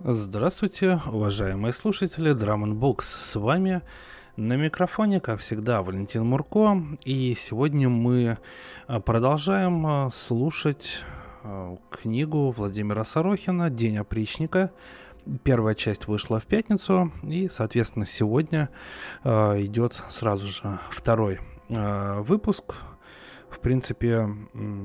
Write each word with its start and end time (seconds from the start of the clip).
Здравствуйте, 0.00 1.00
уважаемые 1.06 1.72
слушатели 1.72 2.32
Drum 2.32 2.72
Books. 2.72 3.02
С 3.02 3.34
вами 3.34 3.82
на 4.36 4.52
микрофоне, 4.52 5.18
как 5.18 5.40
всегда, 5.40 5.82
Валентин 5.82 6.24
Мурко. 6.24 6.80
И 7.04 7.34
сегодня 7.34 7.88
мы 7.88 8.38
а, 8.86 9.00
продолжаем 9.00 9.84
а, 9.84 10.10
слушать 10.12 11.02
а, 11.42 11.76
книгу 11.90 12.52
Владимира 12.52 13.02
Сорохина 13.02 13.70
«День 13.70 13.98
опричника». 13.98 14.70
Первая 15.42 15.74
часть 15.74 16.06
вышла 16.06 16.38
в 16.38 16.46
пятницу, 16.46 17.10
и, 17.24 17.48
соответственно, 17.48 18.06
сегодня 18.06 18.70
идет 19.24 19.94
сразу 20.10 20.46
же 20.46 20.78
второй 20.90 21.40
выпуск 21.68 22.76
в 23.50 23.60
принципе, 23.60 24.28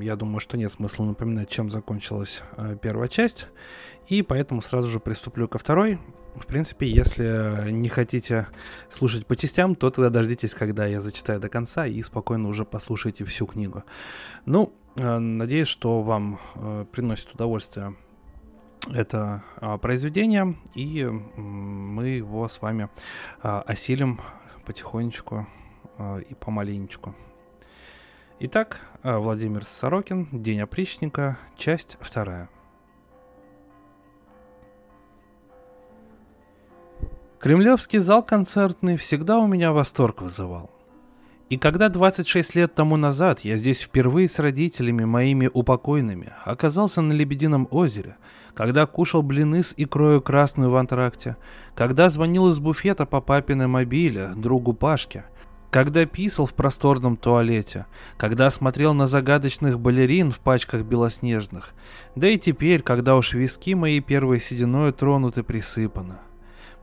я 0.02 0.16
думаю, 0.16 0.39
что 0.39 0.57
нет 0.57 0.71
смысла 0.71 1.04
напоминать, 1.04 1.50
чем 1.50 1.70
закончилась 1.70 2.43
э, 2.55 2.77
первая 2.81 3.09
часть. 3.09 3.48
И 4.08 4.21
поэтому 4.21 4.62
сразу 4.62 4.88
же 4.90 4.99
приступлю 4.99 5.48
ко 5.48 5.58
второй. 5.58 5.99
В 6.35 6.45
принципе, 6.45 6.88
если 6.88 7.70
не 7.71 7.90
хотите 7.90 8.48
слушать 8.90 9.27
по 9.27 9.35
частям, 9.35 9.76
то 9.76 9.90
тогда 9.90 10.09
дождитесь, 10.09 10.55
когда 10.55 10.85
я 10.85 11.02
зачитаю 11.02 11.40
до 11.40 11.49
конца 11.49 11.85
и 11.85 12.02
спокойно 12.02 12.48
уже 12.48 12.66
послушайте 12.66 13.26
всю 13.26 13.45
книгу. 13.45 13.84
Ну, 14.45 14.73
э, 14.95 15.18
надеюсь, 15.20 15.68
что 15.68 16.02
вам 16.02 16.40
э, 16.55 16.85
приносит 16.91 17.34
удовольствие 17.34 17.95
это 18.93 19.43
произведение, 19.82 20.57
и 20.76 21.05
мы 21.05 22.07
его 22.09 22.49
с 22.49 22.62
вами 22.62 22.90
осилим 23.41 24.20
потихонечку 24.66 25.48
и 26.30 26.35
помаленечку. 26.35 27.16
Итак, 28.45 28.81
э, 29.03 29.17
Владимир 29.17 29.63
Сорокин, 29.63 30.27
День 30.33 30.59
опричника, 30.59 31.38
часть 31.55 31.97
вторая. 32.01 32.49
Кремлевский 37.40 37.99
зал 37.99 38.21
концертный 38.21 38.98
всегда 38.98 39.40
у 39.40 39.48
меня 39.48 39.71
восторг 39.71 40.21
вызывал. 40.21 40.70
И 41.49 41.57
когда 41.57 41.87
26 41.87 42.55
лет 42.55 42.76
тому 42.76 42.98
назад 42.98 43.40
я 43.41 43.55
здесь 43.55 43.79
впервые 43.79 44.27
с 44.27 44.40
родителями 44.40 45.05
моими 45.05 45.49
упокойными 45.53 46.34
оказался 46.43 46.99
на 46.99 47.13
Лебедином 47.13 47.70
озере, 47.71 48.18
когда 48.53 48.85
кушал 48.85 49.23
блины 49.23 49.63
с 49.63 49.73
икрою 49.77 50.21
красную 50.21 50.70
в 50.70 50.75
антракте, 50.75 51.37
когда 51.75 52.09
звонил 52.09 52.49
из 52.49 52.59
буфета 52.59 53.05
по 53.05 53.21
папиной 53.21 53.68
мобиле 53.68 54.34
другу 54.35 54.73
Пашке, 54.73 55.23
когда 55.74 56.05
писал 56.05 56.46
в 56.46 56.54
просторном 56.54 57.18
туалете, 57.18 57.88
когда 58.18 58.52
смотрел 58.52 58.93
на 58.93 59.07
загадочных 59.07 59.80
балерин 59.80 60.30
в 60.30 60.38
пачках 60.38 60.84
белоснежных, 60.84 61.74
да 62.15 62.27
и 62.27 62.38
теперь, 62.38 62.84
когда 62.84 63.15
уж 63.15 63.34
виски 63.34 63.74
мои 63.74 63.99
первой 63.99 64.40
сединой 64.40 64.94
тронуты 64.94 65.41
присыпано. 65.41 66.19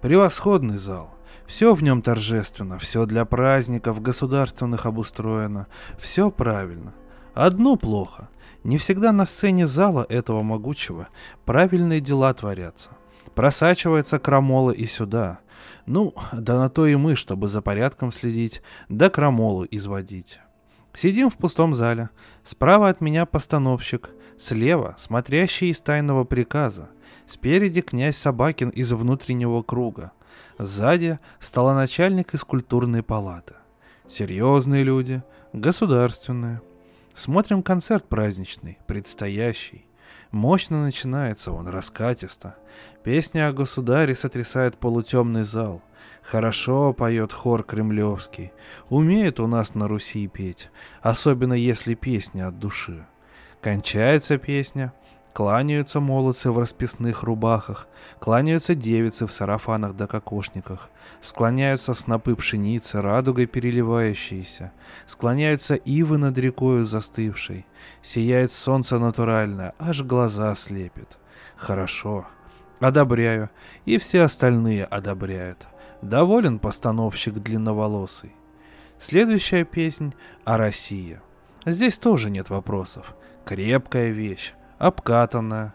Превосходный 0.02 0.78
зал. 0.78 1.14
Все 1.46 1.72
в 1.76 1.84
нем 1.84 2.02
торжественно, 2.02 2.80
все 2.80 3.06
для 3.06 3.24
праздников 3.24 4.02
государственных 4.02 4.86
обустроено, 4.86 5.68
все 5.96 6.32
правильно. 6.32 6.92
Одно 7.32 7.76
плохо. 7.76 8.28
Не 8.64 8.76
всегда 8.76 9.12
на 9.12 9.24
сцене 9.24 9.68
зала 9.68 10.04
этого 10.08 10.42
могучего 10.42 11.06
правильные 11.44 12.00
дела 12.00 12.34
творятся. 12.34 12.90
Просачивается 13.36 14.18
крамола 14.18 14.72
и 14.72 14.84
сюда, 14.84 15.38
ну, 15.90 16.14
да 16.32 16.56
на 16.56 16.70
то 16.70 16.86
и 16.86 16.94
мы, 16.94 17.16
чтобы 17.16 17.48
за 17.48 17.62
порядком 17.62 18.12
следить, 18.12 18.62
да 18.88 19.10
крамолу 19.10 19.66
изводить. 19.68 20.38
Сидим 20.94 21.30
в 21.30 21.36
пустом 21.36 21.74
зале. 21.74 22.10
Справа 22.44 22.90
от 22.90 23.00
меня 23.00 23.26
постановщик, 23.26 24.10
слева 24.36 24.94
смотрящий 24.98 25.70
из 25.70 25.80
тайного 25.80 26.22
приказа, 26.22 26.90
спереди 27.26 27.80
князь 27.80 28.16
Собакин 28.16 28.68
из 28.68 28.92
внутреннего 28.92 29.62
круга, 29.62 30.12
сзади 30.58 31.18
столоначальник 31.40 32.34
из 32.34 32.44
культурной 32.44 33.02
палаты. 33.02 33.54
Серьезные 34.06 34.84
люди, 34.84 35.24
государственные. 35.52 36.62
Смотрим 37.14 37.64
концерт 37.64 38.08
праздничный, 38.08 38.78
предстоящий. 38.86 39.86
Мощно 40.30 40.84
начинается 40.84 41.50
он, 41.50 41.66
раскатисто. 41.66 42.56
Песня 43.02 43.48
о 43.48 43.52
государе 43.52 44.14
сотрясает 44.14 44.76
полутемный 44.76 45.42
зал. 45.42 45.82
Хорошо 46.22 46.92
поет 46.92 47.32
хор 47.32 47.62
кремлевский. 47.62 48.52
Умеет 48.88 49.40
у 49.40 49.46
нас 49.46 49.74
на 49.74 49.88
Руси 49.88 50.28
петь, 50.28 50.70
особенно 51.02 51.54
если 51.54 51.94
песня 51.94 52.48
от 52.48 52.58
души. 52.58 53.06
Кончается 53.60 54.38
песня, 54.38 54.92
Кланяются 55.32 56.00
молодцы 56.00 56.50
в 56.50 56.58
расписных 56.58 57.22
рубахах, 57.22 57.86
кланяются 58.18 58.74
девицы 58.74 59.28
в 59.28 59.32
сарафанах 59.32 59.94
да 59.94 60.08
кокошниках, 60.08 60.90
склоняются 61.20 61.94
снопы 61.94 62.34
пшеницы, 62.34 63.00
радугой 63.00 63.46
переливающиеся, 63.46 64.72
склоняются 65.06 65.76
ивы 65.76 66.18
над 66.18 66.36
рекою 66.36 66.84
застывшей, 66.84 67.64
сияет 68.02 68.50
солнце 68.50 68.98
натуральное, 68.98 69.72
аж 69.78 70.02
глаза 70.02 70.52
слепит. 70.56 71.18
Хорошо. 71.56 72.26
Одобряю, 72.80 73.50
и 73.84 73.98
все 73.98 74.22
остальные 74.22 74.84
одобряют. 74.84 75.68
Доволен 76.02 76.58
постановщик 76.58 77.34
длинноволосый. 77.34 78.32
Следующая 78.98 79.64
песнь 79.64 80.14
о 80.44 80.56
России. 80.56 81.20
Здесь 81.66 81.98
тоже 81.98 82.30
нет 82.30 82.50
вопросов. 82.50 83.14
Крепкая 83.44 84.10
вещь 84.10 84.54
обкатана. 84.78 85.74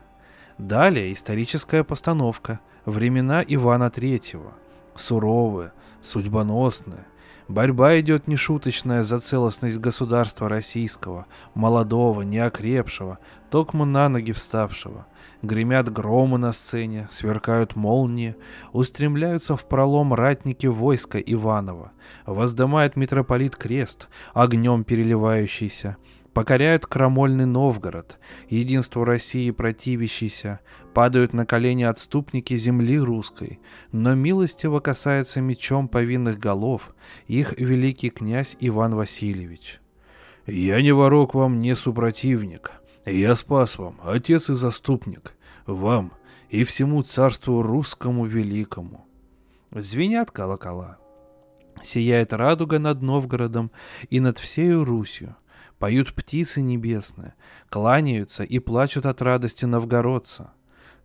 Далее 0.57 1.13
историческая 1.13 1.83
постановка. 1.83 2.59
Времена 2.85 3.43
Ивана 3.47 3.89
Третьего. 3.89 4.53
Суровые, 4.95 5.73
судьбоносные. 6.01 7.05
Борьба 7.47 7.99
идет 7.99 8.27
нешуточная 8.27 9.03
за 9.03 9.19
целостность 9.19 9.77
государства 9.77 10.49
российского, 10.49 11.27
молодого, 11.53 12.23
неокрепшего, 12.23 13.19
токмо 13.51 13.85
на 13.85 14.09
ноги 14.09 14.31
вставшего. 14.31 15.05
Гремят 15.43 15.93
громы 15.93 16.39
на 16.39 16.53
сцене, 16.53 17.07
сверкают 17.11 17.75
молнии, 17.75 18.35
устремляются 18.73 19.55
в 19.55 19.67
пролом 19.67 20.13
ратники 20.13 20.65
войска 20.65 21.19
Иванова. 21.19 21.91
Воздымает 22.25 22.95
митрополит 22.95 23.55
крест, 23.55 24.07
огнем 24.33 24.83
переливающийся, 24.83 25.97
покоряют 26.35 26.85
крамольный 26.85 27.45
Новгород, 27.45 28.19
единству 28.49 29.05
России 29.05 29.51
противящийся, 29.51 30.59
падают 30.93 31.31
на 31.31 31.45
колени 31.45 31.83
отступники 31.83 32.57
земли 32.57 32.99
русской, 32.99 33.61
но 33.93 34.15
милостиво 34.15 34.81
касается 34.81 35.39
мечом 35.39 35.87
повинных 35.87 36.37
голов 36.37 36.93
их 37.27 37.57
великий 37.57 38.09
князь 38.09 38.57
Иван 38.59 38.95
Васильевич. 38.95 39.79
«Я 40.45 40.81
не 40.81 40.91
ворог 40.91 41.35
вам, 41.35 41.57
не 41.57 41.73
супротивник, 41.73 42.73
я 43.05 43.33
спас 43.35 43.77
вам, 43.77 43.95
отец 44.03 44.49
и 44.49 44.55
заступник, 44.55 45.35
вам 45.65 46.11
и 46.49 46.65
всему 46.65 47.01
царству 47.01 47.61
русскому 47.61 48.25
великому». 48.25 49.05
Звенят 49.71 50.31
колокола. 50.31 50.97
Сияет 51.81 52.33
радуга 52.33 52.77
над 52.77 53.01
Новгородом 53.01 53.71
и 54.09 54.19
над 54.19 54.37
всею 54.37 54.83
Русью. 54.83 55.37
Поют 55.79 56.13
птицы 56.13 56.61
небесные, 56.61 57.33
кланяются 57.69 58.43
и 58.43 58.59
плачут 58.59 59.05
от 59.05 59.21
радости 59.21 59.65
новгородца. 59.65 60.51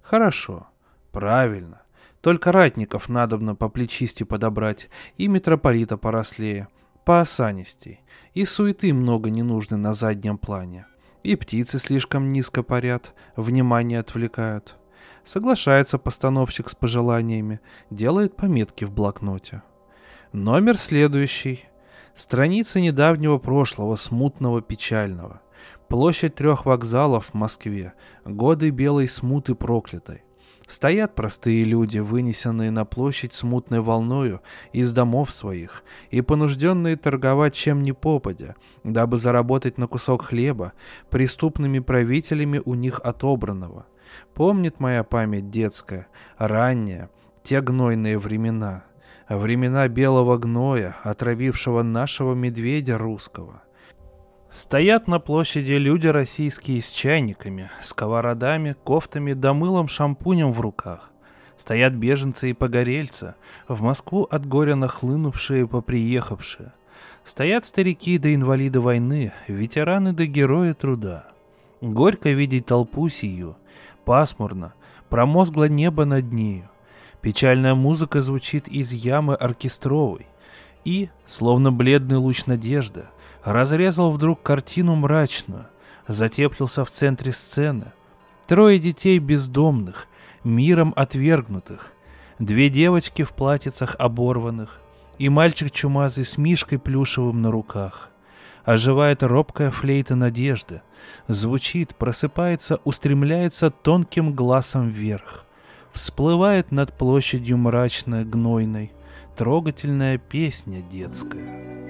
Хорошо, 0.00 0.68
правильно. 1.10 1.82
Только 2.20 2.52
ратников 2.52 3.08
надобно 3.08 3.54
по 3.54 3.68
плечисти 3.68 4.22
подобрать, 4.22 4.88
и 5.16 5.26
митрополита 5.26 5.96
порослее, 5.96 6.68
поосанистей, 7.04 8.00
и 8.34 8.44
суеты 8.44 8.92
много 8.92 9.30
не 9.30 9.42
нужны 9.42 9.76
на 9.76 9.94
заднем 9.94 10.38
плане. 10.38 10.86
И 11.22 11.34
птицы 11.36 11.78
слишком 11.78 12.28
низко 12.28 12.62
парят, 12.62 13.14
внимание 13.36 14.00
отвлекают. 14.00 14.76
Соглашается 15.24 15.98
постановщик 15.98 16.68
с 16.68 16.74
пожеланиями, 16.74 17.60
делает 17.90 18.36
пометки 18.36 18.84
в 18.84 18.92
блокноте. 18.92 19.62
Номер 20.32 20.78
следующий. 20.78 21.64
Страницы 22.14 22.80
недавнего 22.80 23.38
прошлого, 23.38 23.96
смутного, 23.96 24.60
печального. 24.60 25.40
Площадь 25.88 26.34
трех 26.34 26.66
вокзалов 26.66 27.26
в 27.26 27.34
Москве. 27.34 27.94
Годы 28.24 28.70
белой 28.70 29.08
смуты 29.08 29.54
проклятой. 29.54 30.22
Стоят 30.66 31.16
простые 31.16 31.64
люди, 31.64 31.98
вынесенные 31.98 32.70
на 32.70 32.84
площадь 32.84 33.32
смутной 33.32 33.80
волною 33.80 34.40
из 34.72 34.92
домов 34.92 35.32
своих 35.32 35.82
и 36.10 36.20
понужденные 36.20 36.96
торговать 36.96 37.54
чем 37.54 37.82
ни 37.82 37.90
попадя, 37.90 38.54
дабы 38.84 39.16
заработать 39.16 39.78
на 39.78 39.88
кусок 39.88 40.26
хлеба, 40.26 40.72
преступными 41.10 41.80
правителями 41.80 42.62
у 42.64 42.74
них 42.74 43.00
отобранного. 43.02 43.86
Помнит 44.32 44.78
моя 44.78 45.02
память 45.02 45.50
детская, 45.50 46.06
ранняя, 46.38 47.10
те 47.42 47.60
гнойные 47.60 48.18
времена— 48.20 48.84
времена 49.38 49.86
белого 49.88 50.38
гноя, 50.38 50.96
отравившего 51.02 51.82
нашего 51.82 52.34
медведя 52.34 52.98
русского. 52.98 53.62
Стоят 54.50 55.06
на 55.06 55.20
площади 55.20 55.72
люди 55.72 56.08
российские 56.08 56.82
с 56.82 56.90
чайниками, 56.90 57.70
сковородами, 57.82 58.74
кофтами 58.82 59.32
да 59.32 59.54
мылом 59.54 59.86
шампунем 59.86 60.52
в 60.52 60.60
руках. 60.60 61.10
Стоят 61.56 61.92
беженцы 61.92 62.50
и 62.50 62.54
погорельцы, 62.54 63.34
в 63.68 63.82
Москву 63.82 64.26
от 64.28 64.46
горя 64.46 64.74
нахлынувшие 64.74 65.62
и 65.62 65.66
поприехавшие. 65.66 66.72
Стоят 67.22 67.64
старики 67.64 68.18
да 68.18 68.34
инвалиды 68.34 68.80
войны, 68.80 69.32
ветераны 69.46 70.12
да 70.12 70.24
герои 70.24 70.72
труда. 70.72 71.26
Горько 71.80 72.30
видеть 72.30 72.66
толпу 72.66 73.08
сию, 73.08 73.56
пасмурно, 74.04 74.74
промозгло 75.08 75.68
небо 75.68 76.04
над 76.04 76.32
нею. 76.32 76.69
Печальная 77.22 77.74
музыка 77.74 78.22
звучит 78.22 78.66
из 78.68 78.92
ямы 78.92 79.34
оркестровой. 79.34 80.26
И, 80.84 81.10
словно 81.26 81.70
бледный 81.70 82.16
луч 82.16 82.46
надежды, 82.46 83.04
разрезал 83.44 84.10
вдруг 84.10 84.42
картину 84.42 84.94
мрачную, 84.94 85.66
затеплился 86.08 86.84
в 86.84 86.90
центре 86.90 87.32
сцены. 87.32 87.92
Трое 88.46 88.78
детей 88.78 89.18
бездомных, 89.18 90.08
миром 90.44 90.94
отвергнутых, 90.96 91.92
две 92.38 92.70
девочки 92.70 93.22
в 93.22 93.32
платьицах 93.32 93.96
оборванных 93.98 94.80
и 95.18 95.28
мальчик 95.28 95.70
чумазый 95.70 96.24
с 96.24 96.38
мишкой 96.38 96.78
плюшевым 96.78 97.42
на 97.42 97.50
руках. 97.50 98.08
Оживает 98.64 99.22
робкая 99.22 99.70
флейта 99.70 100.16
надежды, 100.16 100.80
звучит, 101.28 101.94
просыпается, 101.94 102.80
устремляется 102.84 103.70
тонким 103.70 104.32
глазом 104.32 104.88
вверх. 104.88 105.44
Всплывает 105.92 106.70
над 106.70 106.92
площадью 106.92 107.58
мрачной, 107.58 108.24
гнойной, 108.24 108.92
трогательная 109.36 110.18
песня 110.18 110.82
детская. 110.82 111.89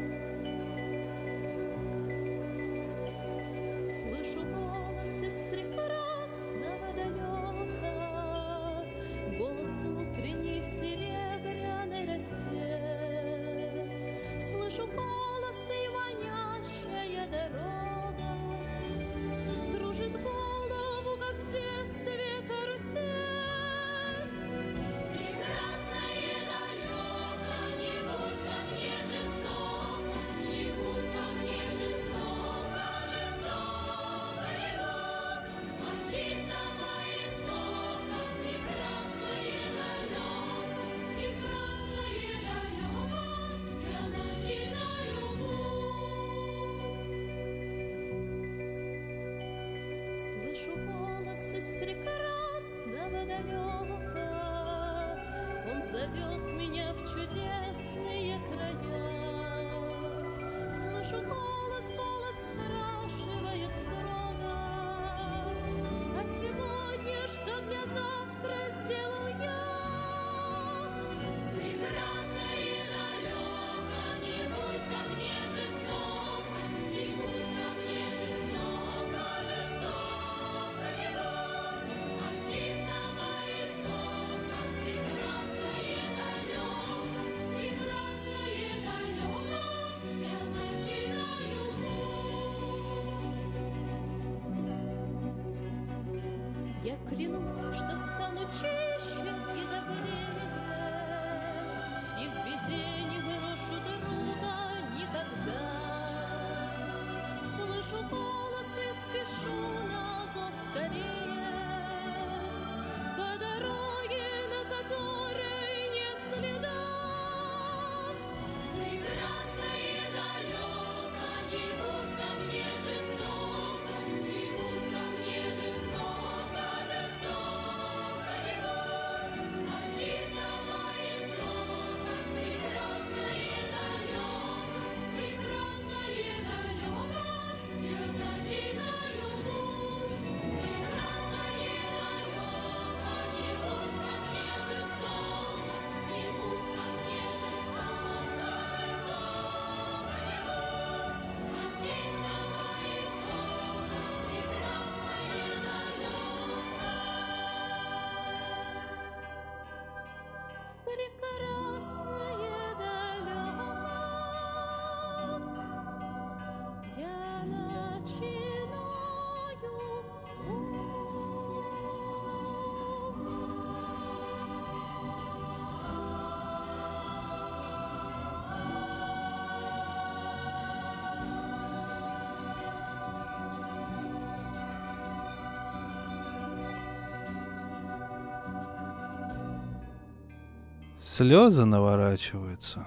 Слезы 191.13 191.65
наворачиваются. 191.65 192.87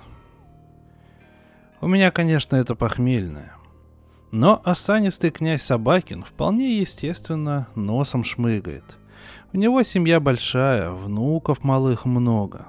У 1.82 1.88
меня, 1.88 2.10
конечно, 2.10 2.56
это 2.56 2.74
похмельное. 2.74 3.58
Но 4.32 4.62
осанистый 4.64 5.30
князь 5.30 5.62
Собакин 5.62 6.24
вполне 6.24 6.80
естественно 6.80 7.68
носом 7.76 8.24
шмыгает. 8.24 8.98
У 9.52 9.58
него 9.58 9.84
семья 9.84 10.22
большая, 10.22 10.92
внуков 10.92 11.66
малых 11.66 12.06
много. 12.06 12.68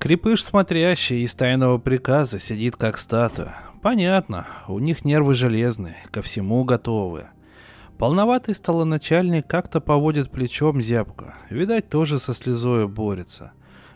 Крепыш 0.00 0.42
смотрящий 0.42 1.22
из 1.22 1.36
тайного 1.36 1.78
приказа 1.78 2.40
сидит 2.40 2.74
как 2.74 2.98
статуя. 2.98 3.56
Понятно, 3.80 4.48
у 4.66 4.80
них 4.80 5.04
нервы 5.04 5.34
железные, 5.34 5.98
ко 6.10 6.20
всему 6.22 6.64
готовы. 6.64 7.28
Полноватый 7.96 8.56
столоначальник 8.56 9.46
как-то 9.46 9.80
поводит 9.80 10.32
плечом 10.32 10.80
зябко. 10.80 11.36
Видать, 11.48 11.88
тоже 11.88 12.18
со 12.18 12.34
слезою 12.34 12.88
борется. 12.88 13.52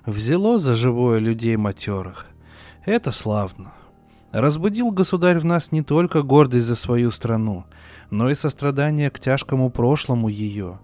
Взяло 0.07 0.59
за 0.59 0.75
живое 0.75 1.19
людей 1.19 1.57
матерых. 1.57 2.26
Это 2.87 3.12
славно. 3.12 3.75
Разбудил 4.33 4.90
государь 4.92 5.38
в 5.38 5.45
нас 5.45 5.73
не 5.73 5.83
только 5.83 6.23
гордость 6.23 6.66
за 6.66 6.76
свою 6.76 7.11
страну, 7.11 7.66
но 8.11 8.30
и 8.30 8.35
сострадание 8.35 9.11
к 9.11 9.21
тяжкому 9.21 9.71
прошлому 9.71 10.28
ее. 10.28 10.78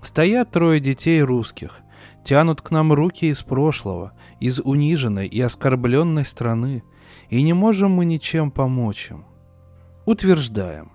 Стоят 0.00 0.52
трое 0.52 0.80
детей 0.80 1.20
русских, 1.22 1.80
тянут 2.24 2.62
к 2.62 2.70
нам 2.70 2.92
руки 2.92 3.26
из 3.26 3.42
прошлого, 3.42 4.12
из 4.40 4.60
униженной 4.60 5.26
и 5.26 5.40
оскорбленной 5.40 6.24
страны, 6.24 6.82
и 7.28 7.42
не 7.42 7.52
можем 7.52 7.90
мы 7.90 8.04
ничем 8.04 8.50
помочь 8.50 9.10
им. 9.10 9.24
Утверждаем. 10.06 10.92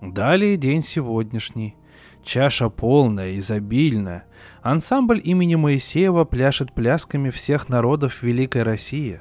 Далее 0.00 0.56
день 0.56 0.82
сегодняшний. 0.82 1.76
Чаша 2.22 2.70
полная, 2.70 3.36
изобильная. 3.38 4.24
Ансамбль 4.64 5.20
имени 5.22 5.56
Моисеева 5.56 6.24
пляшет 6.24 6.72
плясками 6.72 7.28
всех 7.28 7.68
народов 7.68 8.22
Великой 8.22 8.62
России. 8.62 9.20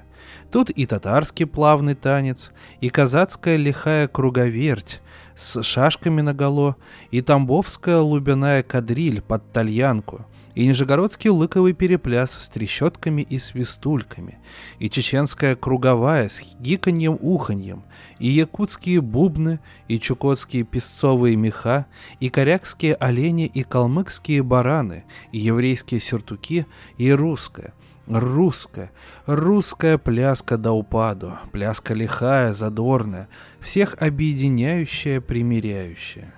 Тут 0.53 0.69
и 0.69 0.85
татарский 0.85 1.45
плавный 1.45 1.95
танец, 1.95 2.53
и 2.79 2.87
казацкая 2.87 3.57
лихая 3.57 4.07
круговерть 4.07 5.01
с 5.35 5.61
шашками 5.61 6.21
наголо, 6.21 6.77
и 7.11 7.21
тамбовская 7.21 7.97
лубяная 7.99 8.63
кадриль 8.63 9.21
под 9.21 9.51
тальянку, 9.51 10.25
и 10.55 10.67
нижегородский 10.67 11.29
лыковый 11.29 11.73
перепляс 11.73 12.31
с 12.31 12.49
трещотками 12.49 13.21
и 13.21 13.39
свистульками, 13.39 14.39
и 14.79 14.89
чеченская 14.89 15.55
круговая 15.55 16.29
с 16.29 16.43
гиканьем-уханьем, 16.59 17.83
и 18.19 18.27
якутские 18.27 19.01
бубны, 19.01 19.59
и 19.87 19.99
чукотские 19.99 20.63
песцовые 20.63 21.35
меха, 21.35 21.87
и 22.19 22.29
корякские 22.29 22.95
олени, 22.95 23.45
и 23.45 23.63
калмыкские 23.63 24.43
бараны, 24.43 25.05
и 25.31 25.39
еврейские 25.39 25.99
сюртуки, 25.99 26.65
и 26.97 27.11
русская, 27.11 27.73
Русская, 28.05 28.91
русская 29.25 29.97
пляска 29.97 30.57
до 30.57 30.73
упаду, 30.73 31.37
пляска 31.53 31.93
лихая, 31.93 32.51
задорная, 32.51 33.29
всех 33.61 33.95
объединяющая, 34.01 35.21
примиряющая. 35.21 36.33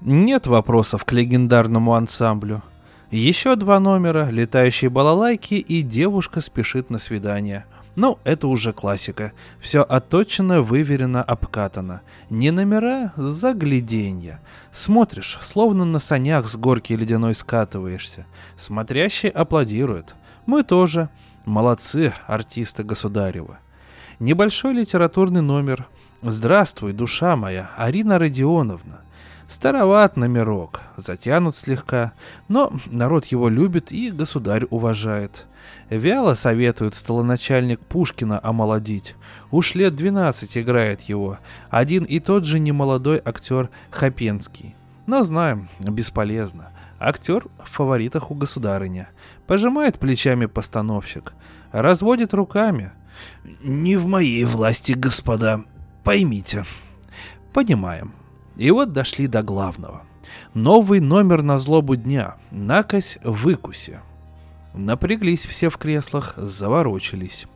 Нет 0.00 0.46
вопросов 0.46 1.04
к 1.04 1.12
легендарному 1.12 1.92
ансамблю– 1.92 2.62
еще 3.10 3.56
два 3.56 3.78
номера, 3.78 4.28
летающие 4.30 4.90
балалайки 4.90 5.54
и 5.54 5.82
девушка 5.82 6.40
спешит 6.40 6.90
на 6.90 6.98
свидание. 6.98 7.66
Ну, 7.94 8.18
это 8.24 8.48
уже 8.48 8.74
классика. 8.74 9.32
Все 9.58 9.82
отточено, 9.82 10.60
выверено, 10.60 11.22
обкатано. 11.22 12.02
Не 12.28 12.50
номера, 12.50 13.12
загляденья. 13.16 14.40
Смотришь, 14.70 15.38
словно 15.40 15.86
на 15.86 15.98
санях 15.98 16.46
с 16.46 16.56
горки 16.56 16.92
ледяной 16.92 17.34
скатываешься. 17.34 18.26
Смотрящие 18.54 19.32
аплодируют. 19.32 20.14
Мы 20.44 20.62
тоже. 20.62 21.08
Молодцы, 21.46 22.12
артисты 22.26 22.82
государева. 22.82 23.60
Небольшой 24.18 24.74
литературный 24.74 25.42
номер. 25.42 25.86
Здравствуй, 26.22 26.92
душа 26.92 27.36
моя, 27.36 27.70
Арина 27.76 28.18
Родионовна. 28.18 29.05
Староват 29.48 30.16
номерок, 30.16 30.80
затянут 30.96 31.54
слегка, 31.54 32.12
но 32.48 32.72
народ 32.86 33.26
его 33.26 33.48
любит 33.48 33.92
и 33.92 34.10
государь 34.10 34.66
уважает. 34.70 35.46
Вяло 35.88 36.34
советует 36.34 36.96
столоначальник 36.96 37.78
Пушкина 37.80 38.40
омолодить. 38.42 39.14
Уж 39.52 39.76
лет 39.76 39.94
12 39.94 40.58
играет 40.58 41.02
его, 41.02 41.38
один 41.70 42.02
и 42.02 42.18
тот 42.18 42.44
же 42.44 42.58
немолодой 42.58 43.22
актер 43.24 43.70
Хапенский. 43.90 44.74
Но 45.06 45.22
знаем, 45.22 45.68
бесполезно. 45.78 46.70
Актер 46.98 47.46
в 47.62 47.70
фаворитах 47.70 48.32
у 48.32 48.34
государыня. 48.34 49.08
Пожимает 49.46 49.98
плечами 49.98 50.46
постановщик. 50.46 51.34
Разводит 51.70 52.34
руками. 52.34 52.92
«Не 53.62 53.96
в 53.96 54.06
моей 54.06 54.44
власти, 54.44 54.92
господа. 54.92 55.62
Поймите». 56.04 56.66
Понимаем. 57.52 58.12
И 58.56 58.70
вот 58.70 58.92
дошли 58.92 59.26
до 59.26 59.42
главного. 59.42 60.02
Новый 60.54 61.00
номер 61.00 61.42
на 61.42 61.58
злобу 61.58 61.96
дня. 61.96 62.36
Накось 62.50 63.18
выкуси. 63.22 64.00
Напряглись 64.74 65.46
все 65.46 65.70
в 65.70 65.78
креслах, 65.78 66.34
заворочились. 66.36 67.46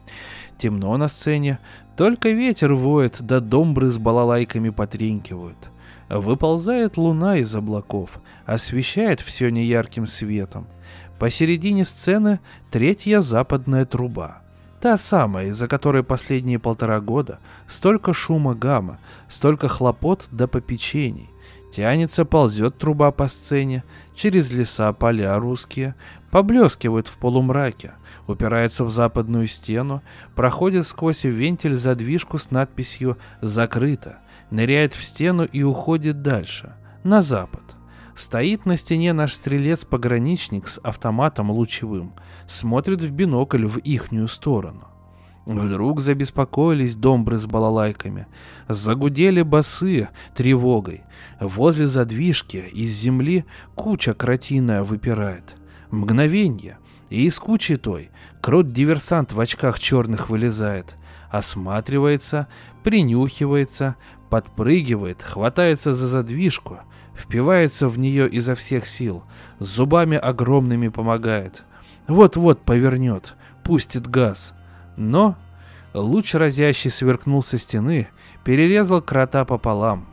Темно 0.59 0.97
на 0.97 1.09
сцене, 1.09 1.59
только 1.97 2.31
ветер 2.31 2.75
воет, 2.75 3.17
да 3.21 3.41
домбры 3.41 3.89
с 3.89 3.99
балалайками 3.99 4.71
потренькивают. 4.71 5.71
Выползает 6.09 6.97
луна 6.97 7.37
из 7.37 7.55
облаков, 7.55 8.21
освещает 8.45 9.21
все 9.21 9.51
неярким 9.51 10.07
светом. 10.07 10.67
Посередине 11.19 11.85
сцены 11.85 12.41
третья 12.71 13.21
западная 13.21 13.85
труба. 13.85 14.43
Та 14.81 14.97
самая, 14.97 15.49
из-за 15.49 15.69
которой 15.69 16.03
последние 16.03 16.59
полтора 16.59 17.01
года 17.01 17.39
столько 17.67 18.15
шума 18.15 18.55
гамма, 18.55 18.99
столько 19.29 19.69
хлопот 19.69 20.27
до 20.31 20.49
попечений. 20.49 21.29
Тянется, 21.71 22.25
ползет 22.25 22.79
труба 22.79 23.11
по 23.13 23.29
сцене, 23.29 23.85
через 24.15 24.51
леса, 24.51 24.93
поля 24.93 25.39
русские, 25.39 25.95
поблескивает 26.31 27.07
в 27.07 27.17
полумраке, 27.19 27.93
упирается 28.27 28.85
в 28.85 28.91
западную 28.91 29.47
стену, 29.47 30.03
проходит 30.35 30.87
сквозь 30.87 31.25
вентиль 31.25 31.77
задвижку 31.77 32.39
с 32.39 32.51
надписью 32.51 33.19
«Закрыто», 33.41 34.19
ныряет 34.51 34.95
в 34.95 35.05
стену 35.05 35.45
и 35.45 35.63
уходит 35.63 36.23
дальше, 36.23 36.75
на 37.05 37.21
запад. 37.23 37.70
Стоит 38.21 38.67
на 38.67 38.77
стене 38.77 39.15
наш 39.15 39.33
стрелец-пограничник 39.33 40.69
с 40.69 40.79
автоматом 40.81 41.51
лучевым, 41.51 42.13
смотрит 42.47 43.01
в 43.01 43.11
бинокль 43.13 43.65
в 43.65 43.79
ихнюю 43.79 44.29
сторону. 44.29 44.89
Вдруг 45.47 46.03
забеспокоились 46.03 46.97
домбры 46.97 47.39
с 47.39 47.47
балалайками, 47.47 48.27
загудели 48.69 49.41
басы 49.41 50.11
тревогой. 50.35 51.05
Возле 51.41 51.89
задвижки 51.89 52.59
из 52.59 52.91
земли 52.91 53.47
куча 53.75 54.13
кротиная 54.13 54.83
выпирает. 54.83 55.57
Мгновенье, 55.91 56.77
и 57.09 57.25
из 57.25 57.39
кучи 57.39 57.79
той 57.79 58.11
крот-диверсант 58.43 59.33
в 59.33 59.41
очках 59.41 59.79
черных 59.79 60.29
вылезает, 60.29 60.95
осматривается, 61.31 62.49
принюхивается, 62.85 63.97
подпрыгивает, 64.29 65.23
хватается 65.23 65.95
за 65.95 66.07
задвижку— 66.07 66.81
впивается 67.21 67.89
в 67.89 67.99
нее 67.99 68.29
изо 68.29 68.55
всех 68.55 68.87
сил, 68.87 69.23
зубами 69.59 70.17
огромными 70.17 70.89
помогает. 70.89 71.65
Вот-вот 72.09 72.63
повернет, 72.63 73.35
пустит 73.63 74.09
газ. 74.09 74.55
Но 74.97 75.37
луч 75.95 76.35
разящий 76.35 76.91
сверкнул 76.91 77.43
со 77.43 77.59
стены, 77.59 78.09
перерезал 78.45 79.03
крота 79.03 79.45
пополам. 79.45 80.07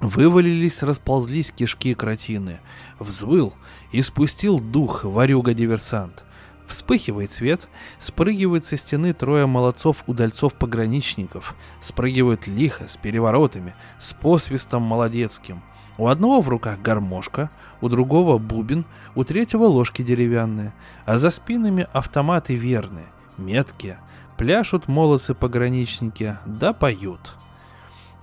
Вывалились, 0.00 0.82
расползлись 0.82 1.52
кишки 1.52 1.94
кротины. 1.94 2.58
Взвыл 2.98 3.54
и 3.92 4.02
спустил 4.02 4.58
дух 4.58 5.04
ворюга-диверсант. 5.04 6.24
Вспыхивает 6.66 7.30
свет, 7.30 7.68
спрыгивает 7.98 8.64
со 8.64 8.76
стены 8.76 9.12
трое 9.12 9.46
молодцов-удальцов-пограничников, 9.46 11.54
спрыгивают 11.80 12.46
лихо, 12.46 12.88
с 12.88 12.96
переворотами, 12.96 13.74
с 13.98 14.12
посвистом 14.12 14.82
молодецким. 14.82 15.62
У 15.98 16.08
одного 16.08 16.40
в 16.40 16.48
руках 16.48 16.80
гармошка, 16.80 17.50
у 17.80 17.88
другого 17.88 18.38
бубен, 18.38 18.84
у 19.14 19.24
третьего 19.24 19.64
ложки 19.64 20.02
деревянные, 20.02 20.72
а 21.04 21.18
за 21.18 21.30
спинами 21.30 21.86
автоматы 21.92 22.56
верные, 22.56 23.06
меткие, 23.36 23.98
пляшут 24.38 24.88
молодцы-пограничники, 24.88 26.38
да 26.46 26.72
поют. 26.72 27.34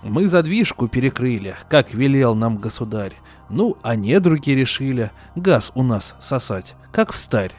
Мы 0.01 0.27
задвижку 0.27 0.87
перекрыли, 0.87 1.55
как 1.69 1.93
велел 1.93 2.33
нам 2.33 2.57
государь. 2.57 3.13
Ну, 3.49 3.77
а 3.81 3.95
недруги 3.95 4.51
решили 4.51 5.11
газ 5.35 5.71
у 5.75 5.83
нас 5.83 6.15
сосать, 6.19 6.75
как 6.91 7.11
в 7.11 7.17
старь. 7.17 7.51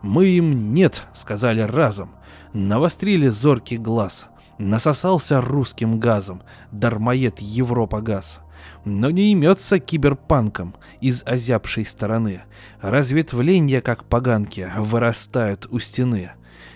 Мы 0.00 0.26
им 0.26 0.72
«нет», 0.72 1.02
сказали 1.12 1.60
разом. 1.60 2.10
Навострили 2.52 3.28
зоркий 3.28 3.78
глаз. 3.78 4.26
Насосался 4.58 5.40
русским 5.40 5.98
газом, 5.98 6.42
дармоед 6.70 7.40
Европа 7.40 8.00
газ 8.00 8.40
но 8.88 9.10
не 9.10 9.32
имется 9.32 9.78
киберпанком 9.78 10.74
из 11.00 11.22
озябшей 11.24 11.84
стороны. 11.84 12.42
Разветвления, 12.80 13.80
как 13.80 14.04
поганки, 14.04 14.70
вырастают 14.76 15.66
у 15.70 15.78
стены. 15.78 16.32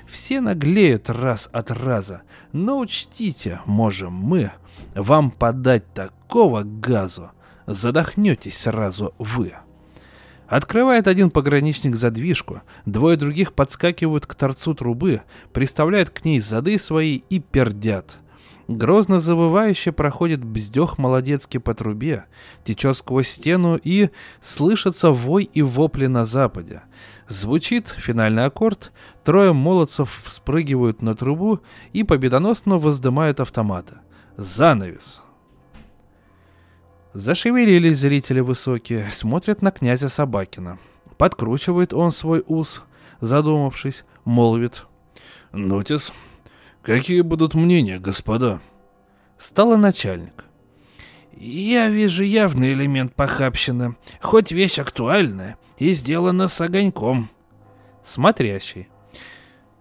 Все 0.09 0.41
наглеют 0.41 1.09
раз 1.09 1.49
от 1.53 1.71
раза, 1.71 2.23
но 2.53 2.79
учтите, 2.79 3.61
можем 3.65 4.13
мы 4.13 4.53
вам 4.95 5.31
подать 5.31 5.93
такого 5.95 6.63
газу, 6.63 7.31
задохнетесь 7.67 8.59
сразу 8.59 9.15
вы. 9.19 9.55
Открывает 10.49 11.07
один 11.07 11.31
пограничник 11.31 11.97
задвижку, 11.97 12.61
двое 12.85 13.17
других 13.17 13.55
подскакивают 13.55 14.27
к 14.27 14.35
торцу 14.35 14.75
трубы, 14.75 15.23
приставляют 15.55 16.11
к 16.11 16.27
ней 16.27 16.41
зады 16.41 16.79
свои 16.79 17.23
и 17.31 17.41
пердят. 17.41 18.19
Грозно 18.69 19.19
завывающе 19.19 19.93
проходит 19.93 20.45
бздех 20.45 20.97
молодецкий 20.99 21.59
по 21.59 21.75
трубе, 21.75 22.27
течет 22.65 22.97
сквозь 22.97 23.29
стену 23.29 23.79
и 23.83 24.11
слышится 24.41 25.11
вой 25.11 25.45
и 25.45 25.63
вопли 25.63 26.07
на 26.07 26.25
западе. 26.25 26.83
Звучит 27.29 27.89
финальный 27.89 28.45
аккорд, 28.45 28.93
трое 29.25 29.53
молодцев 29.53 30.23
вспрыгивают 30.25 31.03
на 31.03 31.17
трубу 31.17 31.61
и 31.93 32.05
победоносно 32.05 32.79
воздымают 32.79 33.41
автоматы. 33.41 33.97
Занавес. 34.37 35.23
Зашевелились 37.15 37.99
зрители 37.99 38.41
высокие, 38.41 39.11
смотрят 39.13 39.61
на 39.61 39.71
князя 39.71 40.09
Собакина. 40.09 40.79
Подкручивает 41.19 41.93
он 41.93 42.11
свой 42.11 42.43
ус, 42.47 42.83
задумавшись, 43.21 44.05
молвит. 44.25 44.87
«Нотис, 45.53 46.13
Какие 46.83 47.21
будут 47.21 47.55
мнения, 47.55 48.01
господа? 48.01 48.61
Стало 49.39 49.77
начальник. 49.77 50.45
Я 51.33 51.89
вижу 51.89 52.25
явный 52.25 52.73
элемент 52.73 53.15
похабщины, 53.15 53.97
хоть 54.21 54.51
вещь 54.51 54.81
актуальная 54.81 55.57
и 55.79 55.93
сделана 55.93 56.49
с 56.49 56.61
огоньком. 56.61 57.31
Смотрящий. 58.03 58.89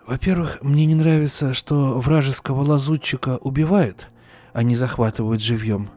Во-первых, 0.06 0.60
мне 0.62 0.86
не 0.86 0.94
нравится, 0.94 1.56
что 1.56 2.00
вражеского 2.00 2.62
лазутчика 2.62 3.38
убивают, 3.38 4.08
а 4.54 4.62
не 4.62 4.76
захватывают 4.76 5.42
живьем. 5.42 5.90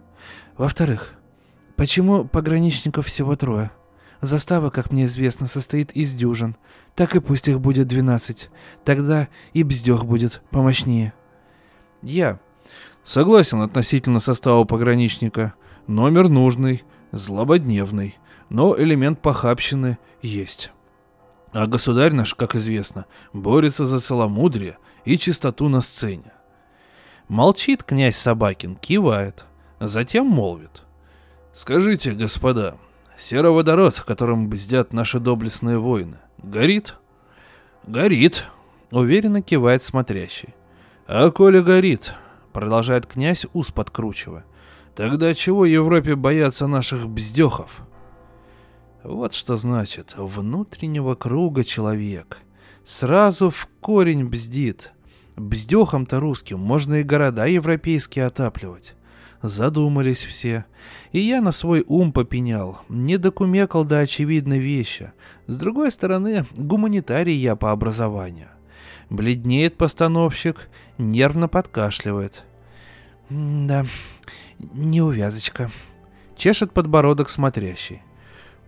Во-вторых, 0.56 1.12
почему 1.76 2.24
пограничников 2.24 3.08
всего 3.08 3.36
трое? 3.36 3.70
Застава, 4.24 4.70
как 4.70 4.90
мне 4.90 5.04
известно, 5.04 5.46
состоит 5.46 5.92
из 5.92 6.12
дюжин. 6.14 6.56
Так 6.94 7.14
и 7.14 7.20
пусть 7.20 7.46
их 7.48 7.60
будет 7.60 7.88
12. 7.88 8.48
Тогда 8.82 9.28
и 9.52 9.62
бздех 9.62 10.06
будет 10.06 10.42
помощнее. 10.50 11.12
Я. 12.00 12.40
Согласен 13.04 13.60
относительно 13.60 14.20
состава 14.20 14.64
пограничника. 14.64 15.54
Номер 15.86 16.30
нужный, 16.30 16.84
злободневный, 17.12 18.16
но 18.48 18.74
элемент 18.78 19.20
похабщины 19.20 19.98
есть. 20.22 20.72
А 21.52 21.66
государь 21.66 22.14
наш, 22.14 22.34
как 22.34 22.54
известно, 22.54 23.04
борется 23.34 23.84
за 23.84 24.00
целомудрие 24.00 24.78
и 25.04 25.18
чистоту 25.18 25.68
на 25.68 25.82
сцене. 25.82 26.32
Молчит 27.28 27.84
князь 27.84 28.16
Собакин, 28.16 28.76
кивает, 28.76 29.44
затем 29.80 30.26
молвит. 30.26 30.84
«Скажите, 31.52 32.12
господа, 32.12 32.78
сероводород, 33.16 34.00
которым 34.00 34.48
бздят 34.48 34.92
наши 34.92 35.20
доблестные 35.20 35.78
воины, 35.78 36.18
горит?» 36.38 36.96
«Горит»,— 37.86 38.44
уверенно 38.90 39.42
кивает 39.42 39.82
смотрящий. 39.82 40.54
«А 41.06 41.30
коли 41.30 41.60
горит, 41.60 42.14
продолжает 42.52 43.06
князь, 43.06 43.46
ус 43.52 43.70
подкручивая. 43.70 44.44
Тогда 44.94 45.34
чего 45.34 45.66
Европе 45.66 46.14
бояться 46.14 46.66
наших 46.66 47.08
бздехов? 47.08 47.82
Вот 49.02 49.34
что 49.34 49.56
значит 49.56 50.14
внутреннего 50.16 51.14
круга 51.14 51.64
человек. 51.64 52.38
Сразу 52.84 53.50
в 53.50 53.68
корень 53.80 54.26
бздит. 54.26 54.92
Бздехом-то 55.36 56.20
русским 56.20 56.60
можно 56.60 56.94
и 56.94 57.02
города 57.02 57.44
европейские 57.46 58.26
отапливать. 58.26 58.93
Задумались 59.44 60.24
все. 60.24 60.64
И 61.12 61.20
я 61.20 61.42
на 61.42 61.52
свой 61.52 61.84
ум 61.86 62.12
попенял. 62.12 62.78
Не 62.88 63.18
докумекал 63.18 63.84
до 63.84 63.98
очевидной 63.98 64.58
вещи. 64.58 65.12
С 65.46 65.58
другой 65.58 65.90
стороны, 65.92 66.46
гуманитарий 66.56 67.34
я 67.34 67.54
по 67.54 67.70
образованию. 67.70 68.48
Бледнеет 69.10 69.76
постановщик, 69.76 70.70
нервно 70.96 71.46
подкашливает. 71.46 72.42
«Да, 73.28 73.84
неувязочка»,— 74.58 75.70
чешет 76.38 76.72
подбородок 76.72 77.28
смотрящий. 77.28 78.00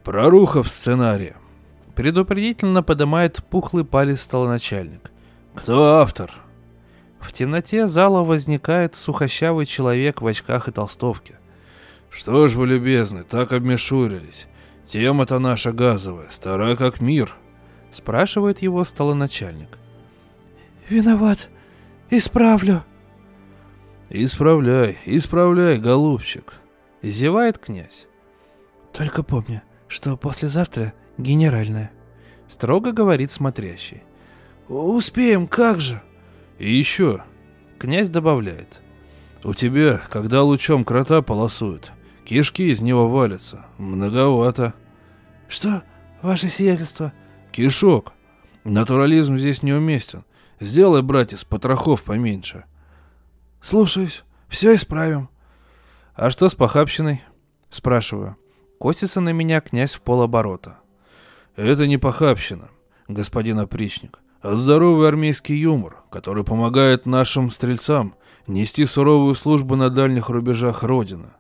«Проруха 0.04 0.62
в 0.62 0.68
сценарии»,— 0.68 1.37
предупредительно 1.95 2.83
поднимает 2.83 3.42
пухлый 3.49 3.87
палец 3.87 4.21
столоначальник. 4.21 5.11
«Кто 5.54 6.00
автор?» 6.00 6.46
В 7.26 7.33
темноте 7.33 7.88
зала 7.88 8.23
возникает 8.23 8.95
сухощавый 8.95 9.66
человек 9.66 10.23
в 10.23 10.26
очках 10.28 10.68
и 10.68 10.73
толстовке. 10.73 11.40
«Что 12.09 12.47
ж 12.47 12.54
вы, 12.54 12.68
любезны, 12.68 13.25
так 13.25 13.52
обмешурились? 13.52 14.47
Тема-то 14.87 15.40
наша 15.40 15.73
газовая, 15.73 16.28
старая 16.30 16.76
как 16.76 17.00
мир»,— 17.00 17.35
спрашивает 17.90 18.62
его 18.62 18.85
столоначальник. 18.85 19.76
«Виноват. 20.88 21.49
Исправлю». 22.11 22.85
«Исправляй, 24.09 24.97
исправляй, 25.04 25.78
голубчик»,— 25.78 26.54
зевает 27.02 27.59
князь. 27.59 28.06
«Только 28.92 29.25
помни, 29.25 29.62
что 29.88 30.16
послезавтра 30.16 30.92
генеральная»,— 31.18 31.90
строго 32.49 32.93
говорит 32.93 33.32
смотрящий. 33.32 34.04
«Успеем, 34.69 35.49
как 35.49 35.80
же?» 35.80 36.00
«И 36.58 36.73
еще»,— 36.73 37.25
князь 37.78 38.08
добавляет. 38.08 38.80
«У 39.45 39.54
тебя, 39.54 40.00
когда 40.10 40.42
лучом 40.42 40.84
крота 40.84 41.23
полосуют, 41.23 41.92
кишки 42.25 42.71
из 42.71 42.80
него 42.80 43.08
валятся. 43.08 43.66
Многовато». 43.78 44.75
«Что, 45.49 45.82
ваше 46.23 46.49
сиятельство?» 46.49 47.12
«Кишок. 47.52 48.12
Натурализм 48.64 49.36
здесь 49.36 49.62
неуместен. 49.62 50.25
Сделай, 50.58 51.02
братец, 51.02 51.45
потрохов 51.45 52.04
поменьше». 52.04 52.64
«Слушаюсь. 53.60 54.25
Все 54.49 54.75
исправим». 54.75 55.28
«А 56.14 56.30
что 56.30 56.49
с 56.49 56.54
похабщиной?» 56.54 57.23
Спрашиваю. 57.71 58.36
Косится 58.78 59.21
на 59.21 59.30
меня 59.30 59.60
князь 59.60 59.92
в 59.92 60.00
полоборота. 60.02 60.78
«Это 61.56 61.86
не 61.86 61.99
похабщина, 61.99 62.69
господин 63.08 63.58
опричник, 63.58 64.19
а 64.47 64.54
здоровый 64.54 65.09
армейский 65.09 65.56
юмор, 65.56 66.04
который 66.09 66.45
помогает 66.45 67.04
нашим 67.04 67.50
стрельцам 67.50 68.15
нести 68.47 68.87
суровую 68.87 69.35
службу 69.35 69.75
на 69.75 69.91
дальних 69.91 70.28
рубежах 70.28 70.85
Родины». 70.85 71.30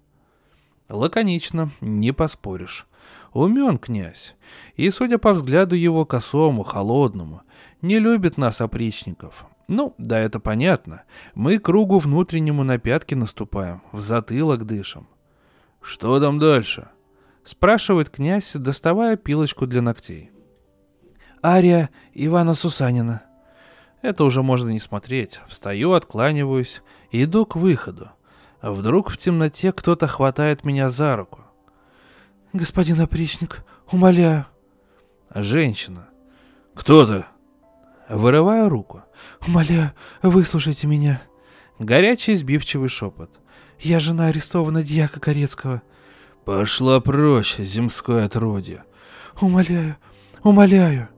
Лаконично, 0.88 1.70
не 1.80 2.12
поспоришь. 2.12 2.88
Умен 3.32 3.78
князь, 3.78 4.34
и, 4.74 4.90
судя 4.90 5.18
по 5.18 5.34
взгляду 5.34 5.76
его 5.76 6.04
косому, 6.04 6.64
холодному, 6.64 7.42
не 7.80 8.00
любит 8.00 8.38
нас 8.38 8.60
опричников. 8.60 9.46
Ну, 9.68 9.94
да 9.98 10.18
это 10.18 10.40
понятно. 10.40 11.02
Мы 11.36 11.58
кругу 11.60 12.00
внутреннему 12.00 12.64
на 12.64 12.78
пятки 12.78 13.14
наступаем, 13.14 13.82
в 13.92 14.00
затылок 14.00 14.66
дышим. 14.66 15.06
Что 15.80 16.18
там 16.18 16.40
дальше? 16.40 16.88
Спрашивает 17.44 18.10
князь, 18.10 18.54
доставая 18.54 19.16
пилочку 19.16 19.68
для 19.68 19.80
ногтей. 19.80 20.32
Ария 21.46 21.90
Ивана 22.12 22.54
Сусанина. 22.54 23.22
Это 24.02 24.24
уже 24.24 24.42
можно 24.42 24.70
не 24.70 24.80
смотреть. 24.80 25.40
Встаю, 25.46 25.92
откланиваюсь, 25.92 26.82
иду 27.12 27.46
к 27.46 27.54
выходу. 27.54 28.10
Вдруг 28.60 29.10
в 29.10 29.16
темноте 29.16 29.72
кто-то 29.72 30.08
хватает 30.08 30.64
меня 30.64 30.90
за 30.90 31.14
руку. 31.14 31.42
«Господин 32.52 33.00
опричник, 33.00 33.64
умоляю». 33.92 34.46
Женщина. 35.32 36.08
«Кто 36.74 37.06
ты?» 37.06 37.24
Вырываю 38.08 38.68
руку. 38.68 39.04
«Умоляю, 39.46 39.92
выслушайте 40.22 40.88
меня». 40.88 41.22
Горячий 41.78 42.34
сбивчивый 42.34 42.88
шепот. 42.88 43.30
«Я 43.78 44.00
жена 44.00 44.26
арестована 44.26 44.82
дьяка 44.82 45.20
Корецкого». 45.20 45.82
«Пошла 46.44 46.98
прочь, 46.98 47.56
земское 47.58 48.24
отродье». 48.24 48.84
«Умоляю, 49.40 49.96
умоляю». 50.42 51.08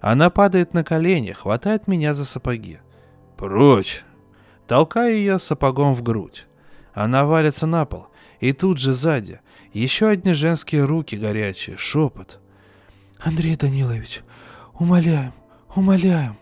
Она 0.00 0.30
падает 0.30 0.74
на 0.74 0.84
колени, 0.84 1.32
хватает 1.32 1.88
меня 1.88 2.14
за 2.14 2.24
сапоги. 2.24 2.78
«Прочь!» 3.36 4.04
Толкаю 4.66 5.16
ее 5.16 5.38
сапогом 5.38 5.94
в 5.94 6.02
грудь. 6.02 6.46
Она 6.92 7.24
валится 7.24 7.66
на 7.66 7.86
пол, 7.86 8.08
и 8.38 8.52
тут 8.52 8.78
же 8.78 8.92
сзади 8.92 9.40
еще 9.72 10.08
одни 10.08 10.34
женские 10.34 10.84
руки 10.84 11.16
горячие, 11.16 11.78
шепот. 11.78 12.38
«Андрей 13.18 13.56
Данилович, 13.56 14.22
умоляем, 14.74 15.32
умоляем». 15.74 16.36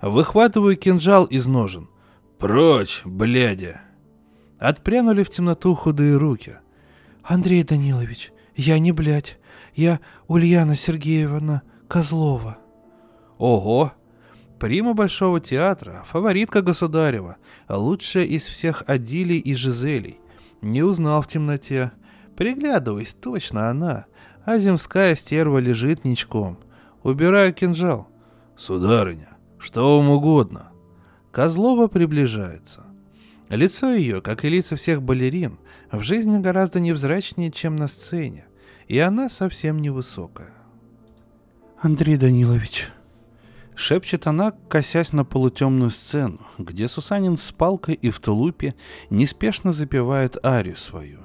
Выхватываю 0.00 0.76
кинжал 0.76 1.24
из 1.24 1.46
ножен. 1.46 1.88
«Прочь, 2.38 3.02
блядя!» 3.04 3.82
Отпрянули 4.58 5.22
в 5.22 5.30
темноту 5.30 5.74
худые 5.74 6.16
руки. 6.16 6.56
«Андрей 7.22 7.62
Данилович, 7.62 8.32
я 8.56 8.80
не 8.80 8.90
блядь, 8.90 9.38
я 9.74 10.00
Ульяна 10.26 10.74
Сергеевна 10.74 11.62
Козлова». 11.88 12.58
Ого! 13.42 13.92
Прима 14.60 14.94
Большого 14.94 15.40
театра, 15.40 16.04
фаворитка 16.06 16.62
государева, 16.62 17.38
лучшая 17.68 18.22
из 18.22 18.46
всех 18.46 18.84
Адилей 18.86 19.40
и 19.40 19.56
Жизелей. 19.56 20.20
Не 20.60 20.84
узнал 20.84 21.22
в 21.22 21.26
темноте. 21.26 21.90
Приглядываясь, 22.36 23.14
точно 23.14 23.68
она. 23.68 24.06
А 24.44 24.58
земская 24.58 25.16
стерва 25.16 25.58
лежит 25.58 26.04
ничком. 26.04 26.56
Убираю 27.02 27.52
кинжал. 27.52 28.06
Сударыня, 28.56 29.30
что 29.58 29.98
вам 29.98 30.10
угодно. 30.10 30.70
Козлова 31.32 31.88
приближается. 31.88 32.84
Лицо 33.48 33.92
ее, 33.92 34.22
как 34.22 34.44
и 34.44 34.48
лица 34.48 34.76
всех 34.76 35.02
балерин, 35.02 35.58
в 35.90 36.04
жизни 36.04 36.38
гораздо 36.38 36.78
невзрачнее, 36.78 37.50
чем 37.50 37.74
на 37.74 37.88
сцене, 37.88 38.46
и 38.86 39.00
она 39.00 39.28
совсем 39.28 39.80
невысокая. 39.80 40.52
«Андрей 41.80 42.16
Данилович»,— 42.16 42.92
шепчет 43.74 44.26
она, 44.26 44.52
косясь 44.68 45.12
на 45.12 45.24
полутемную 45.24 45.90
сцену, 45.90 46.40
где 46.58 46.88
Сусанин 46.88 47.36
с 47.36 47.52
палкой 47.52 47.94
и 47.94 48.10
в 48.10 48.20
тулупе 48.20 48.74
неспешно 49.10 49.72
запевает 49.72 50.44
арию 50.44 50.76
свою. 50.76 51.20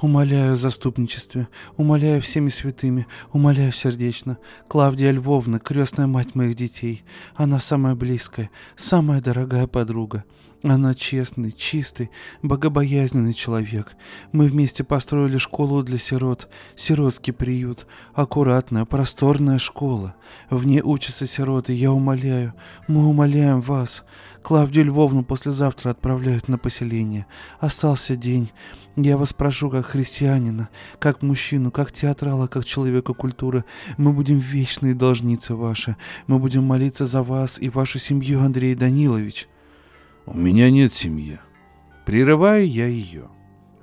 Умоляю 0.00 0.54
о 0.54 0.56
заступничестве, 0.56 1.48
умоляю 1.76 2.22
всеми 2.22 2.48
святыми, 2.48 3.06
умоляю 3.32 3.70
сердечно. 3.70 4.38
Клавдия 4.66 5.10
Львовна, 5.10 5.58
крестная 5.58 6.06
мать 6.06 6.34
моих 6.34 6.54
детей. 6.54 7.04
Она 7.34 7.60
самая 7.60 7.94
близкая, 7.94 8.50
самая 8.76 9.20
дорогая 9.20 9.66
подруга. 9.66 10.24
Она 10.62 10.94
честный, 10.94 11.52
чистый, 11.52 12.10
богобоязненный 12.42 13.32
человек. 13.32 13.94
Мы 14.32 14.46
вместе 14.46 14.84
построили 14.84 15.38
школу 15.38 15.82
для 15.82 15.98
сирот, 15.98 16.48
сиротский 16.76 17.32
приют, 17.32 17.86
аккуратная, 18.14 18.84
просторная 18.84 19.58
школа. 19.58 20.14
В 20.50 20.66
ней 20.66 20.82
учатся 20.82 21.26
сироты, 21.26 21.72
я 21.72 21.92
умоляю, 21.92 22.54
мы 22.88 23.06
умоляем 23.06 23.60
вас. 23.60 24.02
Клавдию 24.42 24.86
Львовну 24.86 25.24
послезавтра 25.24 25.90
отправляют 25.90 26.48
на 26.48 26.58
поселение. 26.58 27.26
Остался 27.58 28.16
день. 28.16 28.50
Я 28.96 29.16
вас 29.16 29.32
прошу, 29.32 29.70
как 29.70 29.86
христианина, 29.86 30.68
как 30.98 31.22
мужчину, 31.22 31.70
как 31.70 31.92
театрала, 31.92 32.48
как 32.48 32.64
человека 32.64 33.14
культуры. 33.14 33.64
Мы 33.96 34.12
будем 34.12 34.38
вечные 34.38 34.94
должницы 34.94 35.54
ваши. 35.54 35.96
Мы 36.26 36.38
будем 36.38 36.64
молиться 36.64 37.06
за 37.06 37.22
вас 37.22 37.60
и 37.60 37.68
вашу 37.70 37.98
семью, 37.98 38.40
Андрей 38.40 38.74
Данилович. 38.74 39.48
У 40.26 40.36
меня 40.36 40.70
нет 40.70 40.92
семьи. 40.92 41.38
Прерываю 42.04 42.68
я 42.68 42.86
ее. 42.86 43.28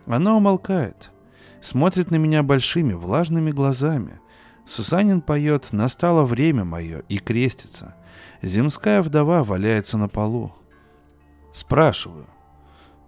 Она 0.05 0.35
умолкает. 0.35 1.11
Смотрит 1.61 2.11
на 2.11 2.17
меня 2.17 2.43
большими 2.43 2.93
влажными 2.93 3.51
глазами. 3.51 4.19
Сусанин 4.65 5.21
поет 5.21 5.69
«Настало 5.71 6.25
время 6.25 6.65
мое» 6.65 7.03
и 7.07 7.17
крестится. 7.17 7.95
Земская 8.41 9.01
вдова 9.01 9.43
валяется 9.43 9.97
на 9.97 10.09
полу. 10.09 10.53
Спрашиваю. 11.53 12.27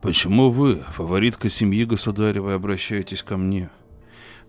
Почему 0.01 0.49
вы, 0.49 0.83
фаворитка 0.93 1.49
семьи 1.49 1.83
государевой, 1.83 2.55
обращаетесь 2.55 3.21
ко 3.21 3.35
мне? 3.35 3.69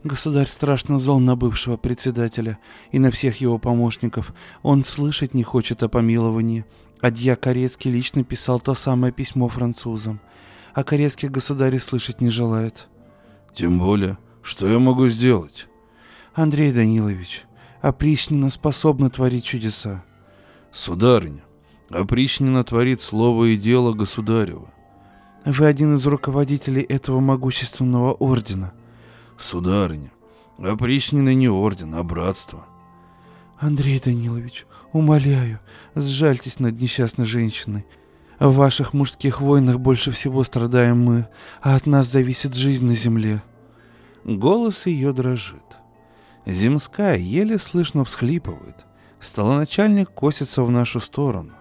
Государь 0.05 0.47
страшно 0.47 0.99
зол 0.99 1.19
на 1.19 1.37
бывшего 1.37 1.77
председателя 1.77 2.59
и 2.93 2.99
на 2.99 3.11
всех 3.11 3.41
его 3.41 3.59
помощников. 3.59 4.33
Он 4.63 4.85
слышать 4.85 5.35
не 5.35 5.43
хочет 5.43 5.83
о 5.83 5.89
помиловании. 5.89 6.65
А 7.01 7.11
дья 7.11 7.35
Корецкий 7.35 7.91
лично 7.91 8.25
писал 8.25 8.61
то 8.61 8.75
самое 8.75 9.13
письмо 9.13 9.49
французам. 9.49 10.21
А 10.73 10.85
Корецкий 10.85 11.29
государь 11.29 11.79
слышать 11.79 12.21
не 12.21 12.31
желает. 12.31 12.89
Тем 13.53 13.79
более, 13.79 14.19
что 14.43 14.69
я 14.69 14.79
могу 14.79 15.09
сделать? 15.09 15.67
Андрей 16.35 16.73
Данилович, 16.73 17.45
опричнина 17.81 18.51
способна 18.51 19.11
творить 19.11 19.45
чудеса. 19.45 20.05
Сударыня, 20.71 21.43
опричнина 21.89 22.63
творит 22.63 23.01
слово 23.01 23.47
и 23.47 23.57
дело 23.57 23.93
государева. 23.93 24.71
Вы 25.45 25.67
один 25.67 25.95
из 25.95 26.05
руководителей 26.07 26.83
этого 26.83 27.21
могущественного 27.21 28.13
ордена. 28.13 28.73
Сударыня, 29.39 30.13
опричнина 30.59 31.35
не 31.35 31.49
орден, 31.49 31.95
а 31.95 32.03
братство. 32.03 32.67
Андрей 33.59 34.01
Данилович, 34.05 34.67
умоляю, 34.93 35.61
сжальтесь 35.95 36.59
над 36.59 36.81
несчастной 36.81 37.25
женщиной. 37.25 37.87
В 38.39 38.55
ваших 38.55 38.93
мужских 38.93 39.41
войнах 39.41 39.79
больше 39.79 40.13
всего 40.13 40.45
страдаем 40.45 41.03
мы, 41.03 41.29
а 41.63 41.77
от 41.77 41.87
нас 41.87 42.09
зависит 42.09 42.55
жизнь 42.55 42.87
на 42.87 42.95
земле. 42.95 43.43
Голос 44.25 44.87
ее 44.87 45.13
дрожит. 45.13 45.65
Земская 46.47 47.17
еле 47.17 47.59
слышно 47.59 48.05
всхлипывает. 48.05 48.85
Столоначальник 49.21 50.11
косится 50.11 50.63
в 50.63 50.71
нашу 50.71 51.01
сторону. 51.01 51.53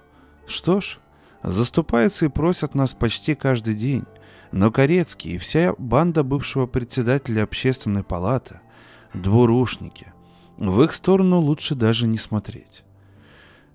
Что 0.48 0.82
ж, 0.82 1.00
заступаются 1.44 2.26
и 2.26 2.30
просят 2.30 2.76
нас 2.76 2.94
почти 2.94 3.36
каждый 3.36 3.76
день. 3.76 4.06
Но 4.52 4.72
Корецкий 4.72 5.36
и 5.36 5.38
вся 5.38 5.74
банда 5.78 6.24
бывшего 6.24 6.66
председателя 6.66 7.44
общественной 7.44 8.04
палаты– 8.04 8.62
двурушники. 9.14 10.14
В 10.58 10.82
их 10.82 10.92
сторону 10.92 11.40
лучше 11.40 11.76
даже 11.76 12.08
не 12.08 12.18
смотреть. 12.18 12.84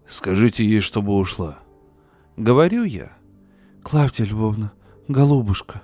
Скажите 0.08 0.64
ей, 0.64 0.80
чтобы 0.80 1.16
ушла. 1.16 1.58
Говорю 2.36 2.84
я. 2.84 3.12
Клавдия 3.82 4.26
Львовна, 4.26 4.72
голубушка. 5.08 5.82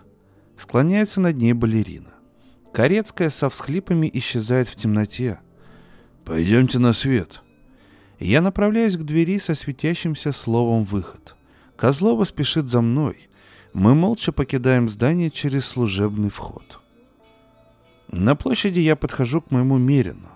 Склоняется 0.57 1.21
над 1.21 1.37
ней 1.37 1.53
балерина. 1.53 2.15
Корецкая 2.73 3.31
со 3.31 3.49
всхлипами 3.49 4.11
исчезает 4.13 4.69
в 4.69 4.77
темноте. 4.77 5.41
Пойдемте 6.25 6.79
на 6.79 6.93
свет. 6.93 7.43
Я 8.19 8.43
направляюсь 8.43 8.97
к 8.97 9.03
двери 9.03 9.39
со 9.39 9.55
светящимся 9.55 10.33
словом 10.33 10.85
«выход». 10.85 11.35
Козлова 11.81 12.25
спешит 12.25 12.69
за 12.69 12.83
мной. 12.83 13.31
Мы 13.73 13.95
молча 13.95 14.33
покидаем 14.33 14.87
здание 14.87 15.31
через 15.31 15.65
служебный 15.65 16.29
вход. 16.29 16.79
На 18.09 18.37
площади 18.37 18.81
я 18.81 18.97
подхожу 18.97 19.41
к 19.41 19.51
моему 19.51 19.79
Мерину. 19.79 20.29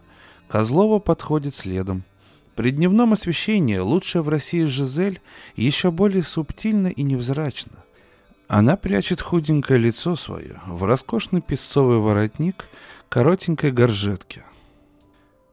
Козлова 0.48 1.00
подходит 1.00 1.54
следом. 1.54 2.04
При 2.56 2.70
дневном 2.70 3.12
освещении 3.12 3.76
лучшая 3.76 4.22
в 4.22 4.30
России 4.30 4.64
Жизель 4.64 5.20
еще 5.54 5.90
более 5.90 6.22
субтильна 6.22 6.88
и 6.88 7.02
невзрачна. 7.02 7.84
Она 8.48 8.78
прячет 8.78 9.20
худенькое 9.20 9.78
лицо 9.78 10.16
свое 10.16 10.62
в 10.66 10.82
роскошный 10.84 11.42
песцовый 11.42 11.98
воротник 11.98 12.64
коротенькой 13.10 13.70
горжетки– 13.70 14.44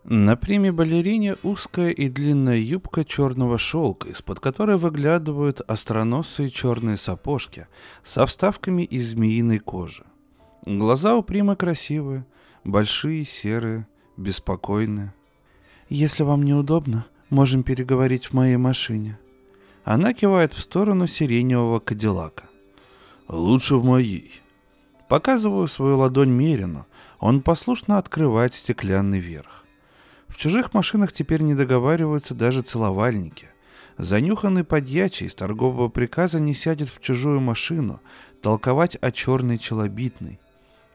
на 0.04 0.36
приме 0.36 0.72
балерине 0.72 1.36
узкая 1.44 1.92
и 1.92 2.10
длинная 2.10 2.58
юбка 2.58 3.06
черного 3.06 3.58
шелка, 3.58 4.10
из-под 4.10 4.40
которой 4.40 4.78
выглядывают 4.78 5.62
остроносые 5.62 6.50
черные 6.50 6.98
сапожки 6.98 7.68
со 8.04 8.26
вставками 8.26 8.82
из 8.82 9.12
змеиной 9.12 9.60
кожи. 9.60 10.04
Глаза 10.66 11.16
у 11.16 11.22
примы 11.22 11.56
красивые, 11.56 12.26
большие, 12.64 13.26
серые, 13.26 13.88
беспокойные. 14.18 15.14
«Если 15.90 16.24
вам 16.24 16.44
неудобно, 16.44 17.06
можем 17.30 17.64
переговорить 17.64 18.28
в 18.28 18.34
моей 18.34 18.58
машине». 18.58 19.20
Она 19.84 20.14
кивает 20.14 20.54
в 20.54 20.62
сторону 20.62 21.08
сиреневого 21.08 21.80
кадиллака. 21.80 22.46
«Лучше 23.28 23.76
в 23.76 23.84
моей». 23.84 24.42
Показываю 25.08 25.68
свою 25.68 25.98
ладонь 25.98 26.30
Мерину, 26.30 26.86
он 27.20 27.42
послушно 27.42 27.98
открывает 27.98 28.54
стеклянный 28.54 29.20
верх. 29.20 29.61
В 30.32 30.38
чужих 30.38 30.74
машинах 30.74 31.12
теперь 31.12 31.42
не 31.42 31.54
договариваются 31.54 32.34
даже 32.34 32.62
целовальники. 32.62 33.50
Занюханный 33.98 34.64
подьячий 34.64 35.28
из 35.28 35.36
торгового 35.36 35.90
приказа 35.90 36.40
не 36.40 36.56
сядет 36.56 36.90
в 36.90 37.02
чужую 37.02 37.42
машину 37.42 38.00
толковать 38.42 38.96
о 39.02 39.12
черной 39.12 39.58
челобитной. 39.58 40.40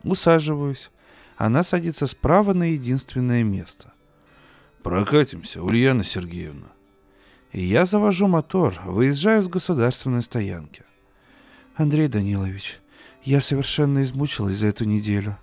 Усаживаюсь. 0.02 0.90
Она 1.36 1.62
садится 1.62 2.06
справа 2.06 2.54
на 2.54 2.64
единственное 2.72 3.44
место. 3.44 3.92
«Прокатимся, 4.82 5.62
Ульяна 5.62 6.02
Сергеевна». 6.02 6.68
И 7.52 7.62
я 7.62 7.84
завожу 7.84 8.26
мотор, 8.28 8.80
выезжаю 8.84 9.42
с 9.42 9.48
государственной 9.48 10.22
стоянки. 10.22 10.82
«Андрей 11.74 12.08
Данилович, 12.08 12.80
я 13.22 13.42
совершенно 13.42 14.02
измучилась 14.02 14.56
за 14.56 14.68
эту 14.68 14.84
неделю». 14.84 15.36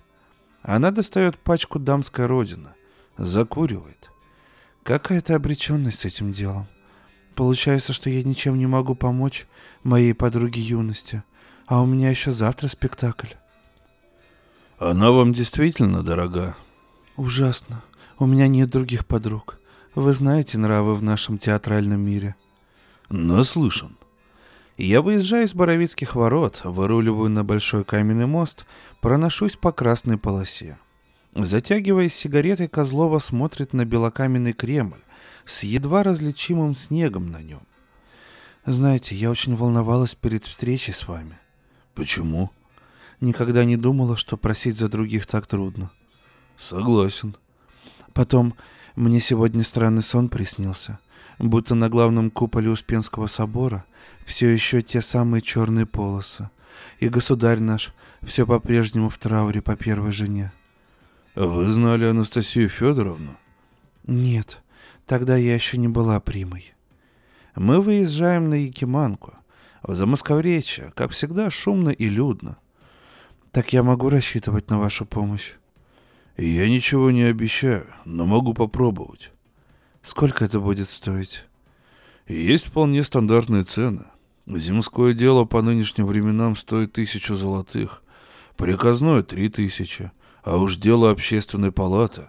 Она 0.62 0.90
достает 0.90 1.38
пачку 1.38 1.78
«Дамская 1.78 2.26
родина» 2.26 2.73
закуривает. 3.16 4.10
Какая-то 4.82 5.34
обреченность 5.34 6.00
с 6.00 6.04
этим 6.04 6.32
делом. 6.32 6.66
Получается, 7.34 7.92
что 7.92 8.10
я 8.10 8.22
ничем 8.22 8.58
не 8.58 8.66
могу 8.66 8.94
помочь 8.94 9.46
моей 9.82 10.14
подруге 10.14 10.60
юности, 10.60 11.22
а 11.66 11.82
у 11.82 11.86
меня 11.86 12.10
еще 12.10 12.32
завтра 12.32 12.68
спектакль. 12.68 13.28
Она 14.78 15.10
вам 15.10 15.32
действительно 15.32 16.02
дорога? 16.02 16.56
Ужасно. 17.16 17.82
У 18.18 18.26
меня 18.26 18.48
нет 18.48 18.70
других 18.70 19.06
подруг. 19.06 19.58
Вы 19.94 20.12
знаете 20.12 20.58
нравы 20.58 20.94
в 20.94 21.02
нашем 21.02 21.38
театральном 21.38 22.00
мире. 22.00 22.34
Наслышан. 23.08 23.96
Я 24.76 25.02
выезжаю 25.02 25.44
из 25.44 25.54
Боровицких 25.54 26.16
ворот, 26.16 26.62
выруливаю 26.64 27.30
на 27.30 27.44
большой 27.44 27.84
каменный 27.84 28.26
мост, 28.26 28.66
проношусь 29.00 29.56
по 29.56 29.70
красной 29.70 30.18
полосе. 30.18 30.78
Затягиваясь 31.34 32.14
сигаретой, 32.14 32.68
Козлова 32.68 33.18
смотрит 33.18 33.72
на 33.72 33.84
белокаменный 33.84 34.52
Кремль 34.52 35.02
с 35.44 35.64
едва 35.64 36.04
различимым 36.04 36.74
снегом 36.74 37.30
на 37.30 37.42
нем. 37.42 37.66
Знаете, 38.64 39.16
я 39.16 39.30
очень 39.30 39.56
волновалась 39.56 40.14
перед 40.14 40.44
встречей 40.44 40.94
с 40.94 41.08
вами. 41.08 41.38
Почему? 41.94 42.50
Никогда 43.20 43.64
не 43.64 43.76
думала, 43.76 44.16
что 44.16 44.36
просить 44.36 44.76
за 44.76 44.88
других 44.88 45.26
так 45.26 45.46
трудно. 45.46 45.90
Согласен. 46.56 47.36
Потом 48.12 48.54
мне 48.94 49.20
сегодня 49.20 49.64
странный 49.64 50.02
сон 50.02 50.28
приснился, 50.28 51.00
будто 51.40 51.74
на 51.74 51.88
главном 51.88 52.30
куполе 52.30 52.70
Успенского 52.70 53.26
собора 53.26 53.84
все 54.24 54.48
еще 54.48 54.82
те 54.82 55.02
самые 55.02 55.42
черные 55.42 55.84
полосы, 55.84 56.48
и 57.00 57.08
государь 57.08 57.58
наш 57.58 57.92
все 58.22 58.46
по-прежнему 58.46 59.08
в 59.08 59.18
трауре 59.18 59.60
по 59.60 59.74
первой 59.76 60.12
жене. 60.12 60.52
Вы 61.34 61.66
знали 61.66 62.04
Анастасию 62.04 62.68
Федоровну? 62.68 63.36
Нет, 64.06 64.62
тогда 65.04 65.36
я 65.36 65.54
еще 65.54 65.78
не 65.78 65.88
была 65.88 66.20
примой. 66.20 66.74
Мы 67.56 67.80
выезжаем 67.80 68.50
на 68.50 68.54
Якиманку. 68.54 69.34
В 69.82 69.94
Замосковречье, 69.94 70.92
как 70.94 71.10
всегда, 71.10 71.50
шумно 71.50 71.90
и 71.90 72.08
людно. 72.08 72.56
Так 73.50 73.72
я 73.72 73.82
могу 73.82 74.10
рассчитывать 74.10 74.70
на 74.70 74.78
вашу 74.78 75.06
помощь? 75.06 75.54
Я 76.36 76.68
ничего 76.68 77.10
не 77.10 77.24
обещаю, 77.24 77.86
но 78.04 78.26
могу 78.26 78.54
попробовать. 78.54 79.32
Сколько 80.02 80.44
это 80.44 80.60
будет 80.60 80.88
стоить? 80.88 81.44
Есть 82.28 82.66
вполне 82.66 83.02
стандартные 83.02 83.64
цены. 83.64 84.04
Земское 84.46 85.14
дело 85.14 85.44
по 85.46 85.62
нынешним 85.62 86.06
временам 86.06 86.54
стоит 86.54 86.92
тысячу 86.92 87.34
золотых, 87.34 88.02
приказное— 88.56 89.22
три 89.24 89.48
тысячи, 89.48 90.12
а 90.44 90.58
уж 90.58 90.76
дело 90.76 91.10
общественной 91.10 91.72
палаты. 91.72 92.28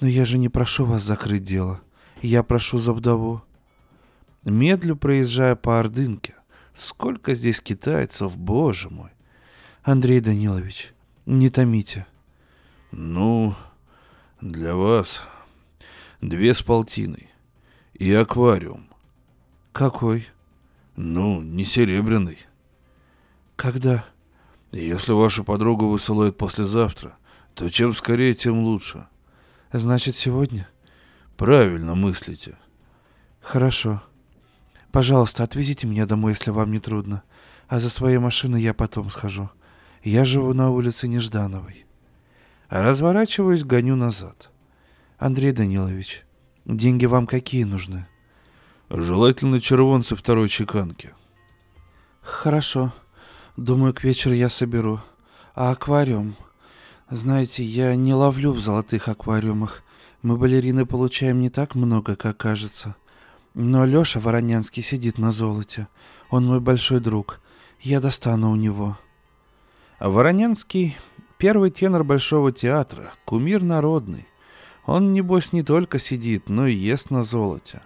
Но 0.00 0.06
я 0.06 0.24
же 0.24 0.38
не 0.38 0.48
прошу 0.48 0.84
вас 0.84 1.02
закрыть 1.02 1.42
дело. 1.42 1.80
Я 2.20 2.42
прошу 2.42 2.78
за 2.78 2.92
вдову. 2.92 3.42
Медлю, 4.44 4.96
проезжая 4.96 5.56
по 5.56 5.78
Ордынке. 5.78 6.34
Сколько 6.74 7.34
здесь 7.34 7.60
китайцев, 7.60 8.36
боже 8.36 8.90
мой. 8.90 9.10
Андрей 9.82 10.20
Данилович, 10.20 10.92
не 11.26 11.50
томите. 11.50 12.06
Ну, 12.90 13.54
для 14.40 14.74
вас 14.74 15.22
две 16.20 16.54
с 16.54 16.62
полтиной 16.62 17.30
и 17.94 18.12
аквариум. 18.12 18.88
Какой? 19.72 20.26
Ну, 20.96 21.40
не 21.40 21.64
серебряный. 21.64 22.38
Когда? 23.56 24.04
Если 24.72 25.12
вашу 25.12 25.44
подругу 25.44 25.88
высылают 25.88 26.36
послезавтра, 26.36 27.16
то 27.54 27.68
чем 27.68 27.92
скорее, 27.92 28.34
тем 28.34 28.60
лучше. 28.60 29.06
Значит, 29.72 30.14
сегодня? 30.16 30.68
Правильно 31.36 31.94
мыслите. 31.94 32.56
Хорошо. 33.40 34.02
Пожалуйста, 34.90 35.42
отвезите 35.42 35.86
меня 35.86 36.06
домой, 36.06 36.32
если 36.32 36.50
вам 36.50 36.70
не 36.70 36.78
трудно. 36.78 37.22
А 37.68 37.80
за 37.80 37.88
своей 37.88 38.18
машиной 38.18 38.62
я 38.62 38.74
потом 38.74 39.10
схожу. 39.10 39.50
Я 40.02 40.24
живу 40.24 40.52
на 40.52 40.70
улице 40.70 41.08
Неждановой. 41.08 41.86
А 42.68 42.82
разворачиваюсь, 42.82 43.64
гоню 43.64 43.96
назад. 43.96 44.50
Андрей 45.18 45.52
Данилович, 45.52 46.24
деньги 46.64 47.06
вам 47.06 47.26
какие 47.26 47.64
нужны? 47.64 48.06
Желательно 48.90 49.60
червонцы 49.60 50.16
второй 50.16 50.48
чеканки. 50.48 51.14
Хорошо. 52.20 52.92
Думаю, 53.56 53.94
к 53.94 54.04
вечеру 54.04 54.34
я 54.34 54.48
соберу. 54.48 55.00
А 55.54 55.70
аквариум? 55.70 56.36
Знаете, 57.14 57.62
я 57.62 57.94
не 57.94 58.14
ловлю 58.14 58.52
в 58.52 58.60
золотых 58.60 59.06
аквариумах. 59.08 59.82
Мы, 60.22 60.38
балерины, 60.38 60.86
получаем 60.86 61.40
не 61.40 61.50
так 61.50 61.74
много, 61.74 62.16
как 62.16 62.38
кажется. 62.38 62.96
Но 63.52 63.84
Лёша 63.84 64.18
Воронянский 64.18 64.82
сидит 64.82 65.18
на 65.18 65.30
золоте. 65.30 65.88
Он 66.30 66.46
мой 66.46 66.60
большой 66.60 67.00
друг. 67.00 67.40
Я 67.82 68.00
достану 68.00 68.50
у 68.50 68.56
него. 68.56 68.96
А 69.98 70.08
Воронянский— 70.08 70.96
первый 71.36 71.70
тенор 71.70 72.02
Большого 72.02 72.50
театра, 72.50 73.12
кумир 73.26 73.62
народный. 73.62 74.26
Он, 74.86 75.12
небось, 75.12 75.52
не 75.52 75.62
только 75.62 75.98
сидит, 75.98 76.48
но 76.48 76.66
и 76.66 76.72
ест 76.72 77.10
на 77.10 77.24
золоте. 77.24 77.82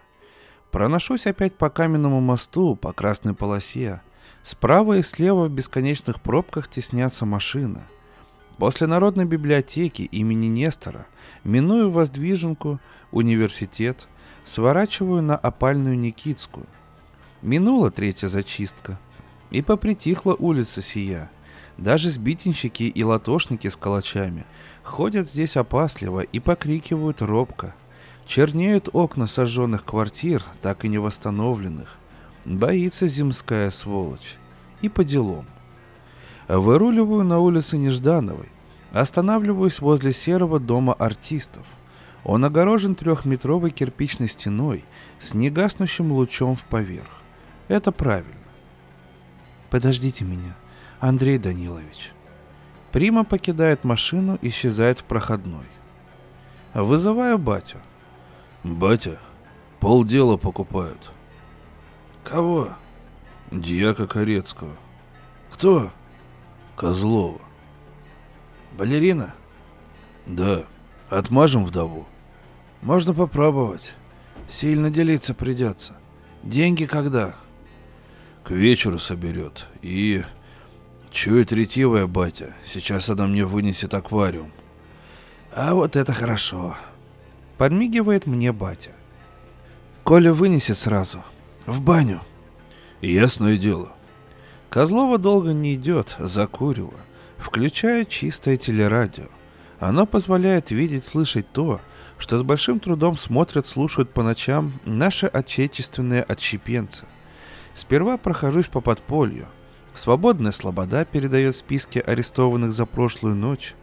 Проношусь 0.70 1.26
опять 1.26 1.58
по 1.58 1.68
каменному 1.68 2.20
мосту, 2.20 2.76
по 2.76 2.92
красной 2.92 3.34
полосе. 3.34 4.02
Справа 4.44 4.98
и 4.98 5.02
слева 5.02 5.46
в 5.46 5.50
бесконечных 5.50 6.20
пробках 6.20 6.68
теснятся 6.68 7.26
машины. 7.26 7.86
После 8.58 8.86
Народной 8.86 9.24
библиотеки 9.24 10.02
имени 10.02 10.46
Нестора 10.46 11.06
миную 11.44 11.90
Воздвиженку, 11.90 12.80
университет, 13.12 14.08
сворачиваю 14.44 15.22
на 15.22 15.36
опальную 15.36 15.98
Никитскую. 15.98 16.66
Минула 17.42 17.90
третья 17.90 18.28
зачистка, 18.28 18.98
и 19.50 19.62
попритихла 19.62 20.34
улица 20.34 20.82
сия. 20.82 21.30
Даже 21.76 22.10
сбитенщики 22.10 22.84
и 22.84 23.04
латошники 23.04 23.68
с 23.68 23.76
калачами 23.76 24.46
ходят 24.82 25.28
здесь 25.28 25.56
опасливо 25.56 26.20
и 26.20 26.40
покрикивают 26.40 27.22
робко– 27.22 27.74
Чернеют 28.26 28.88
окна 28.92 29.28
сожженных 29.28 29.84
квартир, 29.84 30.42
так 30.60 30.84
и 30.84 30.88
не 30.88 30.98
восстановленных. 30.98 31.96
Боится 32.44 33.06
земская 33.06 33.70
сволочь. 33.70 34.34
И 34.82 34.88
по 34.88 35.04
делам. 35.04 35.46
Выруливаю 36.48 37.24
на 37.24 37.38
улице 37.40 37.76
Неждановой. 37.76 38.48
Останавливаюсь 38.92 39.80
возле 39.80 40.12
серого 40.12 40.61
дома 40.61 40.94
артистов. 40.94 41.66
Он 42.24 42.44
огорожен 42.44 42.94
трехметровой 42.94 43.70
кирпичной 43.70 44.28
стеной 44.28 44.85
с 45.20 45.35
негаснущим 45.35 46.12
лучом 46.12 46.56
в 46.56 46.64
поверх. 46.64 47.22
Это 47.68 47.92
правильно. 47.92 48.32
Подождите 49.70 50.24
меня, 50.24 50.56
Андрей 51.00 51.38
Данилович. 51.38 52.12
Прима 52.92 53.24
покидает 53.24 53.85
машину, 53.85 54.38
исчезает 54.40 55.00
в 55.00 55.04
проходной. 55.04 55.66
Вызываю 56.74 57.38
батю. 57.38 57.78
Батя, 58.62 59.18
полдела 59.80 60.37
покупают. 60.37 61.11
Кого? 62.24 62.68
Дьяка 63.50 64.06
Корецкого. 64.06 64.76
Кто? 65.52 65.90
Козлова. 66.76 67.40
Балерина? 68.76 69.34
Да. 70.26 70.64
Отмажем 71.08 71.64
вдову. 71.64 72.06
Можно 72.82 73.14
попробовать. 73.14 73.94
Сильно 74.48 74.90
делиться 74.90 75.34
придется. 75.34 75.96
Деньги 76.42 76.84
когда? 76.84 77.34
К 78.44 78.50
вечеру 78.50 78.98
соберет. 78.98 79.66
И... 79.82 80.22
Чует 81.10 81.50
ретивая 81.50 82.06
батя. 82.06 82.54
Сейчас 82.66 83.08
она 83.08 83.26
мне 83.26 83.46
вынесет 83.46 83.94
аквариум. 83.94 84.52
А 85.54 85.72
вот 85.74 85.96
это 85.96 86.12
хорошо. 86.12 86.76
Подмигивает 87.56 88.26
мне 88.26 88.52
батя. 88.52 88.90
Коля 90.04 90.34
вынесет 90.34 90.76
сразу. 90.76 91.24
В 91.64 91.80
баню. 91.80 92.20
Ясное 93.00 93.56
дело. 93.56 93.95
Козлова 94.76 95.16
долго 95.16 95.54
не 95.54 95.74
идет, 95.74 96.16
закуривая. 96.18 97.00
Включаю 97.38 98.04
чистое 98.04 98.58
телерадио. 98.58 99.28
Оно 99.80 100.04
позволяет 100.04 100.70
видеть, 100.70 101.06
слышать 101.06 101.50
то, 101.50 101.80
что 102.18 102.36
с 102.36 102.42
большим 102.42 102.78
трудом 102.78 103.16
смотрят, 103.16 103.66
слушают 103.66 104.12
по 104.12 104.22
ночам 104.22 104.78
наши 104.84 105.28
отечественные 105.28 106.22
отщепенцы. 106.22 107.06
Сперва 107.74 108.18
прохожусь 108.18 108.66
по 108.66 108.82
подполью. 108.82 109.46
Свободная 109.94 110.52
слобода 110.52 111.06
передает 111.06 111.56
списки 111.56 111.98
арестованных 111.98 112.74
за 112.74 112.84
прошлую 112.84 113.34
ночь, 113.34 113.74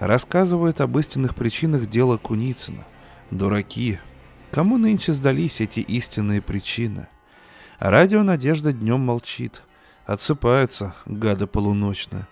рассказывает 0.00 0.80
об 0.80 0.98
истинных 0.98 1.36
причинах 1.36 1.86
дела 1.86 2.16
Куницына– 2.16 2.88
Дураки. 3.30 4.00
Кому 4.50 4.78
нынче 4.78 5.12
сдались 5.12 5.60
эти 5.60 5.78
истинные 5.78 6.42
причины? 6.42 7.06
Радио 7.78 8.24
«Надежда» 8.24 8.72
днем 8.72 8.98
молчит. 8.98 9.62
Отсыпаются, 10.10 10.96
гады 11.06 11.46
полуночные. 11.46 12.26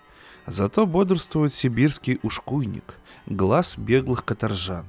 Зато 0.45 0.85
бодрствует 0.85 1.53
сибирский 1.53 2.19
ушкуйник, 2.23 2.95
глаз 3.25 3.77
беглых 3.77 4.25
каторжан. 4.25 4.83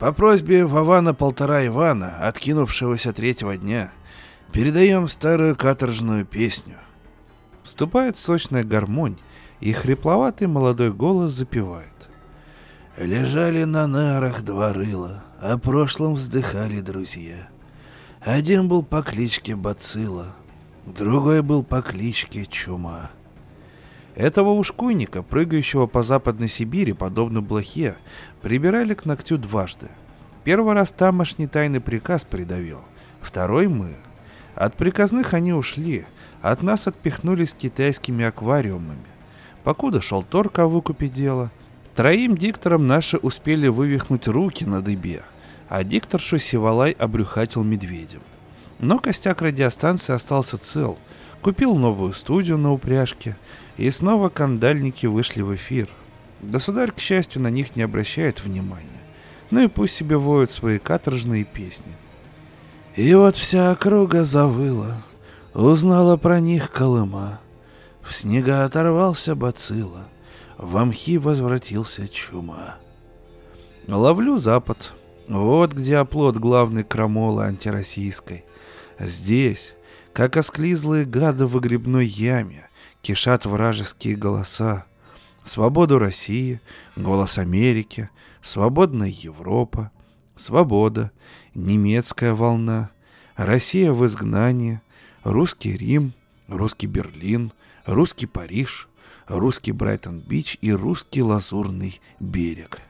По 0.00 0.12
просьбе 0.12 0.66
Вована 0.66 1.14
Полтора 1.14 1.64
Ивана, 1.64 2.26
откинувшегося 2.26 3.12
третьего 3.12 3.56
дня, 3.56 3.92
передаем 4.52 5.06
старую 5.06 5.54
каторжную 5.54 6.26
песню. 6.26 6.74
Вступает 7.62 8.16
сочная 8.16 8.64
гармонь, 8.64 9.16
и 9.60 9.70
хрипловатый 9.70 10.48
молодой 10.48 10.92
голос 10.92 11.32
запевает. 11.32 12.10
Лежали 12.96 13.62
на 13.62 13.86
нарах 13.86 14.42
два 14.42 14.72
рыла, 14.72 15.22
о 15.40 15.58
прошлом 15.58 16.14
вздыхали 16.14 16.80
друзья. 16.80 17.48
Один 18.20 18.66
был 18.66 18.82
по 18.82 19.00
кличке 19.02 19.54
Бацила, 19.54 20.34
другой 20.94 21.42
был 21.42 21.62
по 21.62 21.82
кличке 21.82 22.46
Чума. 22.46 23.10
Этого 24.14 24.50
ушкуйника, 24.50 25.22
прыгающего 25.22 25.86
по 25.86 26.02
Западной 26.02 26.48
Сибири, 26.48 26.92
подобно 26.92 27.40
блохе, 27.40 27.96
прибирали 28.42 28.94
к 28.94 29.04
ногтю 29.04 29.38
дважды. 29.38 29.88
Первый 30.44 30.74
раз 30.74 30.92
тамошний 30.92 31.46
тайный 31.46 31.80
приказ 31.80 32.24
придавил, 32.24 32.80
второй 33.20 33.68
мы. 33.68 33.94
От 34.54 34.76
приказных 34.76 35.34
они 35.34 35.52
ушли, 35.52 36.06
от 36.42 36.62
нас 36.62 36.88
отпихнулись 36.88 37.54
китайскими 37.54 38.24
аквариумами. 38.24 38.98
Покуда 39.62 40.00
шел 40.00 40.22
торг 40.22 40.58
о 40.58 40.66
выкупе 40.66 41.08
дела, 41.08 41.50
Троим 41.98 42.36
дикторам 42.36 42.86
наши 42.86 43.16
успели 43.16 43.66
вывихнуть 43.66 44.28
руки 44.28 44.64
на 44.64 44.80
дыбе, 44.80 45.24
а 45.68 45.82
дикторшу 45.82 46.38
Сивалай 46.38 46.92
обрюхатил 46.92 47.64
медведем. 47.64 48.20
Но 48.78 48.98
костяк 48.98 49.42
радиостанции 49.42 50.12
остался 50.14 50.56
цел, 50.56 50.98
купил 51.42 51.76
новую 51.76 52.12
студию 52.12 52.58
на 52.58 52.72
упряжке, 52.72 53.36
и 53.76 53.90
снова 53.90 54.28
кандальники 54.28 55.06
вышли 55.06 55.42
в 55.42 55.54
эфир. 55.54 55.88
Государь, 56.40 56.92
к 56.92 56.98
счастью, 56.98 57.42
на 57.42 57.48
них 57.48 57.74
не 57.74 57.82
обращает 57.82 58.44
внимания. 58.44 59.02
Ну 59.50 59.64
и 59.64 59.68
пусть 59.68 59.94
себе 59.94 60.16
воют 60.16 60.50
свои 60.50 60.78
каторжные 60.78 61.44
песни. 61.44 61.96
И 62.94 63.14
вот 63.14 63.36
вся 63.36 63.72
округа 63.72 64.24
завыла, 64.24 65.02
узнала 65.54 66.16
про 66.16 66.40
них 66.40 66.70
Колыма. 66.70 67.40
В 68.02 68.14
снега 68.14 68.64
оторвался 68.64 69.34
бацилла, 69.34 70.08
в 70.56 70.82
мхи 70.84 71.18
возвратился 71.18 72.08
чума. 72.08 72.76
Ловлю 73.86 74.38
запад. 74.38 74.92
Вот 75.28 75.72
где 75.72 75.96
оплот 75.98 76.36
главной 76.36 76.84
крамолы 76.84 77.44
антироссийской. 77.44 78.44
Здесь, 78.98 79.74
как 80.12 80.36
осклизлые 80.36 81.04
гады 81.04 81.46
в 81.46 81.50
выгребной 81.50 82.06
яме, 82.06 82.68
кишат 83.02 83.46
вражеские 83.46 84.16
голоса. 84.16 84.84
Свободу 85.44 85.98
России, 85.98 86.60
голос 86.96 87.38
Америки, 87.38 88.10
свободная 88.42 89.08
Европа, 89.08 89.90
свобода, 90.34 91.10
немецкая 91.54 92.34
волна, 92.34 92.90
Россия 93.36 93.92
в 93.92 94.04
изгнании, 94.04 94.80
русский 95.22 95.76
Рим, 95.76 96.12
русский 96.48 96.86
Берлин, 96.86 97.52
русский 97.86 98.26
Париж, 98.26 98.88
русский 99.26 99.72
Брайтон-Бич 99.72 100.58
и 100.60 100.72
русский 100.72 101.22
Лазурный 101.22 102.00
берег. 102.18 102.80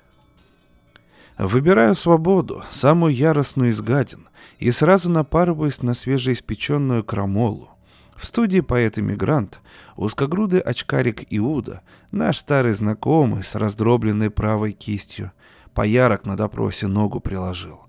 Выбираю 1.38 1.94
свободу, 1.94 2.64
самую 2.68 3.14
яростную 3.14 3.70
из 3.70 3.80
гадин, 3.80 4.28
и 4.58 4.72
сразу 4.72 5.08
напарываюсь 5.08 5.82
на 5.82 5.94
свежеиспеченную 5.94 7.04
крамолу. 7.04 7.70
В 8.16 8.26
студии 8.26 8.58
поэт-иммигрант, 8.58 9.60
узкогрудый 9.94 10.58
очкарик 10.58 11.24
Иуда, 11.30 11.82
наш 12.10 12.38
старый 12.38 12.72
знакомый 12.74 13.44
с 13.44 13.54
раздробленной 13.54 14.30
правой 14.30 14.72
кистью, 14.72 15.30
поярок 15.74 16.26
на 16.26 16.36
допросе 16.36 16.88
ногу 16.88 17.20
приложил. 17.20 17.82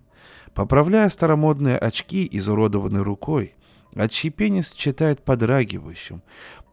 Поправляя 0.53 1.09
старомодные 1.09 1.79
очки 1.79 2.29
изуродованной 2.31 3.01
рукой, 3.01 3.55
отщепенец 3.95 4.73
читает 4.73 5.25
подрагивающим, 5.25 6.21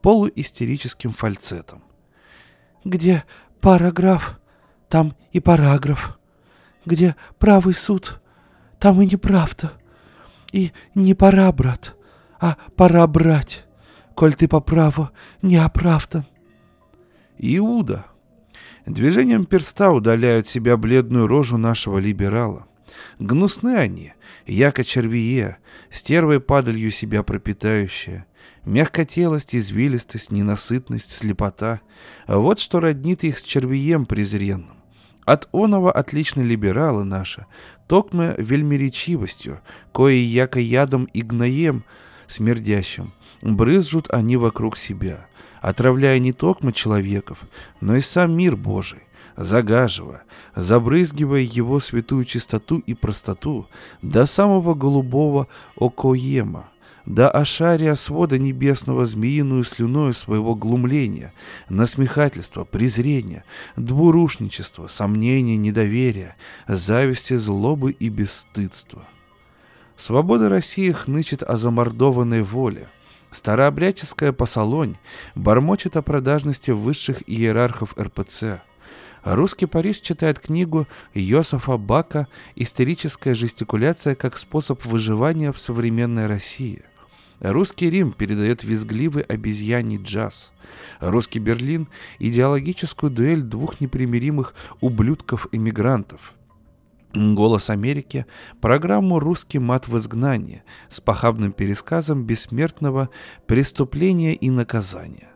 полуистерическим 0.02 1.12
фальцетом. 1.12 1.82
«Где 2.84 3.24
параграф, 3.62 4.38
там 4.90 5.16
и 5.32 5.40
параграф. 5.40 6.15
Где 6.86 7.16
правый 7.38 7.74
суд, 7.74 8.20
там 8.78 9.02
и 9.02 9.06
неправда. 9.06 9.72
И 10.52 10.72
не 10.94 11.14
пора, 11.14 11.50
брат, 11.52 11.96
а 12.40 12.56
пора 12.76 13.06
брать, 13.06 13.66
коль 14.14 14.34
ты 14.34 14.48
по 14.48 14.60
праву 14.60 15.10
не 15.42 15.56
оправдан». 15.56 16.24
Иуда. 17.38 18.06
Движением 18.86 19.44
перста 19.44 19.90
удаляют 19.90 20.46
себя 20.46 20.76
бледную 20.76 21.26
рожу 21.26 21.58
нашего 21.58 21.98
либерала. 21.98 22.66
Гнусны 23.18 23.76
они, 23.76 24.14
яко 24.46 24.84
червие, 24.84 25.58
стервой 25.90 26.40
падалью 26.40 26.92
себя 26.92 27.22
пропитающие. 27.24 28.26
Мягкотелость, 28.64 29.54
извилистость, 29.54 30.30
ненасытность, 30.30 31.12
слепота— 31.12 31.80
вот 32.28 32.58
что 32.58 32.80
роднит 32.80 33.24
их 33.24 33.38
с 33.38 33.42
червием 33.42 34.06
презренным. 34.06 34.76
От 35.26 35.48
оного 35.50 35.90
отличны 35.90 36.42
либералы 36.42 37.04
наши, 37.04 37.46
токмо 37.88 38.36
вельмеречивостью, 38.38 39.60
кое 39.92 40.14
яко 40.14 40.60
ядом 40.60 41.06
и 41.06 41.20
гноем 41.20 41.84
смердящим, 42.28 43.12
брызжут 43.42 44.08
они 44.10 44.36
вокруг 44.36 44.76
себя, 44.76 45.26
отравляя 45.60 46.20
не 46.20 46.32
токмо 46.32 46.72
человеков, 46.72 47.40
но 47.80 47.96
и 47.96 48.00
сам 48.02 48.36
мир 48.36 48.54
Божий, 48.56 49.02
загаживая, 49.36 50.22
забрызгивая 50.54 51.40
его 51.40 51.80
святую 51.80 52.24
чистоту 52.24 52.78
и 52.78 52.94
простоту 52.94 53.66
до 54.02 54.26
самого 54.26 54.74
голубого 54.74 55.48
окоема, 55.76 56.68
до 57.06 57.30
ошария 57.30 57.94
свода 57.94 58.38
небесного 58.38 59.06
змеиную 59.06 59.62
слюною 59.64 60.12
своего 60.12 60.54
глумления, 60.54 61.32
насмехательства, 61.68 62.64
презрения, 62.64 63.44
двурушничества, 63.76 64.88
сомнения, 64.88 65.56
недоверия, 65.56 66.36
зависти, 66.66 67.34
злобы 67.34 67.92
и 67.92 68.08
бесстыдства. 68.08 69.04
Свобода 69.96 70.48
России 70.48 70.90
хнычет 70.90 71.42
о 71.42 71.56
замордованной 71.56 72.42
воле. 72.42 72.88
Старообрядческая 73.30 74.32
посолонь 74.32 74.96
бормочет 75.34 75.96
о 75.96 76.02
продажности 76.02 76.72
высших 76.72 77.22
иерархов 77.28 77.96
РПЦ– 77.98 78.60
Русский 79.26 79.66
Париж 79.66 79.98
читает 79.98 80.38
книгу 80.38 80.86
Йосифа 81.12 81.76
Бака 81.78 82.28
«Историческая 82.54 83.34
жестикуляция 83.34 84.14
как 84.14 84.38
способ 84.38 84.84
выживания 84.84 85.50
в 85.50 85.58
современной 85.58 86.28
России». 86.28 86.84
Русский 87.40 87.90
Рим 87.90 88.12
передает 88.12 88.64
визгливый 88.64 89.22
обезьяний 89.22 89.98
джаз. 90.02 90.52
Русский 91.00 91.38
Берлин– 91.38 91.88
идеологическую 92.18 93.10
дуэль 93.10 93.42
двух 93.42 93.80
непримиримых 93.80 94.54
ублюдков-иммигрантов. 94.80 96.32
«Голос 97.14 97.70
Америки»– 97.70 98.26
программу 98.60 99.18
«Русский 99.20 99.58
мат 99.58 99.88
в 99.88 99.96
изгнании» 99.96 100.62
с 100.90 101.00
похабным 101.00 101.52
пересказом 101.52 102.24
бессмертного 102.24 103.10
преступления 103.46 104.34
и 104.34 104.50
наказания. 104.50 105.28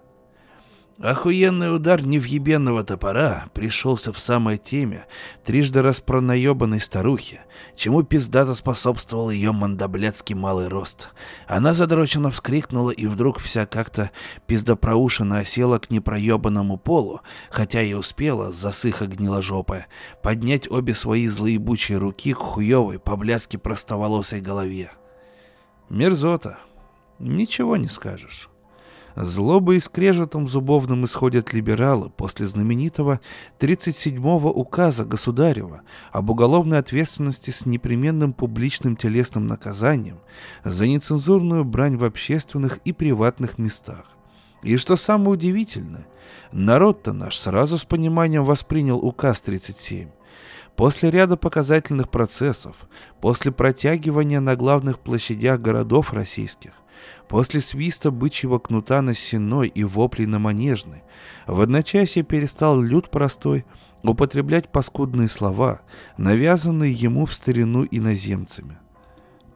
Охуенный 1.00 1.74
удар 1.74 2.04
невъебенного 2.04 2.84
топора 2.84 3.46
пришелся 3.54 4.12
в 4.12 4.18
самой 4.18 4.58
теме 4.58 5.06
трижды 5.46 5.80
распронаебанной 5.80 6.78
старухи, 6.78 7.40
чему 7.74 8.02
пиздато 8.02 8.54
способствовал 8.54 9.30
ее 9.30 9.52
мандоблядский 9.52 10.34
малый 10.34 10.68
рост. 10.68 11.08
Она 11.48 11.72
задроченно 11.72 12.30
вскрикнула 12.30 12.90
и 12.90 13.06
вдруг 13.06 13.38
вся 13.38 13.64
как-то 13.64 14.10
пиздопроушенно 14.46 15.38
осела 15.38 15.78
к 15.78 15.88
непроебанному 15.88 16.76
полу, 16.76 17.22
хотя 17.48 17.80
и 17.80 17.94
успела, 17.94 18.52
засыха 18.52 19.06
гниложопая, 19.06 19.86
поднять 20.22 20.70
обе 20.70 20.92
свои 20.92 21.28
злоебучие 21.28 21.96
руки 21.96 22.34
к 22.34 22.38
хуевой, 22.38 22.98
по-блядски 22.98 23.56
простоволосой 23.56 24.42
голове. 24.42 24.92
Мерзота. 25.88 26.58
Ничего 27.18 27.78
не 27.78 27.88
скажешь. 27.88 28.50
Злобой 29.16 29.76
и 29.76 29.80
скрежетом 29.80 30.48
зубовным 30.48 31.04
исходят 31.04 31.52
либералы 31.52 32.10
после 32.10 32.46
знаменитого 32.46 33.20
37-го 33.58 34.50
указа 34.50 35.04
государева 35.04 35.82
об 36.12 36.30
уголовной 36.30 36.78
ответственности 36.78 37.50
с 37.50 37.66
непременным 37.66 38.32
публичным 38.32 38.96
телесным 38.96 39.46
наказанием 39.46 40.20
за 40.64 40.86
нецензурную 40.86 41.64
брань 41.64 41.96
в 41.96 42.04
общественных 42.04 42.78
и 42.84 42.92
приватных 42.92 43.58
местах. 43.58 44.04
И 44.62 44.76
что 44.76 44.96
самое 44.96 45.30
удивительное, 45.30 46.06
народ-то 46.52 47.12
наш 47.12 47.36
сразу 47.36 47.78
с 47.78 47.84
пониманием 47.84 48.44
воспринял 48.44 48.98
указ 48.98 49.40
37. 49.42 50.10
После 50.76 51.10
ряда 51.10 51.36
показательных 51.36 52.10
процессов, 52.10 52.76
после 53.20 53.52
протягивания 53.52 54.40
на 54.40 54.56
главных 54.56 55.00
площадях 55.00 55.60
городов 55.60 56.12
российских, 56.12 56.72
После 57.28 57.60
свиста 57.60 58.10
бычьего 58.10 58.58
кнута 58.58 59.02
на 59.02 59.14
сеной 59.14 59.68
и 59.68 59.84
воплей 59.84 60.26
на 60.26 60.38
манежной, 60.38 61.02
в 61.46 61.60
одночасье 61.60 62.22
перестал 62.22 62.80
люд 62.80 63.10
простой 63.10 63.64
употреблять 64.02 64.70
паскудные 64.70 65.28
слова, 65.28 65.82
навязанные 66.16 66.92
ему 66.92 67.26
в 67.26 67.34
старину 67.34 67.86
иноземцами. 67.90 68.78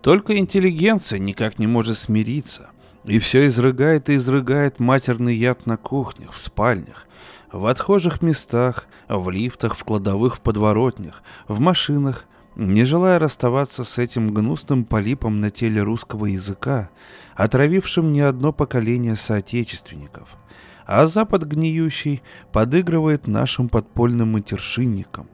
Только 0.02 0.36
интеллигенция 0.36 1.18
никак 1.18 1.58
не 1.58 1.66
может 1.66 1.96
смириться, 1.96 2.70
и 3.04 3.18
все 3.18 3.46
изрыгает 3.46 4.10
и 4.10 4.16
изрыгает 4.16 4.80
матерный 4.80 5.34
яд 5.34 5.66
на 5.66 5.76
кухнях, 5.76 6.32
в 6.32 6.38
спальнях, 6.38 7.06
в 7.50 7.66
отхожих 7.66 8.20
местах, 8.20 8.86
в 9.08 9.30
лифтах, 9.30 9.76
в 9.76 9.84
кладовых, 9.84 10.36
в 10.36 10.40
подворотнях, 10.40 11.22
в 11.48 11.60
машинах, 11.60 12.26
не 12.56 12.84
желая 12.84 13.18
расставаться 13.18 13.84
с 13.84 13.98
этим 13.98 14.32
гнусным 14.32 14.84
полипом 14.84 15.40
на 15.40 15.50
теле 15.50 15.82
русского 15.82 16.26
языка, 16.26 16.90
отравившим 17.34 18.12
не 18.12 18.20
одно 18.20 18.52
поколение 18.52 19.16
соотечественников, 19.16 20.36
а 20.86 21.06
Запад 21.06 21.44
гниющий 21.44 22.22
подыгрывает 22.52 23.26
нашим 23.26 23.68
подпольным 23.68 24.32
матершинникам. 24.32 25.28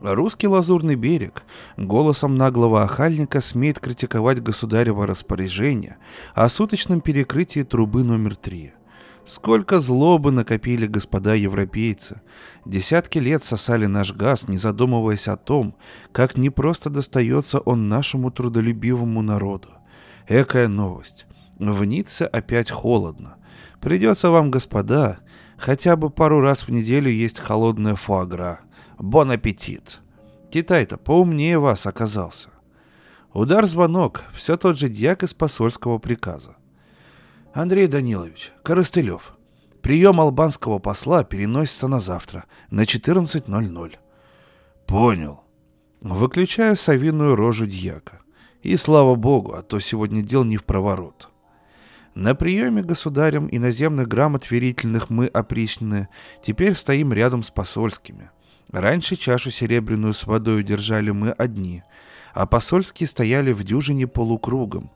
Русский 0.00 0.48
лазурный 0.48 0.94
берег 0.94 1.42
голосом 1.76 2.36
наглого 2.36 2.82
охальника 2.82 3.42
смеет 3.42 3.80
критиковать 3.80 4.42
государево 4.42 5.06
распоряжение 5.06 5.98
о 6.34 6.48
суточном 6.48 7.02
перекрытии 7.02 7.62
трубы 7.62 8.02
номер 8.02 8.36
три– 8.36 8.72
Сколько 9.24 9.80
злобы 9.80 10.32
накопили 10.32 10.86
господа 10.86 11.34
европейцы. 11.34 12.20
Десятки 12.64 13.18
лет 13.18 13.44
сосали 13.44 13.86
наш 13.86 14.12
газ, 14.12 14.48
не 14.48 14.56
задумываясь 14.56 15.28
о 15.28 15.36
том, 15.36 15.76
как 16.10 16.36
непросто 16.36 16.90
достается 16.90 17.60
он 17.60 17.88
нашему 17.88 18.30
трудолюбивому 18.30 19.22
народу. 19.22 19.68
Экая 20.28 20.68
новость. 20.68 21.26
В 21.58 21.84
Ницце 21.84 22.24
опять 22.26 22.70
холодно. 22.70 23.36
Придется 23.80 24.30
вам, 24.30 24.50
господа, 24.50 25.18
хотя 25.56 25.96
бы 25.96 26.10
пару 26.10 26.40
раз 26.40 26.62
в 26.62 26.68
неделю 26.70 27.10
есть 27.10 27.38
холодная 27.38 27.96
фуагра. 27.96 28.60
Бон 28.98 29.30
аппетит. 29.30 30.00
Китай-то 30.50 30.96
поумнее 30.96 31.58
вас 31.58 31.86
оказался. 31.86 32.48
Удар-звонок, 33.32 34.24
все 34.34 34.56
тот 34.56 34.78
же 34.78 34.88
дьяк 34.88 35.22
из 35.22 35.34
посольского 35.34 35.98
приказа. 35.98 36.56
Андрей 37.52 37.86
Данилович, 37.86 38.52
Коростылев, 38.62 39.36
Прием 39.82 40.20
албанского 40.20 40.78
посла 40.78 41.24
переносится 41.24 41.88
на 41.88 42.00
завтра, 42.00 42.44
на 42.70 42.82
14.00. 42.82 43.94
Понял. 44.86 45.40
Выключаю 46.00 46.76
совиную 46.76 47.34
рожу 47.34 47.66
дьяка. 47.66 48.20
И 48.62 48.76
слава 48.76 49.14
богу, 49.14 49.54
а 49.54 49.62
то 49.62 49.80
сегодня 49.80 50.22
дел 50.22 50.44
не 50.44 50.58
в 50.58 50.64
проворот. 50.64 51.28
На 52.14 52.34
приеме 52.34 52.82
государем 52.82 53.48
иноземных 53.50 54.06
грамот 54.06 54.50
верительных 54.50 55.08
мы 55.08 55.26
опричненные 55.26 56.08
теперь 56.42 56.74
стоим 56.74 57.12
рядом 57.12 57.42
с 57.42 57.50
посольскими. 57.50 58.30
Раньше 58.70 59.16
чашу 59.16 59.50
серебряную 59.50 60.12
с 60.12 60.26
водой 60.26 60.62
держали 60.62 61.10
мы 61.10 61.30
одни, 61.30 61.82
а 62.34 62.46
посольские 62.46 63.06
стояли 63.06 63.52
в 63.52 63.64
дюжине 63.64 64.06
полукругом. 64.06 64.90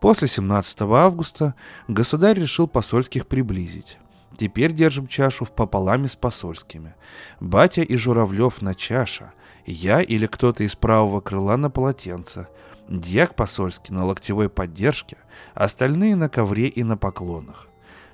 После 0.00 0.26
17 0.26 0.80
августа 0.82 1.54
государь 1.88 2.38
решил 2.40 2.66
посольских 2.66 3.26
приблизить. 3.26 3.98
Теперь 4.38 4.72
держим 4.72 5.06
чашу 5.06 5.44
в 5.44 5.52
пополаме 5.52 6.08
с 6.08 6.16
посольскими. 6.16 6.94
Батя 7.40 7.82
и 7.82 7.96
Журавлев 7.96 8.62
на 8.62 8.74
чаша, 8.74 9.34
я 9.66 10.00
или 10.00 10.26
кто-то 10.26 10.64
из 10.64 10.74
правого 10.74 11.20
крыла 11.20 11.58
на 11.58 11.68
полотенце– 11.68 12.48
Дьяк 12.92 13.34
посольский 13.34 13.94
на 13.94 14.04
локтевой 14.04 14.50
поддержке, 14.50 15.16
остальные 15.54 16.14
на 16.14 16.28
ковре 16.28 16.68
и 16.68 16.82
на 16.82 16.98
поклонах. 16.98 17.68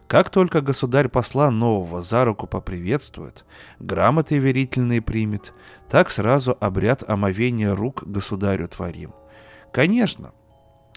Как 0.06 0.30
только 0.30 0.60
государь 0.60 1.08
посла 1.08 1.50
нового 1.50 2.00
за 2.00 2.24
руку 2.24 2.46
поприветствует, 2.46 3.44
грамоты 3.80 4.38
верительные 4.38 5.02
примет, 5.02 5.52
так 5.90 6.10
сразу 6.10 6.56
обряд 6.60 7.02
омовения 7.10 7.74
рук 7.74 8.04
государю 8.06 8.68
творим. 8.68 9.14
Конечно, 9.72 10.30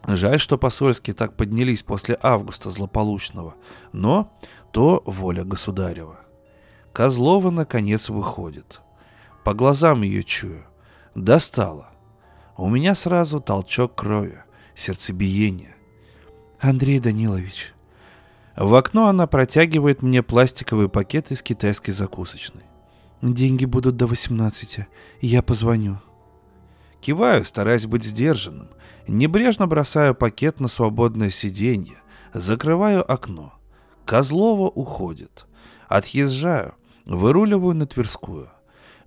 жаль, 0.06 0.40
что 0.40 0.60
посольские 0.60 1.16
так 1.16 1.36
поднялись 1.36 1.82
после 1.82 2.20
августа 2.22 2.70
злополучного, 2.70 3.56
но 3.94 4.32
то 4.72 5.02
воля 5.08 5.44
государева. 5.44 6.20
Козлова 6.94 7.50
наконец 7.50 8.10
выходит. 8.10 8.80
По 9.44 9.56
глазам 9.56 10.04
ее 10.04 10.24
чую. 10.24 10.66
Достала. 11.16 11.91
У 12.62 12.70
меня 12.70 12.94
сразу 12.94 13.40
толчок 13.40 13.96
крови, 13.96 14.44
сердцебиение. 14.76 15.76
Андрей 16.60 17.00
Данилович. 17.00 17.74
В 18.56 18.76
окно 18.76 19.08
она 19.08 19.26
протягивает 19.26 20.04
мне 20.04 20.22
пластиковый 20.22 20.88
пакет 20.88 21.32
из 21.32 21.42
китайской 21.42 21.90
закусочной. 21.90 22.62
Деньги 23.24 23.66
будут 23.66 23.96
до 23.96 24.06
18, 24.06 24.82
я 25.22 25.42
позвоню. 25.42 26.02
Киваю, 27.00 27.46
стараясь 27.46 27.88
быть 27.88 28.04
сдержанным. 28.04 28.70
Небрежно 29.08 29.66
бросаю 29.66 30.14
пакет 30.14 30.60
на 30.60 30.68
свободное 30.68 31.32
сиденье. 31.32 31.98
Закрываю 32.32 33.12
окно. 33.12 33.56
Козлова 34.06 34.70
уходит. 34.70 35.48
Отъезжаю. 35.88 36.76
Выруливаю 37.06 37.74
на 37.74 37.88
Тверскую. 37.88 38.52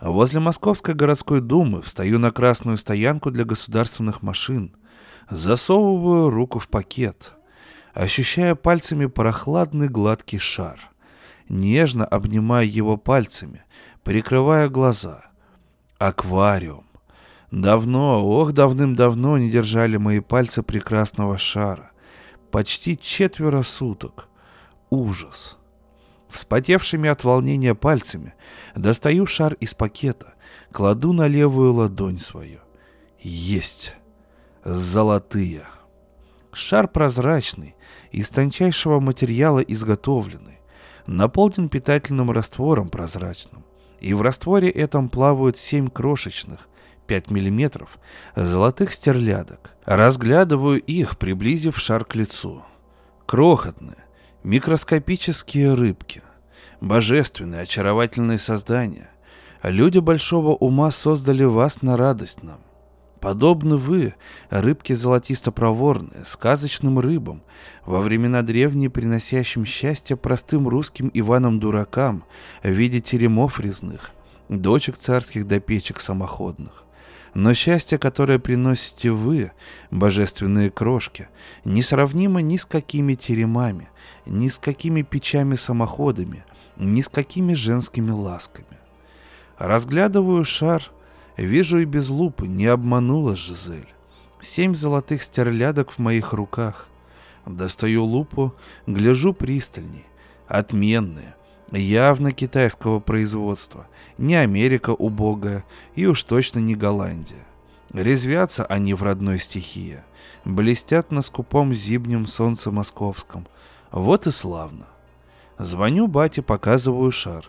Возле 0.04 0.38
Московской 0.38 0.92
городской 0.92 1.40
думы 1.40 1.80
встаю 1.80 2.18
на 2.18 2.30
красную 2.30 2.76
стоянку 2.76 3.30
для 3.30 3.46
государственных 3.46 4.20
машин. 4.20 4.76
Засовываю 5.30 6.28
руку 6.28 6.58
в 6.58 6.68
пакет, 6.68 7.32
ощущая 7.94 8.54
пальцами 8.54 9.06
прохладный 9.06 9.88
гладкий 9.88 10.38
шар. 10.38 10.78
Нежно 11.48 12.04
обнимаю 12.04 12.70
его 12.70 12.98
пальцами, 12.98 13.64
прикрывая 14.02 14.68
глаза. 14.68 15.24
Аквариум. 15.96 16.84
Давно, 17.50 18.22
ох, 18.26 18.52
давным-давно 18.52 19.38
не 19.38 19.50
держали 19.50 19.96
мои 19.96 20.20
пальцы 20.20 20.62
прекрасного 20.62 21.38
шара. 21.38 21.92
Почти 22.50 22.98
четверо 22.98 23.62
суток. 23.62 24.28
Ужас. 24.90 25.56
Вспотевшими 26.34 27.08
от 27.08 27.22
волнения 27.22 27.76
пальцами 27.76 28.34
достаю 28.74 29.24
шар 29.24 29.54
из 29.60 29.72
пакета, 29.72 30.34
кладу 30.72 31.12
на 31.12 31.28
левую 31.28 31.72
ладонь 31.72 32.18
свою. 32.18 32.58
Есть. 33.20 33.94
Золотые. 34.64 35.62
Шар 36.52 36.88
прозрачный, 36.88 37.76
из 38.10 38.30
тончайшего 38.30 38.98
материала 38.98 39.60
изготовленный, 39.60 40.58
наполнен 41.06 41.68
питательным 41.68 42.32
раствором 42.32 42.88
прозрачным. 42.88 43.64
И 44.00 44.12
в 44.12 44.20
растворе 44.20 44.70
этом 44.70 45.10
плавают 45.10 45.56
семь 45.56 45.88
крошечных, 45.88 46.68
5 47.06 47.30
миллиметров, 47.30 48.00
золотых 48.34 48.92
стерлядок. 48.92 49.70
Разглядываю 49.84 50.80
их, 50.80 51.16
приблизив 51.16 51.78
шар 51.78 52.04
к 52.04 52.16
лицу. 52.16 52.64
Крохотные, 53.24 54.04
Микроскопические 54.44 55.72
рыбки. 55.72 56.20
Божественные, 56.84 57.62
очаровательные 57.62 58.38
создания. 58.38 59.08
Люди 59.62 60.00
большого 60.00 60.50
ума 60.50 60.90
создали 60.90 61.42
вас 61.42 61.80
на 61.80 61.96
радость 61.96 62.42
нам. 62.42 62.60
Подобны 63.20 63.78
вы, 63.78 64.12
рыбки 64.50 64.92
золотисто-проворные, 64.92 66.26
сказочным 66.26 66.98
рыбам, 66.98 67.42
во 67.86 68.02
времена 68.02 68.42
древние 68.42 68.90
приносящим 68.90 69.64
счастье 69.64 70.14
простым 70.14 70.68
русским 70.68 71.10
Иванам-дуракам 71.14 72.24
в 72.62 72.68
виде 72.68 73.00
теремов 73.00 73.60
резных, 73.60 74.10
дочек 74.50 74.98
царских 74.98 75.46
до 75.46 75.60
печек 75.60 76.00
самоходных. 76.00 76.84
Но 77.32 77.54
счастье, 77.54 77.96
которое 77.96 78.38
приносите 78.38 79.10
вы, 79.10 79.52
божественные 79.90 80.70
крошки, 80.70 81.28
несравнимо 81.64 82.42
ни 82.42 82.58
с 82.58 82.66
какими 82.66 83.14
теремами, 83.14 83.88
ни 84.26 84.50
с 84.50 84.58
какими 84.58 85.00
печами-самоходами, 85.00 86.44
ни 86.76 87.00
с 87.00 87.08
какими 87.08 87.54
женскими 87.54 88.10
ласками. 88.10 88.78
Разглядываю 89.58 90.44
шар, 90.44 90.82
вижу 91.36 91.78
и 91.78 91.84
без 91.84 92.08
лупы, 92.08 92.46
не 92.46 92.66
обманула 92.66 93.36
Жизель. 93.36 93.88
Семь 94.40 94.74
золотых 94.74 95.22
стерлядок 95.22 95.92
в 95.92 95.98
моих 95.98 96.32
руках. 96.32 96.88
Достаю 97.46 98.04
лупу, 98.04 98.54
гляжу 98.86 99.32
пристальней. 99.32 100.04
Отменные, 100.46 101.34
явно 101.72 102.32
китайского 102.32 103.00
производства, 103.00 103.86
не 104.18 104.34
Америка 104.34 104.90
убогая 104.90 105.64
и 105.94 106.06
уж 106.06 106.22
точно 106.22 106.58
не 106.58 106.74
Голландия. 106.74 107.46
Резвятся 107.92 108.66
они 108.66 108.92
в 108.92 109.02
родной 109.02 109.38
стихии, 109.38 110.02
блестят 110.44 111.10
на 111.10 111.22
скупом 111.22 111.72
зимнем 111.72 112.26
солнце 112.26 112.70
московском, 112.70 113.46
вот 113.90 114.26
и 114.26 114.30
славно. 114.30 114.86
Звоню 115.58 116.06
бате, 116.06 116.42
показываю 116.42 117.12
шар. 117.12 117.48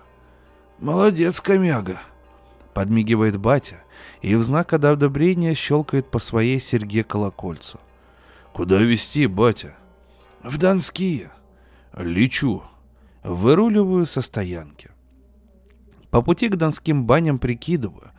«Молодец, 0.79 1.39
комяга!» 1.39 1.99
Подмигивает 2.73 3.37
батя 3.37 3.83
и 4.21 4.35
в 4.35 4.43
знак 4.43 4.73
одобрения 4.73 5.53
щелкает 5.55 6.11
по 6.11 6.19
своей 6.19 6.59
серьге 6.59 7.03
колокольцу. 7.03 7.79
«Куда 8.53 8.79
везти, 8.79 9.27
батя?» 9.27 9.75
«В 10.43 10.57
Донские». 10.57 11.31
«Лечу». 11.93 12.63
Выруливаю 13.23 14.05
со 14.05 14.21
стоянки. 14.21 14.91
По 16.11 16.21
пути 16.21 16.47
к 16.47 16.57
донским 16.57 17.05
баням 17.05 17.39
прикидываю, 17.39 18.11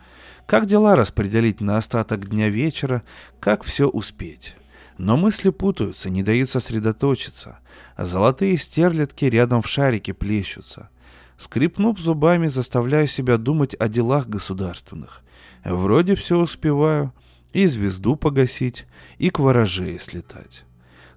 как 0.45 0.65
дела 0.65 0.97
распределить 0.97 1.61
на 1.61 1.77
остаток 1.77 2.27
дня 2.29 2.49
вечера, 2.49 3.03
как 3.39 3.63
все 3.63 3.87
успеть. 3.87 4.57
Но 4.97 5.15
мысли 5.15 5.49
путаются, 5.51 6.09
не 6.09 6.23
дают 6.23 6.49
сосредоточиться. 6.49 7.59
Золотые 7.97 8.57
стерлядки 8.57 9.25
рядом 9.25 9.61
в 9.61 9.67
шарике 9.67 10.13
плещутся. 10.13 10.89
Скрипнув 11.37 11.99
зубами, 11.99 12.47
заставляю 12.47 13.07
себя 13.07 13.37
думать 13.37 13.75
о 13.79 13.87
делах 13.87 14.27
государственных. 14.27 15.21
Вроде 15.63 16.15
все 16.15 16.39
успеваю. 16.39 17.13
И 17.53 17.65
звезду 17.65 18.15
погасить, 18.15 18.85
и 19.17 19.29
к 19.29 19.39
ворожее 19.39 19.99
слетать. 19.99 20.65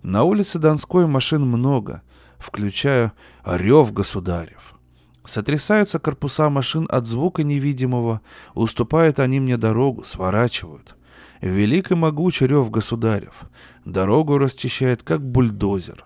На 0.03 0.23
улице 0.23 0.59
Донской 0.59 1.07
машин 1.07 1.43
много, 1.43 2.03
включая 2.39 3.13
рев 3.45 3.93
государев. 3.93 4.75
Сотрясаются 5.25 5.99
корпуса 5.99 6.49
машин 6.49 6.87
от 6.91 7.05
звука 7.05 7.43
невидимого, 7.43 8.21
уступают 8.55 9.19
они 9.19 9.41
мне 9.41 9.57
дорогу, 9.57 10.05
сворачивают. 10.05 10.97
Велик 11.41 11.91
и 11.91 11.95
могуч 11.95 12.43
рев 12.43 12.71
государев. 12.71 13.45
Дорогу 13.85 14.39
расчищает, 14.39 15.03
как 15.03 15.25
бульдозер. 15.25 16.05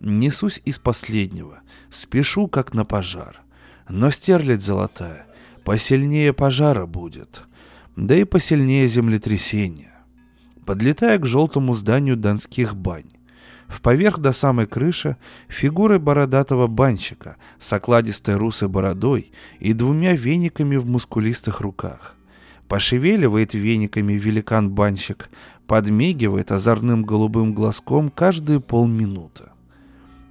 Несусь 0.00 0.60
из 0.64 0.78
последнего, 0.78 1.60
спешу, 1.90 2.48
как 2.48 2.74
на 2.74 2.84
пожар. 2.84 3.40
Но 3.88 4.10
стерлядь 4.10 4.62
золотая, 4.62 5.26
посильнее 5.64 6.32
пожара 6.32 6.86
будет, 6.86 7.42
да 7.94 8.16
и 8.16 8.24
посильнее 8.24 8.88
землетрясения. 8.88 9.92
Подлетая 10.66 11.18
к 11.18 11.26
желтому 11.26 11.74
зданию 11.74 12.16
донских 12.16 12.74
бань, 12.74 13.10
в 13.68 13.80
поверх 13.80 14.18
до 14.18 14.32
самой 14.32 14.66
крыши 14.66 15.16
фигуры 15.48 15.98
бородатого 15.98 16.66
банщика 16.66 17.36
с 17.58 17.72
окладистой 17.72 18.36
русой 18.36 18.68
бородой 18.68 19.32
и 19.60 19.72
двумя 19.72 20.14
вениками 20.14 20.76
в 20.76 20.86
мускулистых 20.86 21.60
руках. 21.60 22.16
Пошевеливает 22.72 23.52
вениками 23.52 24.14
великан-банщик, 24.14 25.28
подмигивает 25.66 26.50
озорным 26.52 27.04
голубым 27.04 27.52
глазком 27.52 28.08
каждые 28.08 28.60
полминуты. 28.60 29.50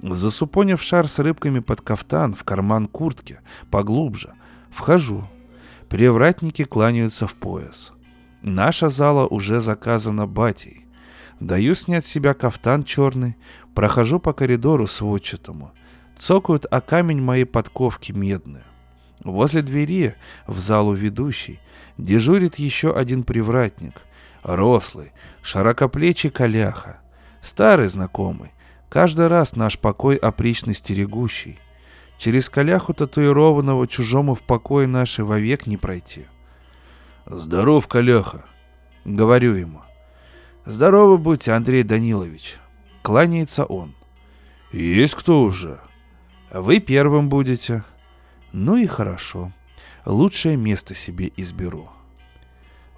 Засупонив 0.02 0.82
шар 0.82 1.08
с 1.08 1.20
рыбками 1.20 1.60
под 1.60 1.82
кафтан 1.82 2.34
в 2.34 2.44
карман 2.44 2.88
куртки, 2.88 3.42
поглубже, 3.70 4.34
вхожу. 4.72 5.30
Привратники 5.88 6.64
кланяются 6.64 7.28
в 7.28 7.36
пояс. 7.36 7.94
Наша 8.42 8.90
зала 8.90 9.28
уже 9.28 9.60
заказана 9.60 10.26
батей. 10.26 10.88
Даю 11.40 11.76
снять 11.76 12.08
с 12.08 12.10
себя 12.10 12.34
кафтан 12.34 12.84
черный, 12.84 13.38
прохожу 13.76 14.20
по 14.20 14.34
коридору 14.34 14.88
сводчатому. 14.88 15.74
Цокают 16.18 16.66
о 16.72 16.82
камень 16.82 17.22
мои 17.22 17.44
подковки 17.44 18.12
медные. 18.12 18.66
Возле 19.24 19.62
двери, 19.62 20.16
в 20.48 20.58
залу 20.58 20.94
ведущий, 20.94 21.60
дежурит 22.04 22.56
еще 22.56 22.94
один 22.94 23.24
привратник. 23.24 24.02
Рослый, 24.44 25.12
широкоплечий 25.42 26.30
коляха. 26.30 27.00
Старый 27.42 27.88
знакомый, 27.88 28.52
каждый 28.90 29.28
раз 29.28 29.56
наш 29.56 29.78
покой 29.80 30.16
опрично 30.16 30.74
стерегущий. 30.74 31.60
Через 32.18 32.50
коляху 32.50 32.94
татуированного 32.94 33.88
чужому 33.88 34.36
в 34.36 34.44
покое 34.44 34.88
нашей 34.88 35.26
вовек 35.26 35.66
не 35.66 35.78
пройти. 35.78 36.26
«Здоров, 37.26 37.88
коляха!»— 37.88 38.46
говорю 39.06 39.54
ему. 39.54 39.82
«Здорово 40.66 41.18
будьте, 41.18 41.54
Андрей 41.54 41.84
Данилович!»— 41.84 42.58
кланяется 43.02 43.66
он. 43.66 43.96
«Есть 44.72 45.16
кто 45.16 45.42
уже?» 45.42 45.80
«Вы 46.52 46.80
первым 46.80 47.30
будете». 47.30 47.84
«Ну 48.52 48.76
и 48.76 48.86
хорошо. 48.86 49.52
Лучшее 50.06 50.58
место 50.58 50.96
себе 50.96 51.32
изберу». 51.38 51.90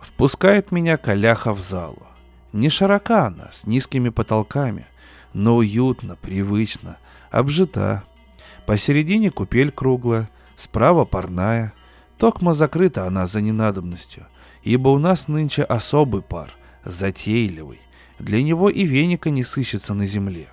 Впускает 0.04 0.72
меня 0.72 0.98
коляха 0.98 1.54
в 1.54 1.62
залу. 1.62 2.08
Не 2.52 2.70
широка 2.70 3.28
она, 3.28 3.50
с 3.52 3.66
низкими 3.66 4.10
потолками, 4.10 4.86
но 5.34 5.56
уютно, 5.56 6.18
привычно, 6.18 6.98
обжита. 7.32 8.04
Посередине 8.66 9.32
купель 9.32 9.72
круглая, 9.72 10.30
справа 10.58 11.06
парная. 11.06 11.74
Токма 12.18 12.54
закрыта 12.54 13.08
она 13.08 13.26
за 13.28 13.42
ненадобностью, 13.42 14.28
ибо 14.62 14.90
у 14.90 15.00
нас 15.00 15.28
нынче 15.28 15.64
особый 15.64 16.22
пар, 16.22 16.54
затейливый. 16.84 17.82
Для 18.20 18.44
него 18.44 18.70
и 18.70 18.84
веника 18.84 19.30
не 19.30 19.44
сыщется 19.44 19.94
на 19.94 20.06
земле. 20.06 20.50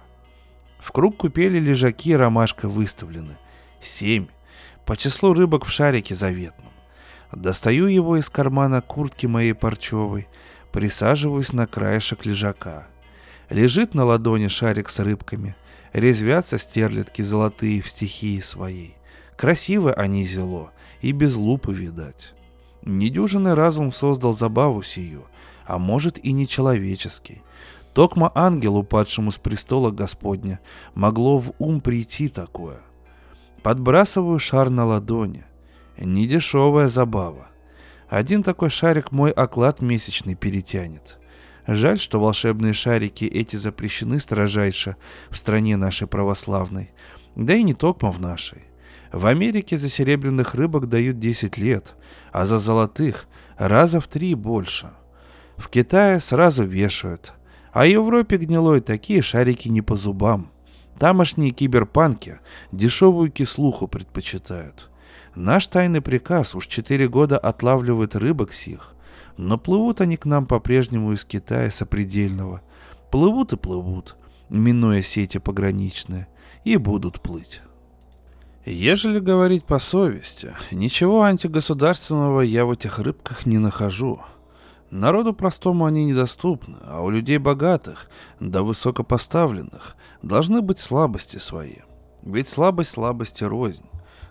В 0.79 0.93
круг 0.93 1.19
купели 1.19 1.59
лежаки 1.59 2.15
ромашка 2.15 2.69
выставлены. 2.69 3.37
Семь. 3.81 4.29
По 4.87 4.97
числу 4.97 5.35
рыбок 5.35 5.67
в 5.67 5.71
шарике 5.71 6.15
заветном. 6.15 6.69
Достаю 7.33 7.87
его 7.87 8.17
из 8.17 8.29
кармана 8.29 8.81
куртки 8.81 9.27
моей 9.27 9.53
парчевой, 9.55 10.27
присаживаюсь 10.73 11.53
на 11.53 11.67
краешек 11.67 12.27
лежака. 12.27 12.89
Лежит 13.49 13.95
на 13.95 14.05
ладони 14.05 14.49
шарик 14.49 14.89
с 14.89 14.99
рыбками, 14.99 15.55
резвятся 15.93 16.59
стерлядки 16.59 17.23
золотые 17.23 17.83
в 17.83 17.89
стихии 17.89 18.41
своей. 18.41 18.97
Красиво 19.37 19.93
они 19.93 20.25
зело, 20.25 20.73
и 21.01 21.13
без 21.13 21.37
лупы 21.37 21.73
видать. 21.73 22.35
Недюжинный 22.83 23.55
разум 23.55 23.93
создал 23.93 24.33
забаву 24.33 24.83
сию, 24.83 25.25
а 25.67 25.79
может 25.79 26.25
и 26.25 26.33
нечеловеческий. 26.33 27.43
Токма 27.95 28.31
ангелу, 28.35 28.83
падшему 28.83 29.31
с 29.31 29.39
престола 29.39 29.91
Господня, 29.91 30.61
могло 30.95 31.39
в 31.39 31.53
ум 31.59 31.81
прийти 31.81 32.29
такое. 32.29 32.81
Подбрасываю 33.63 34.39
шар 34.39 34.71
на 34.71 34.87
ладони. 34.87 35.45
Недешевая 35.99 36.89
забава. 36.89 37.49
Один 38.09 38.43
такой 38.43 38.71
шарик 38.71 39.13
мой 39.13 39.31
оклад 39.31 39.83
месячный 39.83 40.35
перетянет. 40.35 41.19
Жаль, 41.67 42.01
что 42.01 42.19
волшебные 42.19 42.73
шарики 42.73 43.25
эти 43.25 43.57
запрещены 43.57 44.19
строжайше 44.19 44.97
в 45.29 45.37
стране 45.37 45.77
нашей 45.77 46.09
православной, 46.09 46.91
да 47.37 47.55
и 47.55 47.63
не 47.63 47.75
только 47.75 48.11
в 48.11 48.21
нашей. 48.21 48.65
В 49.13 49.27
Америке 49.27 49.77
за 49.77 49.89
серебряных 49.89 50.55
рыбок 50.55 50.89
дают 50.89 51.19
10 51.19 51.59
лет, 51.59 51.95
а 52.33 52.47
за 52.47 52.59
золотых 52.59 53.27
раза 53.59 54.01
в 54.01 54.09
три 54.09 54.35
больше. 54.35 54.91
В 55.59 55.69
Китае 55.69 56.21
сразу 56.21 56.65
вешают, 56.65 57.35
а 57.73 57.85
в 57.85 57.89
Европе 57.89 58.37
гнилой 58.39 58.81
такие 58.81 59.21
шарики 59.21 59.69
не 59.69 59.83
по 59.83 59.97
зубам. 59.97 60.51
Тамошние 61.01 61.51
киберпанки 61.51 62.41
дешевую 62.73 63.33
кислуху 63.33 63.89
предпочитают. 63.89 64.91
Наш 65.35 65.67
тайный 65.67 66.03
приказ 66.03 66.55
уж 66.55 66.67
четыре 66.67 67.09
года 67.09 67.39
отлавливает 67.39 68.17
рыбок 68.17 68.53
сих, 68.53 68.93
но 69.39 69.57
плывут 69.57 70.03
они 70.03 70.19
к 70.19 70.27
нам 70.27 70.45
по-прежнему 70.45 71.15
из 71.15 71.25
Китая 71.25 71.71
сопредельного. 71.71 72.61
Плывут 73.11 73.55
и 73.55 73.57
плывут, 73.57 74.15
минуя 74.51 75.01
сети 75.01 75.39
пограничные, 75.39 76.29
и 76.65 76.77
будут 76.77 77.23
плыть. 77.23 77.63
Ежели 78.67 79.21
говорить 79.21 79.65
по 79.65 79.79
совести, 79.79 80.53
ничего 80.71 81.23
антигосударственного 81.23 82.43
я 82.43 82.67
в 82.67 82.73
этих 82.73 82.99
рыбках 82.99 83.47
не 83.47 83.57
нахожу. 83.57 84.21
Народу 84.91 85.33
простому 85.33 85.87
они 85.87 86.05
недоступны, 86.05 86.77
а 86.85 87.01
у 87.01 87.09
людей 87.09 87.39
богатых, 87.39 88.11
да 88.39 88.63
высокопоставленных, 88.63 89.97
должны 90.23 90.63
быть 90.63 90.79
слабости 90.79 91.39
свои. 91.39 91.77
Ведь 92.23 92.49
слабость 92.49 92.91
слабости 92.91 93.45
рознь. 93.45 93.85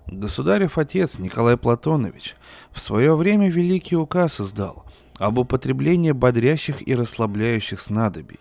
Государев 0.08 0.78
отец 0.78 1.20
Николай 1.20 1.58
Платонович 1.58 2.36
в 2.72 2.82
свое 2.82 3.16
время 3.16 3.50
великий 3.50 3.96
указ 3.96 4.42
издал 4.42 4.86
об 5.20 5.38
употреблении 5.38 6.12
бодрящих 6.12 6.88
и 6.88 6.96
расслабляющих 6.96 7.80
снадобий. 7.80 8.40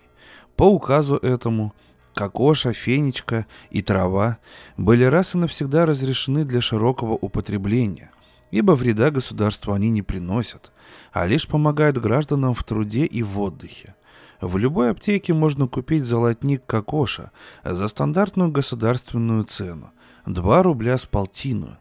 По 0.57 0.65
указу 0.65 1.17
этому 1.17 1.75
кокоша, 2.15 2.73
фенечка 2.73 3.47
и 3.71 3.83
трава 3.83 4.39
были 4.77 5.05
раз 5.05 5.35
и 5.35 5.39
навсегда 5.39 5.87
разрешены 5.87 6.45
для 6.45 6.61
широкого 6.61 7.13
употребления, 7.13 8.11
ибо 8.51 8.73
вреда 8.73 9.11
государству 9.11 9.73
они 9.73 9.91
не 9.91 10.03
приносят, 10.03 10.73
а 11.13 11.27
лишь 11.27 11.47
помогают 11.47 11.99
гражданам 11.99 12.55
в 12.55 12.65
труде 12.65 13.05
и 13.05 13.23
в 13.23 13.39
отдыхе. 13.41 13.95
В 14.41 14.57
любой 14.57 14.91
аптеке 14.91 15.34
можно 15.34 15.66
купить 15.66 16.05
золотник 16.05 16.64
кокоша 16.64 17.32
за 17.64 17.89
стандартную 17.89 18.53
государственную 18.53 19.43
цену, 19.45 19.91
2 20.26 20.62
рубля 20.62 20.97
с 20.97 21.07
полтину. 21.07 21.76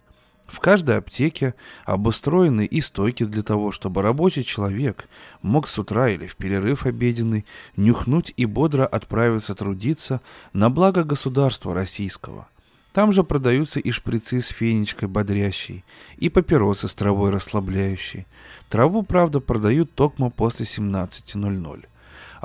В 0.47 0.59
каждой 0.59 0.97
аптеке 0.97 1.53
обустроены 1.85 2.65
и 2.65 2.81
стойки 2.81 3.25
для 3.25 3.43
того, 3.43 3.71
чтобы 3.71 4.01
рабочий 4.01 4.43
человек 4.43 5.07
мог 5.41 5.67
с 5.67 5.77
утра 5.77 6.09
или 6.09 6.25
в 6.25 6.35
перерыв 6.35 6.85
обеденный 6.85 7.45
нюхнуть 7.75 8.33
и 8.37 8.45
бодро 8.45 8.87
отправиться 8.87 9.53
трудиться 9.55 10.21
на 10.53 10.69
благо 10.69 11.03
государства 11.03 11.73
российского. 11.73 12.47
Там 12.93 13.11
же 13.11 13.23
продаются 13.23 13.79
и 13.79 13.91
шприцы 13.91 14.41
с 14.41 14.47
фенечкой 14.47 15.09
бодрящей, 15.09 15.83
и 16.15 16.29
папиросы 16.29 16.87
с 16.87 16.95
травой 16.95 17.29
расслабляющей. 17.29 18.25
Траву, 18.69 19.03
правда, 19.03 19.41
продают 19.41 19.93
токмо 19.93 20.31
после 20.31 20.65
17.00. 20.65 21.85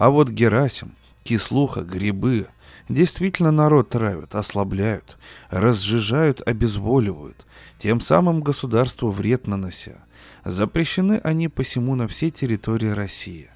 А 0.02 0.10
вот 0.10 0.30
Герасим, 0.30 0.96
кислуха, 1.22 1.82
грибы– 1.82 2.48
действительно 2.88 3.52
народ 3.52 3.90
травят, 3.90 4.34
ослабляют, 4.34 5.16
разжижают, 5.48 6.42
обезволивают, 6.44 7.46
тем 7.78 8.00
самым 8.00 8.40
государству 8.40 9.12
вред 9.12 9.46
нанося. 9.46 10.04
Запрещены 10.44 11.20
они 11.22 11.46
посему 11.46 11.94
на 11.94 12.08
всей 12.08 12.32
территории 12.32 12.88
России. 12.88 13.48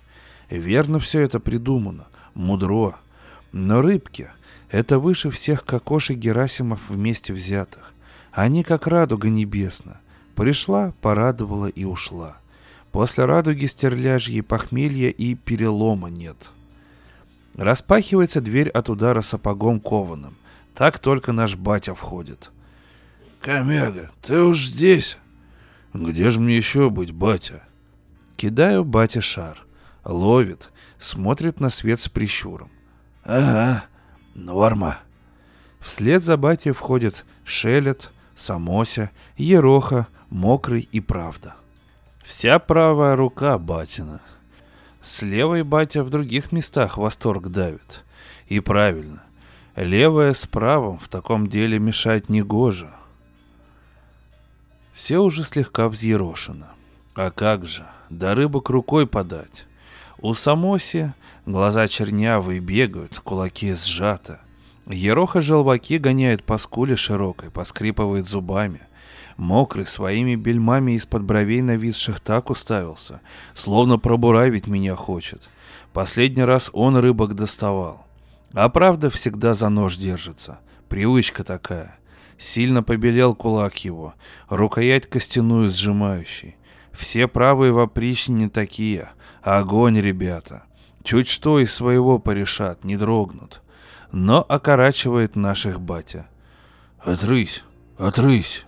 Верно 0.48 1.00
все 1.00 1.22
это 1.22 1.40
придумано, 1.40 2.06
мудро. 2.34 2.94
Но 3.50 3.82
рыбки— 3.82 4.30
это 4.70 5.00
выше 5.00 5.32
всех 5.32 5.64
кокошек 5.64 6.16
Герасимов 6.16 6.88
вместе 6.88 7.32
взятых. 7.32 7.92
Они 8.30 8.62
как 8.62 8.86
радуга 8.86 9.30
небесна. 9.30 10.00
Пришла, 10.36 10.94
порадовала 11.00 11.66
и 11.66 11.82
ушла. 11.82 12.36
После 12.92 13.24
радуги 13.24 13.66
стерляжьей 13.66 14.42
похмелья 14.42 15.10
и 15.10 15.34
перелома 15.34 16.08
нет.— 16.08 16.50
Распахивается 17.56 18.42
дверь 18.42 18.68
от 18.68 18.90
удара 18.90 19.22
сапогом 19.22 19.80
кованым. 19.80 20.36
Так 20.74 20.98
только 20.98 21.32
наш 21.32 21.56
батя 21.56 21.94
входит. 21.94 22.50
«Комяга, 23.40 24.10
ты 24.22 24.42
уж 24.42 24.58
здесь?» 24.58 25.16
«Где 25.94 26.28
же 26.28 26.40
мне 26.40 26.56
еще 26.56 26.90
быть, 26.90 27.12
батя?» 27.12 27.62
Кидаю 28.36 28.84
бате 28.84 29.22
шар. 29.22 29.64
Ловит, 30.04 30.70
смотрит 30.98 31.58
на 31.58 31.70
свет 31.70 31.98
с 31.98 32.08
прищуром. 32.10 32.70
«Ага, 33.24 33.84
норма». 34.34 34.98
Вслед 35.80 36.22
за 36.22 36.36
батей 36.36 36.72
входят 36.72 37.24
Шелет, 37.44 38.12
Самося, 38.34 39.10
Ероха, 39.38 40.08
Мокрый 40.28 40.86
и 40.92 41.00
Правда. 41.00 41.55
Вся 42.26 42.58
правая 42.58 43.16
рука 43.16 43.58
батина— 43.58 44.20
с 45.06 45.22
левой 45.22 45.62
батя 45.62 46.02
в 46.02 46.10
других 46.10 46.50
местах 46.50 46.98
восторг 46.98 47.46
давит. 47.46 48.04
И 48.48 48.58
правильно. 48.58 49.22
Левая 49.76 50.34
с 50.34 50.48
правым 50.48 50.98
в 50.98 51.06
таком 51.06 51.46
деле 51.46 51.78
мешать 51.78 52.28
не 52.28 52.42
гоже. 52.42 52.90
Все 54.94 55.18
уже 55.18 55.44
слегка 55.44 55.88
взъерошено. 55.88 56.66
А 57.14 57.30
как 57.30 57.66
же, 57.66 57.86
до 58.10 58.34
рыбок 58.34 58.68
рукой 58.68 59.06
подать. 59.06 59.64
У 60.18 60.34
Самоси 60.34 61.12
глаза 61.46 61.86
чернявые 61.86 62.58
бегают, 62.58 63.20
кулаки 63.20 63.74
сжаты. 63.74 64.38
Ероха 64.86 65.40
желваки 65.40 65.98
гоняет 65.98 66.42
по 66.42 66.58
скуле 66.58 66.96
широкой, 66.96 67.52
поскрипывает 67.52 68.26
зубами. 68.26 68.80
Мокрый 69.36 69.86
своими 69.86 70.34
бельмами 70.34 70.92
из-под 70.92 71.22
бровей 71.22 71.60
нависших 71.60 72.20
так 72.20 72.48
уставился, 72.48 73.20
словно 73.54 73.98
пробуравить 73.98 74.66
меня 74.66 74.94
хочет. 74.94 75.50
Последний 75.92 76.44
раз 76.44 76.70
он 76.72 76.96
рыбок 76.96 77.34
доставал. 77.34 78.06
А 78.54 78.68
правда 78.70 79.10
всегда 79.10 79.54
за 79.54 79.68
нож 79.68 79.96
держится. 79.96 80.60
Привычка 80.88 81.44
такая. 81.44 81.98
Сильно 82.38 82.82
побелел 82.82 83.34
кулак 83.34 83.78
его, 83.78 84.14
рукоять 84.48 85.06
костяную 85.06 85.70
сжимающий. 85.70 86.56
Все 86.92 87.28
правые 87.28 87.72
в 87.72 87.78
опричнине 87.78 88.48
такие. 88.48 89.10
Огонь, 89.42 90.00
ребята. 90.00 90.64
Чуть 91.02 91.28
что 91.28 91.60
из 91.60 91.72
своего 91.72 92.18
порешат, 92.18 92.84
не 92.84 92.96
дрогнут. 92.96 93.62
Но 94.12 94.44
окорачивает 94.48 95.36
наших 95.36 95.80
батя. 95.80 96.26
«Отрысь! 96.98 97.64
Отрысь!» 97.98 98.65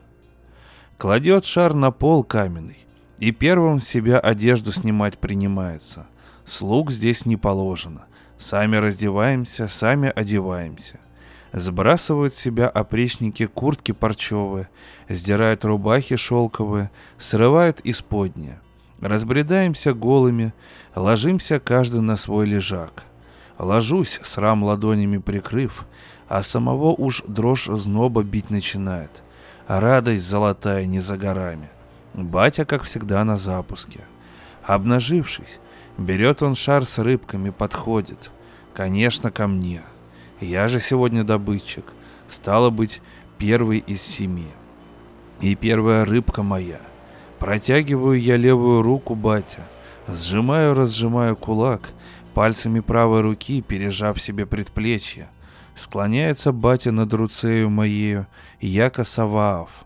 Кладет 0.99 1.45
шар 1.45 1.75
на 1.75 1.93
пол 1.93 2.25
каменный 2.25 2.85
и 3.21 3.31
первым 3.31 3.79
себя 3.79 4.19
одежду 4.19 4.73
снимать 4.73 5.17
принимается. 5.19 6.09
Слуг 6.45 6.91
здесь 6.91 7.25
не 7.25 7.37
положено. 7.37 8.07
Сами 8.37 8.75
раздеваемся, 8.75 9.69
сами 9.69 10.13
одеваемся. 10.15 10.99
Сбрасывают 11.53 12.35
с 12.35 12.39
себя 12.39 12.69
опричники 12.69 13.47
куртки 13.47 13.93
парчевые, 13.93 14.69
сдирают 15.09 15.65
рубахи 15.65 16.17
шелковые, 16.17 16.91
срывают 17.17 17.81
исподние. 17.85 18.61
Разбредаемся 19.01 19.95
голыми, 19.95 20.53
ложимся 20.97 21.61
каждый 21.61 22.01
на 22.01 22.17
свой 22.17 22.45
лежак. 22.45 23.05
Ложусь, 23.57 24.19
срам 24.25 24.65
ладонями 24.65 25.19
прикрыв, 25.19 25.87
а 26.29 26.43
самого 26.43 26.93
уж 26.93 27.23
дрожь 27.29 27.67
зноба 27.67 28.25
бить 28.25 28.51
начинает. 28.51 29.23
Радость 29.69 30.27
золотая 30.27 30.87
не 30.87 30.99
за 30.99 31.19
горами. 31.19 31.69
Батя, 32.14 32.64
как 32.64 32.85
всегда, 32.85 33.23
на 33.25 33.37
запуске. 33.37 34.01
Обнажившись, 34.62 35.61
берет 35.99 36.43
он 36.43 36.55
шар 36.55 36.87
с 36.87 36.99
рыбками, 36.99 37.51
подходит. 37.51 38.31
Конечно, 38.73 39.31
ко 39.31 39.47
мне. 39.47 39.83
Я 40.41 40.69
же 40.69 40.81
сегодня 40.81 41.23
добытчик. 41.23 41.85
Стало 42.31 42.71
быть, 42.71 43.03
первый 43.37 43.81
из 43.81 44.01
семи. 44.01 44.49
И 45.43 45.55
первая 45.55 46.07
рыбка 46.07 46.43
моя. 46.43 46.81
Протягиваю 47.39 48.19
я 48.19 48.39
левую 48.39 48.81
руку, 48.81 49.14
батя. 49.14 49.69
Сжимаю-разжимаю 50.09 51.37
кулак, 51.37 51.91
пальцами 52.33 52.81
правой 52.81 53.21
руки, 53.21 53.61
пережав 53.61 54.19
себе 54.19 54.47
предплечье. 54.47 55.29
Склоняется 55.79 56.53
батя 56.53 56.91
над 56.91 57.12
руцею 57.12 57.69
моею, 57.69 58.27
яко 58.61 59.05
Саваав, 59.05 59.85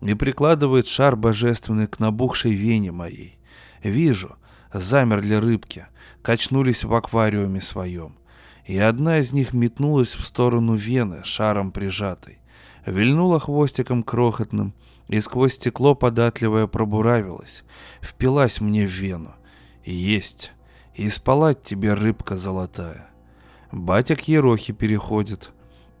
и 0.00 0.14
прикладывает 0.14 0.86
шар 0.86 1.16
божественный 1.16 1.86
к 1.86 1.98
набухшей 1.98 2.52
вене 2.52 2.92
моей. 2.92 3.38
Вижу, 3.82 4.36
замерли 4.72 5.34
рыбки, 5.34 5.86
качнулись 6.22 6.84
в 6.84 6.94
аквариуме 6.94 7.60
своем, 7.60 8.16
и 8.64 8.78
одна 8.78 9.18
из 9.18 9.32
них 9.32 9.52
метнулась 9.52 10.14
в 10.14 10.24
сторону 10.24 10.74
вены, 10.74 11.22
шаром 11.24 11.70
прижатой, 11.70 12.38
вильнула 12.84 13.40
хвостиком 13.40 14.02
крохотным, 14.02 14.74
и 15.08 15.20
сквозь 15.20 15.54
стекло 15.54 15.94
податливое 15.94 16.66
пробуравилась, 16.66 17.64
впилась 18.02 18.60
мне 18.60 18.86
в 18.86 18.90
вену. 18.90 19.34
Есть, 19.84 20.52
и 20.96 21.08
спалать 21.08 21.62
тебе 21.62 21.94
рыбка 21.94 22.36
золотая. 22.36 23.08
Батя 23.70 24.16
к 24.16 24.26
Ерохе 24.26 24.72
переходит. 24.72 25.52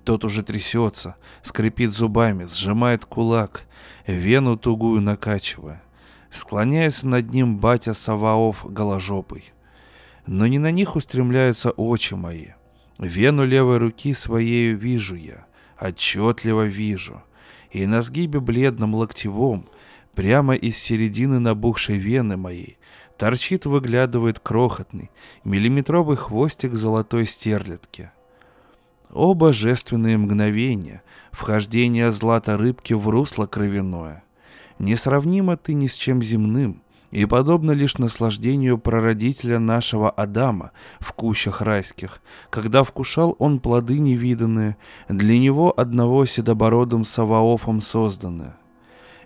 Тот 0.06 0.24
уже 0.24 0.44
трясется, 0.44 1.16
скрипит 1.42 1.90
зубами, 1.90 2.44
сжимает 2.44 3.04
кулак, 3.04 3.64
вену 4.06 4.56
тугую 4.56 5.00
накачивая. 5.02 5.82
Склоняется 6.30 7.08
над 7.08 7.32
ним 7.32 7.58
батя 7.58 7.92
Саваоф 7.92 8.64
голожопый. 8.66 9.52
Но 10.24 10.46
не 10.46 10.60
на 10.60 10.70
них 10.70 10.94
устремляются 10.94 11.72
очи 11.72 12.14
мои. 12.14 12.50
Вену 13.00 13.44
левой 13.44 13.78
руки 13.78 14.14
своей 14.14 14.74
вижу 14.74 15.16
я, 15.16 15.46
отчетливо 15.80 16.66
вижу. 16.66 17.24
И 17.72 17.84
на 17.84 18.00
сгибе 18.00 18.38
бледном 18.38 18.94
локтевом, 18.94 19.68
прямо 20.14 20.54
из 20.54 20.78
середины 20.78 21.40
набухшей 21.40 21.98
вены 21.98 22.36
моей, 22.36 22.78
Торчит, 23.18 23.66
выглядывает 23.66 24.38
крохотный, 24.38 25.10
миллиметровый 25.42 26.16
хвостик 26.16 26.74
золотой 26.74 27.26
стерлядки. 27.26 28.12
О 29.16 29.32
божественные 29.32 30.18
мгновения, 30.18 31.02
вхождение 31.32 32.12
злата 32.12 32.58
рыбки 32.58 32.92
в 32.92 33.08
русло 33.08 33.46
кровяное. 33.46 34.22
Несравнимо 34.78 35.56
ты 35.56 35.72
ни 35.72 35.86
с 35.86 35.94
чем 35.94 36.20
земным, 36.20 36.82
и 37.10 37.24
подобно 37.24 37.70
лишь 37.70 37.96
наслаждению 37.96 38.76
прародителя 38.76 39.58
нашего 39.58 40.10
Адама 40.10 40.72
в 41.00 41.14
кущах 41.14 41.62
райских, 41.62 42.20
когда 42.50 42.84
вкушал 42.84 43.36
он 43.38 43.58
плоды 43.58 44.00
невиданные, 44.00 44.76
для 45.08 45.38
него 45.38 45.72
одного 45.74 46.26
седобородым 46.26 47.06
Саваофом 47.06 47.80
созданные. 47.80 48.54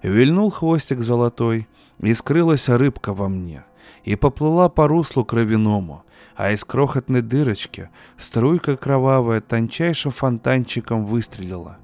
Вильнул 0.05 0.53
хвостик 0.53 1.01
золотой, 1.01 1.66
и 1.99 2.14
скрылась 2.14 2.68
рыбка 2.68 3.12
во 3.12 3.28
мне— 3.28 3.64
и 4.05 4.16
поплыла 4.16 4.68
по 4.68 4.88
руслу 4.88 5.24
кровяному, 5.24 6.05
а 6.37 6.53
из 6.53 6.64
крохотной 6.64 7.22
дырочки 7.22 7.91
струйка 8.16 8.76
кровавая 8.76 9.41
тончайшим 9.41 10.11
фонтанчиком 10.12 11.07
выстрелила. 11.07 11.78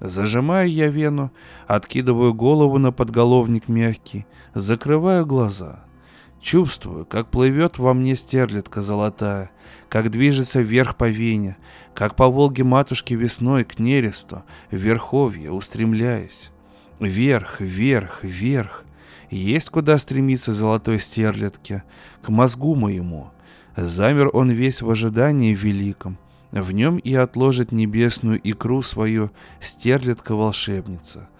Зажимаю 0.00 0.68
я 0.70 0.88
вену, 0.88 1.30
откидываю 1.66 2.34
голову 2.34 2.78
на 2.78 2.90
подголовник 2.90 3.68
мягкий, 3.68 4.26
закрываю 4.52 5.24
глаза. 5.24 5.84
Чувствую, 6.40 7.06
как 7.06 7.28
плывет 7.28 7.78
во 7.78 7.94
мне 7.94 8.16
стерлядка 8.16 8.82
золотая, 8.82 9.50
как 9.88 10.10
движется 10.10 10.60
вверх 10.60 10.96
по 10.96 11.08
вене, 11.08 11.56
как 11.94 12.16
по 12.16 12.26
Волге 12.26 12.64
матушки 12.64 13.14
весной 13.14 13.62
к 13.62 13.78
нересту, 13.78 14.42
верховье 14.72 15.52
устремляясь. 15.52 16.50
Вверх, 16.98 17.60
вверх, 17.60 18.24
вверх, 18.24 18.84
есть 19.30 19.70
куда 19.70 19.98
стремиться 19.98 20.52
золотой 20.52 20.98
стерлядке, 20.98 21.84
к 22.22 22.28
мозгу 22.28 22.74
моему. 22.74 23.30
Замер 23.76 24.30
он 24.32 24.50
весь 24.50 24.82
в 24.82 24.90
ожидании 24.90 25.54
великом. 25.54 26.18
В 26.50 26.72
нем 26.72 26.98
и 26.98 27.14
отложит 27.14 27.72
небесную 27.72 28.38
икру 28.42 28.82
свою 28.82 29.30
стерлядка-волшебница. 29.60 31.30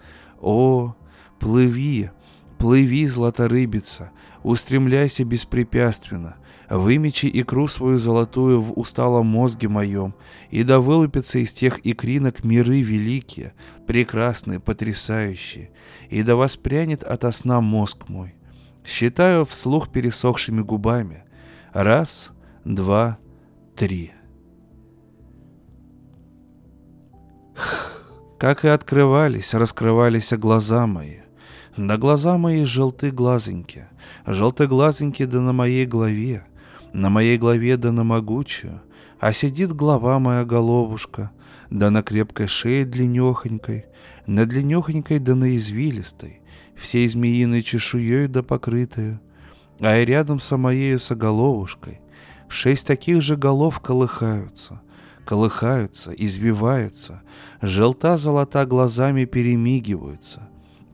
О, 0.41 0.95
плыви, 1.39 2.09
плыви, 2.57 3.05
златорыбица, 3.05 4.11
устремляйся 4.41 5.23
беспрепятственно, 5.23 6.37
вымечи 6.67 7.29
икру 7.31 7.67
свою 7.67 7.99
золотую 7.99 8.61
в 8.61 8.79
усталом 8.79 9.27
мозге 9.27 9.67
моем, 9.67 10.15
и 10.49 10.63
да 10.63 10.79
вылупятся 10.79 11.37
из 11.37 11.53
тех 11.53 11.79
икринок 11.85 12.43
миры 12.43 12.81
великие, 12.81 13.53
прекрасные, 13.85 14.59
потрясающие, 14.59 15.69
и 16.09 16.23
да 16.23 16.35
воспрянет 16.35 17.03
ото 17.03 17.31
сна 17.31 17.61
мозг 17.61 18.09
мой. 18.09 18.33
Считаю 18.83 19.45
вслух 19.45 19.91
пересохшими 19.91 20.61
губами. 20.61 21.23
Раз, 21.73 22.33
два, 22.65 23.17
три. 23.75 24.11
Как 28.37 28.63
и 28.63 28.67
открывались, 28.67 29.55
раскрывались 29.55 30.33
глаза 30.33 30.85
мои. 30.85 31.21
На 31.75 31.97
глаза 31.97 32.37
мои 32.37 32.63
желты 32.63 33.09
глазоньки, 33.09 33.87
желты 34.27 34.67
глазоньки 34.67 35.25
да 35.25 35.41
на 35.41 35.51
моей 35.51 35.87
голове, 35.87 36.45
на 36.93 37.09
моей 37.09 37.39
голове 37.39 37.75
да 37.77 37.91
на 37.91 38.03
могучую, 38.03 38.83
а 39.19 39.33
сидит 39.33 39.73
глава 39.73 40.19
моя 40.19 40.45
головушка, 40.45 41.31
да 41.71 41.89
на 41.89 42.03
крепкой 42.03 42.47
шее 42.47 42.85
длиннехонькой, 42.85 43.87
на 44.27 44.45
длиннехонькой 44.45 45.17
да 45.17 45.33
на 45.33 45.55
извилистой, 45.55 46.41
всей 46.75 47.07
змеиной 47.07 47.63
чешуей 47.63 48.27
да 48.27 48.43
покрытую, 48.43 49.19
а 49.83 49.97
и 49.97 50.05
рядом 50.05 50.39
со 50.39 50.57
моею 50.57 50.99
соголовушкой. 50.99 51.99
Шесть 52.47 52.87
таких 52.87 53.21
же 53.21 53.35
голов 53.35 53.79
колыхаются, 53.79 54.81
колыхаются, 55.25 56.13
избиваются, 56.13 57.21
желта-золота 57.61 58.65
глазами 58.65 59.25
перемигиваются, 59.25 60.47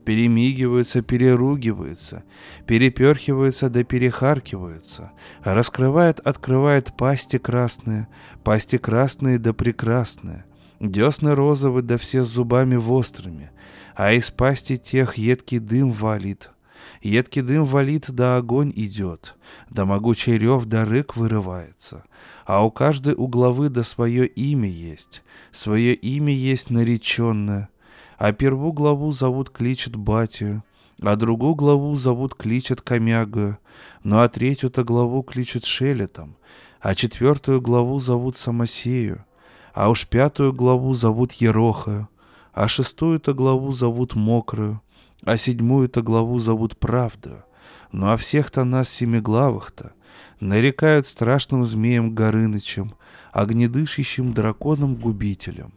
перемигиваются, 0.04 1.02
переругиваются, 1.02 2.24
переперхиваются 2.66 3.68
да 3.68 3.84
перехаркиваются, 3.84 5.12
раскрывает, 5.44 6.18
открывает 6.20 6.96
пасти 6.96 7.38
красные, 7.38 8.08
пасти 8.42 8.78
красные 8.78 9.38
да 9.38 9.52
прекрасные, 9.52 10.46
десны 10.80 11.34
розовые 11.34 11.82
да 11.84 11.96
все 11.98 12.24
с 12.24 12.28
зубами 12.28 12.76
вострыми, 12.76 13.50
а 13.94 14.12
из 14.12 14.30
пасти 14.30 14.78
тех 14.78 15.16
едкий 15.16 15.58
дым 15.58 15.92
валит, 15.92 16.50
Едкий 17.02 17.40
дым 17.40 17.64
валит, 17.64 18.10
да 18.10 18.36
огонь 18.36 18.72
идет, 18.76 19.36
да 19.70 19.86
могучий 19.86 20.36
рев, 20.36 20.66
да 20.66 20.84
рык 20.84 21.16
вырывается. 21.16 22.04
А 22.44 22.64
у 22.64 22.70
каждой 22.70 23.14
у 23.14 23.26
главы 23.26 23.70
да 23.70 23.84
свое 23.84 24.26
имя 24.26 24.68
есть, 24.68 25.22
свое 25.50 25.94
имя 25.94 26.34
есть 26.34 26.68
нареченное. 26.68 27.70
А 28.18 28.32
первую 28.32 28.72
главу 28.72 29.12
зовут 29.12 29.48
кличет 29.48 29.96
Батию, 29.96 30.62
а 31.00 31.16
другую 31.16 31.54
главу 31.54 31.96
зовут 31.96 32.34
кличет 32.34 32.82
Комягою, 32.82 33.58
ну 34.02 34.20
а 34.20 34.28
третью-то 34.28 34.84
главу 34.84 35.22
кличут 35.22 35.64
Шелетом, 35.64 36.36
а 36.80 36.94
четвертую 36.94 37.62
главу 37.62 37.98
зовут 37.98 38.36
Самосею, 38.36 39.24
а 39.72 39.88
уж 39.88 40.06
пятую 40.06 40.52
главу 40.52 40.92
зовут 40.92 41.32
Ерохою, 41.32 42.08
а 42.52 42.68
шестую-то 42.68 43.32
главу 43.32 43.72
зовут 43.72 44.14
Мокрую, 44.14 44.82
а 45.24 45.36
седьмую-то 45.36 46.02
главу 46.02 46.38
зовут 46.38 46.78
Правду. 46.78 47.42
Ну 47.92 48.10
а 48.10 48.16
всех-то 48.16 48.64
нас 48.64 48.88
семиглавых-то 48.88 49.92
нарекают 50.38 51.06
страшным 51.06 51.66
змеем 51.66 52.14
Горынычем, 52.14 52.94
огнедышащим 53.32 54.32
драконом-губителем. 54.32 55.74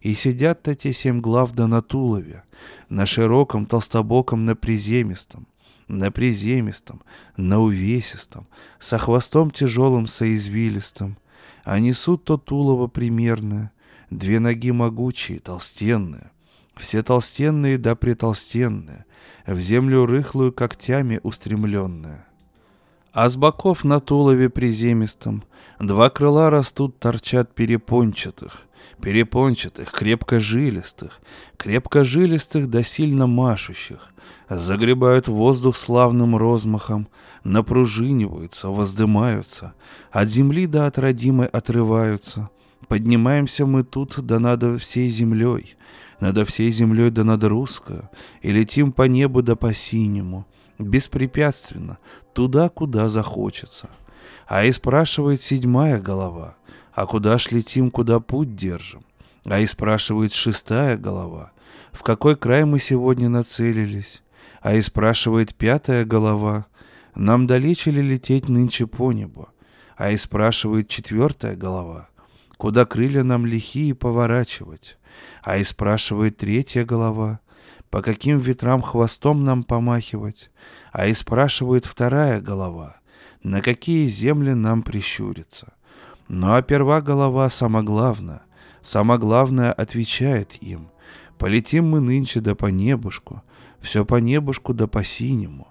И 0.00 0.14
сидят-то 0.14 0.74
те 0.74 0.92
семь 0.92 1.20
глав 1.20 1.52
да 1.52 1.66
на 1.66 1.80
тулове, 1.80 2.44
на 2.90 3.06
широком 3.06 3.64
толстобоком 3.64 4.44
на 4.44 4.54
приземистом, 4.54 5.46
на 5.88 6.10
приземистом, 6.10 7.02
на 7.38 7.60
увесистом, 7.60 8.46
со 8.78 8.98
хвостом 8.98 9.50
тяжелым 9.50 10.06
соизвилистым, 10.06 11.16
а 11.64 11.78
несут 11.78 12.24
то 12.24 12.36
тулово 12.36 12.86
примерное, 12.86 13.72
две 14.10 14.40
ноги 14.40 14.72
могучие, 14.72 15.40
толстенные, 15.40 16.30
все 16.76 17.02
толстенные 17.02 17.78
да 17.78 17.94
притолстенные, 17.94 19.04
в 19.46 19.58
землю 19.58 20.06
рыхлую 20.06 20.52
когтями 20.52 21.20
устремленные. 21.22 22.24
А 23.12 23.28
с 23.28 23.36
боков 23.36 23.84
на 23.84 24.00
тулове 24.00 24.50
приземистом 24.50 25.44
два 25.78 26.10
крыла 26.10 26.50
растут, 26.50 26.98
торчат 26.98 27.54
перепончатых, 27.54 28.62
перепончатых, 29.00 29.92
крепко 29.92 30.40
жилистых, 30.40 31.20
крепко 31.56 32.04
жилистых 32.04 32.68
да 32.68 32.82
сильно 32.82 33.26
машущих, 33.28 34.12
загребают 34.48 35.28
воздух 35.28 35.76
славным 35.76 36.36
розмахом, 36.36 37.08
напружиниваются, 37.44 38.68
воздымаются, 38.68 39.74
от 40.10 40.28
земли 40.28 40.66
до 40.66 40.86
от 40.86 40.98
родимой 40.98 41.46
отрываются. 41.46 42.50
Поднимаемся 42.88 43.66
мы 43.66 43.82
тут, 43.82 44.20
да 44.20 44.38
надо 44.38 44.78
всей 44.78 45.08
землей, 45.10 45.76
надо 46.20 46.44
всей 46.44 46.70
землей 46.70 47.10
да 47.10 47.24
над 47.24 47.44
русскою, 47.44 48.10
и 48.42 48.52
летим 48.52 48.92
по 48.92 49.02
небу 49.02 49.42
да 49.42 49.56
по 49.56 49.72
синему, 49.72 50.46
беспрепятственно, 50.78 51.98
туда, 52.32 52.68
куда 52.68 53.08
захочется. 53.08 53.90
А 54.46 54.64
и 54.64 54.72
спрашивает 54.72 55.40
седьмая 55.40 56.00
голова, 56.00 56.56
а 56.92 57.06
куда 57.06 57.38
ж 57.38 57.50
летим, 57.50 57.90
куда 57.90 58.20
путь 58.20 58.54
держим? 58.54 59.04
А 59.44 59.60
и 59.60 59.66
спрашивает 59.66 60.32
шестая 60.32 60.96
голова, 60.96 61.52
в 61.92 62.02
какой 62.02 62.36
край 62.36 62.64
мы 62.64 62.78
сегодня 62.78 63.28
нацелились? 63.28 64.22
А 64.60 64.74
и 64.74 64.80
спрашивает 64.80 65.54
пятая 65.54 66.04
голова, 66.04 66.66
нам 67.14 67.46
далече 67.46 67.90
ли 67.90 68.02
лететь 68.02 68.48
нынче 68.48 68.86
по 68.86 69.12
небу? 69.12 69.48
А 69.96 70.10
и 70.10 70.16
спрашивает 70.16 70.88
четвертая 70.88 71.54
голова, 71.54 72.08
куда 72.56 72.84
крылья 72.84 73.22
нам 73.22 73.46
лихие 73.46 73.94
поворачивать? 73.94 74.98
А 75.42 75.56
и 75.58 75.64
спрашивает 75.64 76.36
третья 76.36 76.84
голова, 76.84 77.40
по 77.90 78.02
каким 78.02 78.38
ветрам 78.38 78.82
хвостом 78.82 79.44
нам 79.44 79.62
помахивать? 79.62 80.50
А 80.92 81.06
и 81.06 81.14
спрашивает 81.14 81.86
вторая 81.86 82.40
голова, 82.40 82.96
на 83.42 83.60
какие 83.60 84.06
земли 84.06 84.54
нам 84.54 84.82
прищуриться? 84.82 85.74
Ну 86.28 86.54
а 86.54 86.62
перва 86.62 87.00
голова 87.00 87.50
самоглавна, 87.50 88.42
самоглавное 88.82 89.72
отвечает 89.72 90.62
им. 90.62 90.88
Полетим 91.38 91.88
мы 91.88 92.00
нынче 92.00 92.40
да 92.40 92.54
по 92.54 92.66
небушку, 92.66 93.42
все 93.80 94.04
по 94.04 94.16
небушку 94.16 94.72
да 94.72 94.86
по 94.86 95.04
синему, 95.04 95.68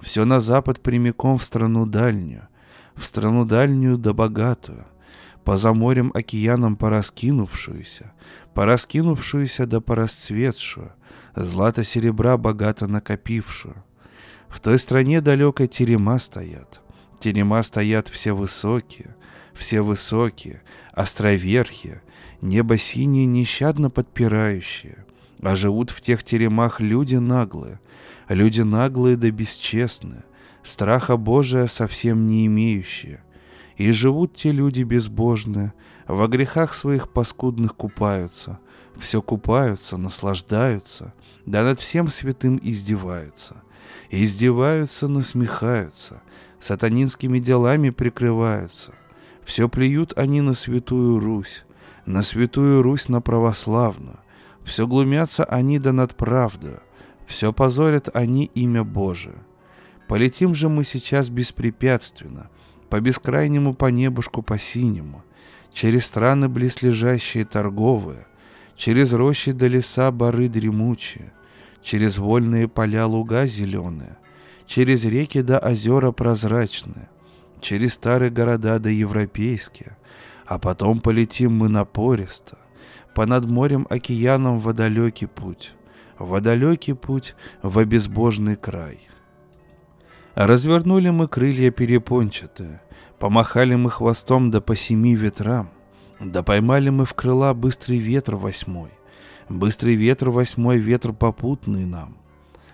все 0.00 0.24
на 0.24 0.40
запад 0.40 0.80
прямиком 0.80 1.38
в 1.38 1.44
страну 1.44 1.86
дальнюю, 1.86 2.48
в 2.94 3.04
страну 3.04 3.44
дальнюю 3.44 3.98
да 3.98 4.12
богатую, 4.12 4.86
по 5.46 5.56
заморям 5.56 6.10
океанам 6.12 6.74
пораскинувшуюся, 6.74 8.12
пораскинувшуюся 8.52 9.66
да 9.66 9.80
порасцветшую, 9.80 10.92
злато 11.36 11.84
серебра 11.84 12.36
богато 12.36 12.88
накопившую. 12.88 13.76
В 14.48 14.58
той 14.58 14.76
стране 14.76 15.20
далекой 15.20 15.68
терема 15.68 16.18
стоят, 16.18 16.80
терема 17.20 17.62
стоят 17.62 18.08
все 18.08 18.32
высокие, 18.32 19.14
все 19.54 19.82
высокие, 19.82 20.62
островерхие, 20.92 22.02
небо 22.40 22.76
синее 22.76 23.26
нещадно 23.26 23.88
подпирающее, 23.88 25.04
а 25.40 25.54
живут 25.54 25.90
в 25.90 26.00
тех 26.00 26.24
теремах 26.24 26.80
люди 26.80 27.14
наглые, 27.14 27.78
люди 28.28 28.62
наглые 28.62 29.16
да 29.16 29.30
бесчестные, 29.30 30.24
страха 30.64 31.16
Божия 31.16 31.68
совсем 31.68 32.26
не 32.26 32.46
имеющие. 32.46 33.20
И 33.76 33.92
живут 33.92 34.34
те 34.34 34.52
люди 34.52 34.82
безбожные, 34.82 35.72
во 36.06 36.28
грехах 36.28 36.72
своих 36.72 37.10
паскудных 37.10 37.74
купаются, 37.74 38.58
все 38.98 39.20
купаются, 39.20 39.98
наслаждаются, 39.98 41.12
да 41.44 41.62
над 41.62 41.80
всем 41.80 42.08
святым 42.08 42.58
издеваются. 42.62 43.62
Издеваются, 44.10 45.08
насмехаются, 45.08 46.22
сатанинскими 46.60 47.38
делами 47.38 47.90
прикрываются. 47.90 48.94
Все 49.44 49.68
плюют 49.68 50.16
они 50.16 50.40
на 50.40 50.54
святую 50.54 51.20
Русь, 51.20 51.64
на 52.06 52.22
святую 52.22 52.82
Русь 52.82 53.08
на 53.08 53.20
православную. 53.20 54.18
Все 54.64 54.86
глумятся 54.86 55.44
они 55.44 55.78
да 55.78 55.92
над 55.92 56.16
правдою, 56.16 56.80
все 57.26 57.52
позорят 57.52 58.08
они 58.14 58.46
имя 58.54 58.82
Божие. 58.82 59.36
Полетим 60.08 60.54
же 60.54 60.68
мы 60.68 60.84
сейчас 60.84 61.28
беспрепятственно, 61.28 62.48
по 62.88 63.00
бескрайнему 63.00 63.74
по 63.74 63.86
небушку 63.86 64.42
по 64.42 64.58
синему, 64.58 65.24
через 65.72 66.06
страны 66.06 66.48
близлежащие 66.48 67.44
торговые, 67.44 68.26
через 68.76 69.12
рощи 69.12 69.52
до 69.52 69.66
леса 69.66 70.10
бары 70.10 70.48
дремучие, 70.48 71.32
через 71.82 72.18
вольные 72.18 72.68
поля 72.68 73.06
луга 73.06 73.46
зеленые, 73.46 74.16
через 74.66 75.04
реки 75.04 75.42
до 75.42 75.58
озера 75.58 76.12
прозрачные, 76.12 77.08
через 77.60 77.94
старые 77.94 78.30
города 78.30 78.78
до 78.78 78.90
европейские, 78.90 79.96
а 80.46 80.58
потом 80.58 81.00
полетим 81.00 81.52
мы 81.52 81.68
напористо, 81.68 82.58
по 83.14 83.26
над 83.26 83.48
морем 83.48 83.86
океаном 83.90 84.60
в 84.60 84.72
далекий 84.72 85.26
путь, 85.26 85.74
в 86.18 86.40
далекий 86.40 86.92
путь 86.92 87.34
в 87.62 87.78
обезбожный 87.78 88.56
край. 88.56 89.00
Развернули 90.36 91.08
мы 91.08 91.28
крылья 91.28 91.70
перепончатые, 91.70 92.82
помахали 93.18 93.74
мы 93.74 93.90
хвостом 93.90 94.50
да 94.50 94.60
по 94.60 94.76
семи 94.76 95.16
ветрам, 95.16 95.70
да 96.20 96.42
поймали 96.42 96.90
мы 96.90 97.06
в 97.06 97.14
крыла 97.14 97.54
быстрый 97.54 97.96
ветер 97.96 98.36
восьмой, 98.36 98.90
быстрый 99.48 99.94
ветер 99.94 100.28
восьмой 100.28 100.76
ветер 100.76 101.14
попутный 101.14 101.86
нам. 101.86 102.18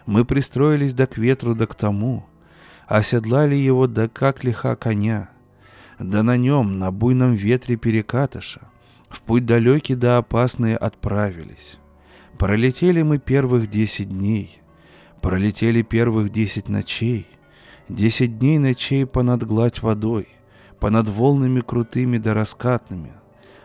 Мы 0.07 0.25
пристроились 0.25 0.93
да 0.93 1.07
к 1.07 1.17
ветру 1.17 1.55
да 1.55 1.67
к 1.69 1.77
тому, 1.77 2.27
оседлали 2.89 3.55
его 3.55 3.87
да 3.87 4.09
как 4.09 4.43
лиха 4.43 4.75
коня, 4.75 5.31
да 6.01 6.25
на 6.25 6.37
нем, 6.37 6.81
на 6.81 6.91
буйном 6.91 7.35
ветре 7.35 7.77
перекатыша, 7.77 8.63
в 9.09 9.23
путь 9.23 9.47
далекий 9.47 9.95
да 9.95 10.19
опасный 10.19 10.75
отправились. 10.75 11.79
Пролетели 12.39 13.03
мы 13.03 13.19
первых 13.19 13.71
десять 13.71 14.09
дней, 14.09 14.61
пролетели 15.21 15.83
первых 15.83 16.33
десять 16.33 16.69
ночей, 16.69 17.29
десять 17.89 18.39
дней 18.39 18.59
ночей 18.59 19.07
понад 19.07 19.45
гладь 19.45 19.83
водой, 19.83 20.29
понад 20.79 21.09
волнами 21.09 21.61
крутыми 21.61 22.19
да 22.19 22.35
раскатными. 22.35 23.13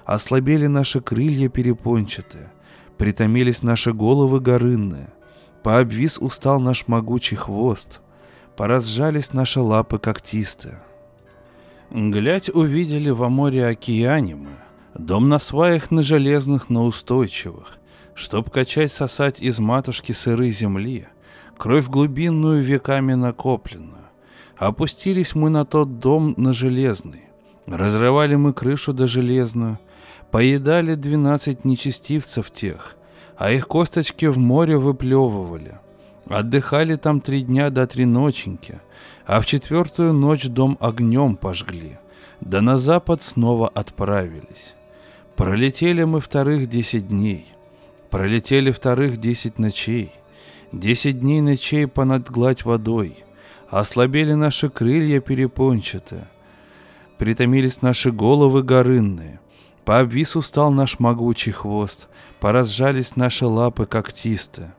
Ослабели 0.05 0.67
наши 0.67 1.01
крылья 1.01 1.49
перепончатые, 1.49 2.51
притомились 2.97 3.63
наши 3.63 3.93
головы 3.93 4.39
горынные, 4.39 5.09
пообвис 5.63 6.17
устал 6.17 6.59
наш 6.59 6.87
могучий 6.87 7.35
хвост, 7.35 8.01
поразжались 8.55 9.33
наши 9.33 9.59
лапы 9.59 9.99
когтистые. 9.99 10.81
Глядь, 11.91 12.49
увидели 12.49 13.09
во 13.09 13.29
море 13.29 13.65
океане 13.67 14.35
мы, 14.35 14.51
дом 14.93 15.29
на 15.29 15.39
сваях 15.39 15.91
на 15.91 16.03
железных, 16.03 16.69
на 16.69 16.83
устойчивых, 16.83 17.77
чтоб 18.13 18.49
качать 18.49 18.91
сосать 18.91 19.41
из 19.41 19.59
матушки 19.59 20.11
сыры 20.11 20.49
земли, 20.49 21.07
кровь 21.57 21.87
глубинную 21.87 22.63
веками 22.63 23.13
накопленную. 23.13 23.96
Опустились 24.57 25.35
мы 25.35 25.49
на 25.49 25.65
тот 25.65 25.99
дом 25.99 26.33
на 26.35 26.51
железный, 26.51 27.25
разрывали 27.67 28.35
мы 28.35 28.53
крышу 28.53 28.91
до 28.91 29.07
железную, 29.07 29.77
поедали 30.31 30.95
двенадцать 30.95 31.63
нечестивцев 31.63 32.49
тех, 32.49 32.95
а 33.37 33.51
их 33.51 33.67
косточки 33.67 34.25
в 34.25 34.39
море 34.39 34.77
выплевывали. 34.77 35.75
Отдыхали 36.27 36.95
там 36.95 37.21
три 37.21 37.41
дня 37.41 37.69
до 37.69 37.85
три 37.85 38.05
ноченьки, 38.05 38.81
а 39.27 39.41
в 39.41 39.45
четвертую 39.45 40.13
ночь 40.13 40.47
дом 40.47 40.75
огнем 40.81 41.35
пожгли, 41.35 41.99
да 42.41 42.61
на 42.61 42.79
запад 42.79 43.21
снова 43.21 43.69
отправились. 43.69 44.73
Пролетели 45.35 46.03
мы 46.03 46.19
вторых 46.19 46.67
десять 46.67 47.09
дней, 47.09 47.45
пролетели 48.09 48.71
вторых 48.71 49.17
десять 49.17 49.59
ночей, 49.59 50.11
десять 50.71 51.19
дней 51.19 51.41
ночей 51.41 51.87
понад 51.87 52.29
гладь 52.29 52.65
водой, 52.65 53.23
ослабели 53.69 54.33
наши 54.33 54.69
крылья 54.69 55.19
перепончатые, 55.19 56.27
притомились 57.17 57.81
наши 57.81 58.11
головы 58.11 58.63
горынные, 58.63 59.39
по 59.85 59.99
обвису 59.99 60.41
стал 60.41 60.71
наш 60.71 60.99
могучий 60.99 61.51
хвост, 61.51 62.07
поразжались 62.39 63.15
наши 63.15 63.45
лапы 63.45 63.85
когтистые. 63.85 64.73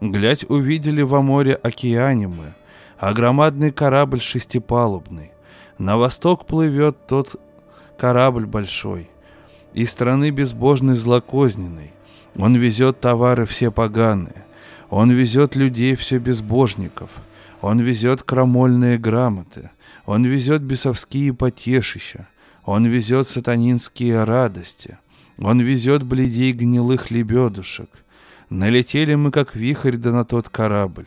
Глядь, 0.00 0.48
увидели 0.48 1.02
во 1.02 1.22
море 1.22 1.54
океане 1.54 2.28
мы, 2.28 2.54
а 2.98 3.12
громадный 3.12 3.72
корабль 3.72 4.20
шестипалубный. 4.20 5.32
На 5.78 5.96
восток 5.96 6.46
плывет 6.46 7.06
тот 7.06 7.40
корабль 7.98 8.46
большой, 8.46 9.10
из 9.72 9.90
страны 9.90 10.30
безбожной 10.30 10.94
злокозненной. 10.94 11.92
Он 12.36 12.56
везет 12.56 13.00
товары 13.00 13.46
все 13.46 13.70
поганые, 13.70 14.44
он 14.90 15.10
везет 15.10 15.56
людей 15.56 15.94
все 15.94 16.18
безбожников, 16.18 17.10
он 17.64 17.80
везет 17.80 18.22
крамольные 18.22 18.98
грамоты, 18.98 19.70
он 20.04 20.22
везет 20.22 20.60
бесовские 20.60 21.32
потешища, 21.32 22.28
он 22.66 22.84
везет 22.84 23.26
сатанинские 23.26 24.24
радости, 24.24 24.98
он 25.38 25.62
везет 25.62 26.02
бледей 26.02 26.52
гнилых 26.52 27.10
лебедушек. 27.10 27.88
Налетели 28.50 29.14
мы, 29.14 29.30
как 29.30 29.56
вихрь, 29.56 29.96
да 29.96 30.12
на 30.12 30.26
тот 30.26 30.50
корабль, 30.50 31.06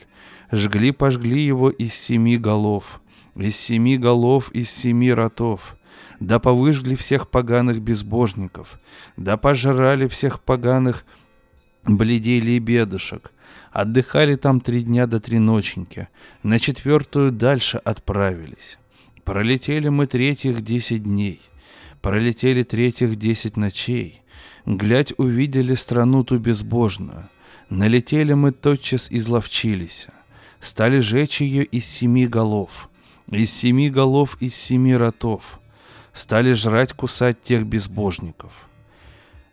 жгли-пожгли 0.51 1.45
его 1.45 1.69
из 1.69 1.93
семи 1.93 2.39
голов, 2.39 3.01
из 3.35 3.55
семи 3.55 3.99
голов, 3.99 4.49
из 4.51 4.71
семи 4.71 5.13
ротов, 5.13 5.77
да 6.19 6.39
повыжгли 6.39 6.95
всех 6.95 7.29
поганых 7.29 7.81
безбожников, 7.81 8.79
да 9.15 9.37
пожрали 9.37 10.07
всех 10.07 10.41
поганых 10.41 11.05
бледей 11.85 12.39
лебедушек, 12.39 13.31
Отдыхали 13.71 14.35
там 14.35 14.61
три 14.61 14.83
дня 14.83 15.07
до 15.07 15.19
три 15.19 15.39
ноченьки, 15.39 16.07
на 16.43 16.59
четвертую 16.59 17.31
дальше 17.31 17.77
отправились. 17.77 18.77
Пролетели 19.23 19.89
мы 19.89 20.07
третьих 20.07 20.61
десять 20.61 21.03
дней, 21.03 21.41
пролетели 22.01 22.63
третьих 22.63 23.15
десять 23.17 23.57
ночей. 23.57 24.21
Глядь, 24.65 25.13
увидели 25.17 25.75
страну 25.75 26.23
ту 26.23 26.39
безбожную. 26.39 27.29
Налетели 27.69 28.33
мы 28.33 28.51
тотчас 28.51 29.07
изловчились. 29.09 30.07
Стали 30.59 30.99
жечь 30.99 31.41
ее 31.41 31.63
из 31.63 31.85
семи 31.85 32.27
голов, 32.27 32.89
из 33.29 33.53
семи 33.53 33.89
голов, 33.89 34.37
из 34.41 34.55
семи 34.55 34.95
ротов. 34.95 35.59
Стали 36.13 36.53
жрать, 36.53 36.93
кусать 36.93 37.41
тех 37.41 37.65
безбожников. 37.65 38.66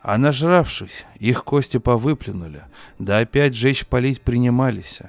А 0.05 0.19
нажравшись, 0.19 1.07
их 1.19 1.45
кости 1.45 1.79
повыплюнули, 1.79 2.65
да 2.99 3.21
опять 3.21 3.55
жечь 3.55 3.87
полить 3.87 4.21
принимались. 4.21 5.01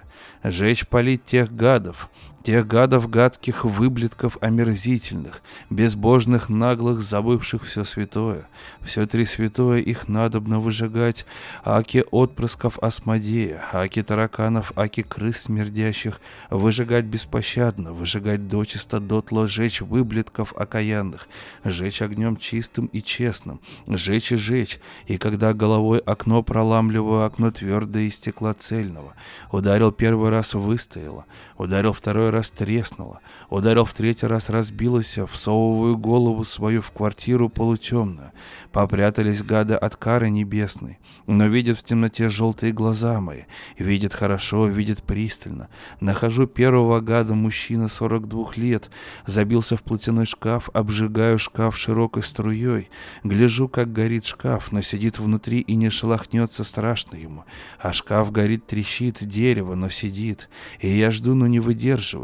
Жечь 0.41 0.87
полить 0.87 1.25
тех 1.25 1.53
гадов, 1.53 2.09
Тех 2.45 2.67
гадов 2.67 3.09
гадских 3.09 3.65
выблетков 3.65 4.37
омерзительных, 4.39 5.41
безбожных 5.71 6.47
наглых, 6.47 7.01
забывших 7.01 7.65
все 7.65 7.83
святое. 7.83 8.47
Все 8.83 9.07
три 9.07 9.25
святое 9.25 9.79
их 9.79 10.07
надобно 10.07 10.59
выжигать, 10.59 11.25
аки 11.63 12.03
отпрысков 12.11 12.77
осмодея, 12.77 13.65
аки 13.73 14.03
тараканов, 14.03 14.73
аки 14.75 15.01
крыс 15.01 15.37
смердящих, 15.37 16.21
выжигать 16.51 17.05
беспощадно, 17.05 17.93
выжигать 17.93 18.47
дочисто 18.47 18.99
дотло, 18.99 19.47
жечь 19.47 19.81
выблетков 19.81 20.53
окаянных, 20.55 21.27
жечь 21.63 22.03
огнем 22.03 22.37
чистым 22.37 22.85
и 22.85 23.01
честным, 23.01 23.59
жечь 23.87 24.31
и 24.31 24.35
жечь, 24.35 24.79
и 25.07 25.17
когда 25.17 25.55
головой 25.55 25.97
окно 25.97 26.43
проламливаю, 26.43 27.25
окно 27.25 27.49
твердое 27.49 28.03
из 28.03 28.17
стекла 28.17 28.53
цельного, 28.53 29.15
ударил 29.51 29.91
первый 29.91 30.29
раз 30.29 30.53
выстояло, 30.53 31.25
ударил 31.57 31.91
второй 31.91 32.34
раз 32.35 32.51
треснула, 32.51 33.19
ударил 33.49 33.85
в 33.85 33.93
третий 33.93 34.27
раз 34.27 34.49
разбилась, 34.49 35.17
всовываю 35.31 35.97
голову 35.97 36.43
свою 36.43 36.81
в 36.81 36.91
квартиру 36.91 37.49
полутемную. 37.49 38.31
Попрятались 38.71 39.41
гады 39.41 39.75
от 39.75 39.95
кары 39.95 40.29
небесной, 40.29 40.99
но 41.27 41.47
видят 41.47 41.79
в 41.79 41.83
темноте 41.83 42.29
желтые 42.29 42.73
глаза 42.73 43.21
мои, 43.21 43.43
видят 43.77 44.13
хорошо, 44.13 44.67
видят 44.67 45.01
пристально. 45.01 45.69
Нахожу 46.01 46.45
первого 46.45 46.99
гада, 46.99 47.35
мужчина 47.35 47.87
42 47.87 48.51
лет, 48.57 48.91
забился 49.25 49.77
в 49.77 49.83
платяной 49.83 50.25
шкаф, 50.25 50.69
обжигаю 50.73 51.39
шкаф 51.39 51.77
широкой 51.77 52.23
струей, 52.23 52.89
гляжу, 53.23 53.69
как 53.69 53.93
горит 53.93 54.25
шкаф, 54.25 54.71
но 54.73 54.81
сидит 54.81 55.19
внутри 55.19 55.61
и 55.61 55.75
не 55.75 55.89
шелохнется 55.89 56.63
страшно 56.63 57.15
ему, 57.15 57.45
а 57.79 57.93
шкаф 57.93 58.31
горит, 58.31 58.67
трещит, 58.67 59.25
дерево, 59.25 59.75
но 59.75 59.89
сидит, 59.89 60.49
и 60.81 60.89
я 60.89 61.11
жду, 61.11 61.33
но 61.33 61.47
не 61.47 61.61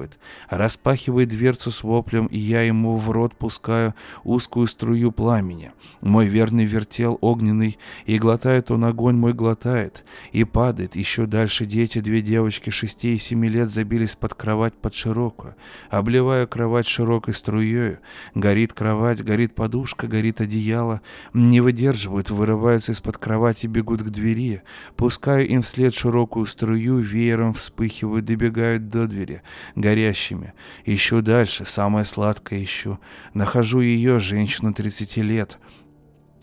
выдерживает, 0.02 0.20
распахивает 0.50 1.30
дверцу 1.30 1.72
с 1.72 1.84
воплем, 1.84 2.28
и 2.28 2.38
я 2.38 2.64
ему 2.64 2.98
в 2.98 3.10
рот 3.12 3.36
пускаю 3.36 3.94
узкую 4.24 4.68
струю 4.68 5.12
пламени. 5.12 5.72
Мой 6.02 6.28
верный 6.28 6.66
вертел 6.66 7.18
огненный, 7.22 7.78
и 8.06 8.18
глотает 8.18 8.72
он 8.72 8.86
огонь 8.86 9.16
мой 9.16 9.34
глотает, 9.34 10.04
и 10.32 10.44
падает. 10.44 10.96
Еще 10.96 11.26
дальше 11.26 11.66
дети, 11.66 12.00
две 12.00 12.22
девочки 12.22 12.70
шести 12.70 13.16
и 13.16 13.18
семи 13.18 13.50
лет 13.50 13.70
забились 13.70 14.16
под 14.16 14.34
кровать 14.34 14.74
под 14.74 14.94
широкую, 14.94 15.56
обливая 15.90 16.48
кровать 16.48 16.88
широкой 16.88 17.34
струей. 17.34 17.98
Горит 18.36 18.74
кровать, 18.74 19.24
горит 19.24 19.56
подушка, 19.56 20.08
горит 20.08 20.42
одеяло. 20.42 21.02
Не 21.34 21.62
выдерживают, 21.62 22.30
вырываются 22.30 22.92
из-под 22.92 23.18
кровати, 23.18 23.68
бегут 23.68 24.02
к 24.02 24.10
двери. 24.10 24.62
Пускаю 24.96 25.48
им 25.48 25.62
вслед 25.62 25.94
широкую 25.94 26.46
струю, 26.46 26.98
веером 26.98 27.54
вспыхивают, 27.54 28.26
добегают 28.26 28.90
до 28.90 29.08
двери. 29.08 29.42
Горящие 29.76 29.91
настоящими. 29.92 30.54
Ищу 30.86 31.22
дальше, 31.22 31.66
самое 31.66 32.06
сладкое 32.06 32.64
ищу. 32.64 33.00
Нахожу 33.34 33.82
ее, 33.82 34.20
женщину 34.20 34.74
30 34.74 35.18
лет. 35.18 35.60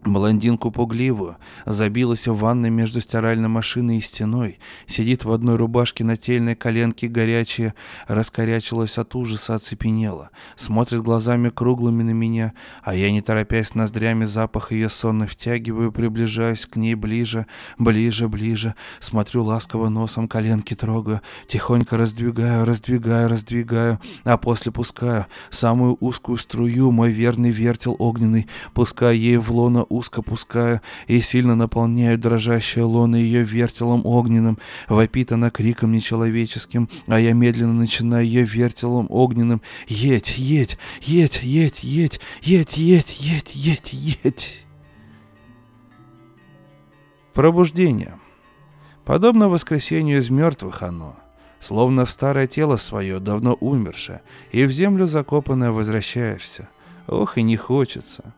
Блондинку 0.05 0.71
пугливую, 0.71 1.39
забилась 1.67 2.29
в 2.29 2.37
ванной 2.37 2.71
между 2.71 3.01
стиральной 3.01 3.49
машиной 3.49 3.99
и 3.99 4.01
стеной, 4.01 4.61
сидит 4.87 5.25
в 5.25 5.33
одной 5.33 5.57
рубашке 5.57 6.05
на 6.05 6.17
тельной 6.17 6.55
коленке 6.55 7.09
горячая, 7.09 7.75
раскорячилась 8.07 8.97
от 8.97 9.17
ужаса, 9.17 9.57
оцепенела, 9.57 10.31
смотрит 10.57 11.03
глазами 11.03 11.49
круглыми 11.49 12.05
на 12.05 12.13
меня, 12.13 12.53
а 12.85 12.95
я, 12.95 13.11
не 13.11 13.23
торопясь 13.23 13.75
ноздрями, 13.75 14.25
запах 14.25 14.71
ее 14.71 14.89
сонно 14.89 15.27
втягиваю, 15.27 15.91
приближаюсь 15.91 16.67
к 16.67 16.77
ней 16.77 16.95
ближе, 16.95 17.47
ближе, 17.77 18.29
ближе, 18.29 18.75
смотрю 19.01 19.43
ласково 19.43 19.89
носом, 19.89 20.29
коленки 20.29 20.75
трогаю, 20.75 21.23
тихонько 21.49 21.97
раздвигаю, 21.97 22.65
раздвигаю, 22.65 23.29
раздвигаю, 23.29 23.99
а 24.23 24.39
после 24.39 24.71
пускаю 24.71 25.27
самую 25.51 25.97
узкую 25.99 26.39
струю, 26.39 26.93
мой 26.93 27.11
верный 27.11 27.51
вертел 27.51 27.97
огненный, 27.99 28.47
пускаю 28.75 29.19
ей 29.19 29.39
в 29.39 29.51
лоно 29.51 29.88
узко 29.89 30.23
пускаю 30.23 30.81
и 31.07 31.21
сильно 31.21 31.55
наполняю 31.55 32.19
дрожащее 32.19 32.85
лоно 32.85 33.17
ее 33.17 33.43
вертелом 33.43 34.05
огненным. 34.05 34.59
Вопит 34.89 35.33
она 35.33 35.51
криком 35.51 35.93
нечеловеческим, 35.93 36.89
а 37.07 37.21
я 37.21 37.33
медленно 37.33 37.73
начинаю 37.73 38.25
ее 38.25 38.43
вертелом 38.43 39.07
огненным. 39.11 39.63
Едь, 39.87 40.39
едь, 40.39 40.79
едь, 41.01 41.41
едь, 41.43 41.83
едь, 41.83 42.23
едь, 42.43 42.77
едь, 42.77 43.17
едь, 43.21 43.55
едь, 43.55 43.93
едь. 43.93 44.65
Пробуждение. 47.35 48.19
Подобно 49.05 49.49
воскресению 49.49 50.19
из 50.19 50.29
мертвых 50.29 50.83
оно, 50.83 51.17
словно 51.61 52.05
в 52.05 52.11
старое 52.11 52.47
тело 52.47 52.77
свое, 52.77 53.21
давно 53.21 53.55
умершее, 53.55 54.23
и 54.51 54.67
в 54.67 54.71
землю 54.73 55.07
закопанное 55.07 55.71
возвращаешься. 55.71 56.69
Ох, 57.07 57.39
и 57.39 57.43
не 57.43 57.57
хочется. 57.57 58.35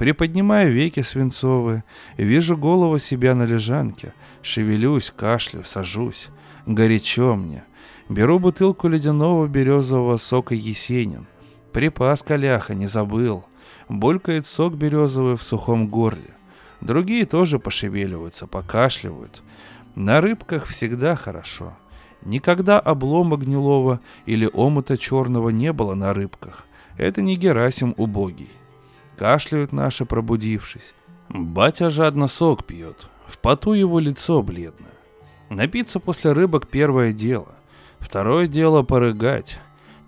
Приподнимаю 0.00 0.72
веки 0.72 1.00
свинцовые, 1.00 1.84
вижу 2.16 2.56
голову 2.56 2.98
себя 2.98 3.34
на 3.34 3.42
лежанке, 3.42 4.14
шевелюсь, 4.40 5.12
кашлю, 5.14 5.62
сажусь. 5.62 6.30
Горячо 6.64 7.36
мне. 7.36 7.64
Беру 8.08 8.38
бутылку 8.38 8.88
ледяного 8.88 9.46
березового 9.46 10.16
сока 10.16 10.54
Есенин. 10.54 11.26
Припас 11.74 12.22
коляха, 12.22 12.74
не 12.74 12.86
забыл. 12.86 13.44
Булькает 13.90 14.46
сок 14.46 14.72
березовый 14.74 15.36
в 15.36 15.42
сухом 15.42 15.88
горле. 15.88 16.30
Другие 16.80 17.26
тоже 17.26 17.58
пошевеливаются, 17.58 18.46
покашливают. 18.46 19.42
На 19.96 20.22
рыбках 20.22 20.64
всегда 20.64 21.14
хорошо. 21.14 21.76
Никогда 22.22 22.80
облома 22.80 23.36
гнилого 23.36 24.00
или 24.24 24.48
омута 24.50 24.96
черного 24.96 25.50
не 25.50 25.74
было 25.74 25.92
на 25.92 26.14
рыбках. 26.14 26.64
Это 26.96 27.20
не 27.20 27.36
Герасим 27.36 27.92
убогий. 27.98 28.48
Кашляют 29.20 29.70
наши, 29.70 30.06
пробудившись. 30.06 30.94
Батя 31.28 31.90
жадно 31.90 32.26
сок 32.26 32.64
пьет. 32.64 33.06
В 33.26 33.36
поту 33.36 33.74
его 33.74 33.98
лицо 33.98 34.42
бледное. 34.42 34.94
Напиться 35.50 36.00
после 36.00 36.32
рыбок 36.32 36.68
первое 36.68 37.12
дело. 37.12 37.54
Второе 37.98 38.46
дело 38.46 38.82
порыгать. 38.82 39.58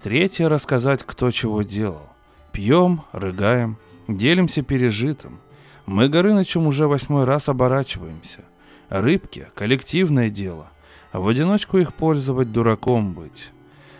Третье 0.03 0.49
рассказать, 0.49 1.05
кто 1.05 1.31
чего 1.31 1.61
делал. 1.61 2.09
Пьем, 2.53 3.03
рыгаем, 3.13 3.77
делимся 4.09 4.63
пережитым. 4.63 5.41
Мы 5.85 6.09
Горынычем 6.09 6.67
уже 6.67 6.87
восьмой 6.87 7.25
раз 7.25 7.51
оборачиваемся. 7.51 8.47
Рыбки— 8.89 9.47
коллективное 9.55 10.31
дело. 10.31 10.69
В 11.13 11.29
одиночку 11.29 11.77
их 11.77 11.93
пользовать 11.93 12.51
дураком 12.51 13.13
быть. 13.13 13.51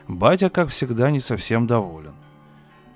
Батя, 0.09 0.49
как 0.49 0.71
всегда, 0.71 1.11
не 1.11 1.21
совсем 1.21 1.67
доволен. 1.67 2.15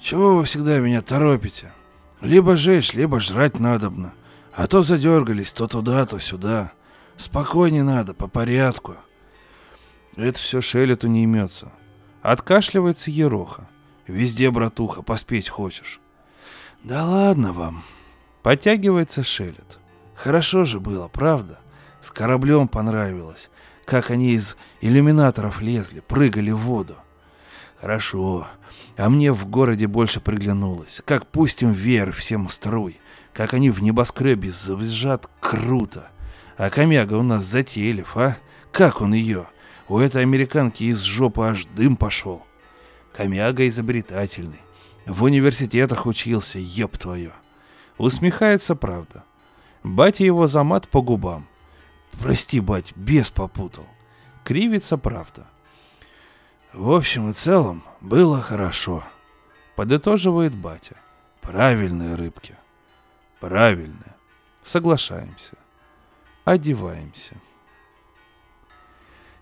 Чего 0.00 0.36
вы 0.36 0.44
всегда 0.44 0.78
меня 0.78 1.02
торопите? 1.02 1.72
Либо 2.20 2.56
жечь, 2.56 2.94
либо 2.94 3.20
жрать 3.20 3.58
надобно. 3.58 4.14
А 4.54 4.66
то 4.66 4.82
задергались 4.82 5.52
то 5.52 5.66
туда, 5.66 6.06
то 6.06 6.18
сюда. 6.18 6.72
Спокойнее 7.16 7.82
надо, 7.82 8.14
по 8.14 8.26
порядку. 8.26 8.96
Это 10.16 10.38
все 10.38 10.60
шелету 10.60 11.08
не 11.08 11.24
имется. 11.24 11.72
Откашливается 12.22 13.10
Ероха. 13.10 13.68
Везде, 14.06 14.50
братуха, 14.50 15.02
поспеть 15.02 15.48
хочешь. 15.48 16.00
Да 16.82 17.04
ладно 17.04 17.52
вам. 17.52 17.84
Подтягивается 18.42 19.24
Шелет. 19.24 19.78
Хорошо 20.14 20.64
же 20.64 20.78
было, 20.80 21.08
правда? 21.08 21.58
С 22.00 22.12
кораблем 22.12 22.68
понравилось. 22.68 23.50
Как 23.84 24.10
они 24.10 24.32
из 24.32 24.56
иллюминаторов 24.80 25.60
лезли, 25.60 26.00
прыгали 26.00 26.52
в 26.52 26.58
воду. 26.58 26.96
Хорошо. 27.80 28.46
А 28.96 29.10
мне 29.10 29.32
в 29.32 29.46
городе 29.46 29.86
больше 29.86 30.20
приглянулось. 30.20 31.02
Как 31.04 31.26
пустим 31.26 31.72
веер 31.72 32.12
всем 32.12 32.48
струй. 32.48 32.98
Как 33.32 33.52
они 33.52 33.70
в 33.70 33.82
небоскребе 33.82 34.50
завизжат 34.50 35.28
круто. 35.40 36.08
А 36.56 36.70
комяга 36.70 37.14
у 37.14 37.22
нас 37.22 37.44
затейлив, 37.44 38.16
а? 38.16 38.38
Как 38.72 39.02
он 39.02 39.12
ее? 39.12 39.46
У 39.88 39.98
этой 39.98 40.22
американки 40.22 40.84
из 40.84 41.02
жопы 41.02 41.42
аж 41.42 41.66
дым 41.66 41.96
пошел. 41.96 42.42
Комяга 43.14 43.68
изобретательный. 43.68 44.60
В 45.04 45.24
университетах 45.24 46.06
учился, 46.06 46.58
еб 46.58 46.96
твою. 46.96 47.32
Усмехается 47.98 48.74
правда. 48.74 49.24
Батя 49.82 50.24
его 50.24 50.46
замат 50.46 50.88
по 50.88 51.02
губам. 51.02 51.46
Прости, 52.20 52.60
бать, 52.60 52.94
бес 52.96 53.30
попутал. 53.30 53.86
Кривится 54.44 54.96
правда. 54.96 55.46
В 56.76 56.92
общем 56.92 57.30
и 57.30 57.32
целом, 57.32 57.82
было 58.02 58.38
хорошо. 58.38 59.02
Подытоживает 59.76 60.54
батя. 60.54 60.96
Правильные 61.40 62.16
рыбки. 62.16 62.54
Правильные. 63.40 64.14
Соглашаемся. 64.62 65.54
Одеваемся. 66.44 67.32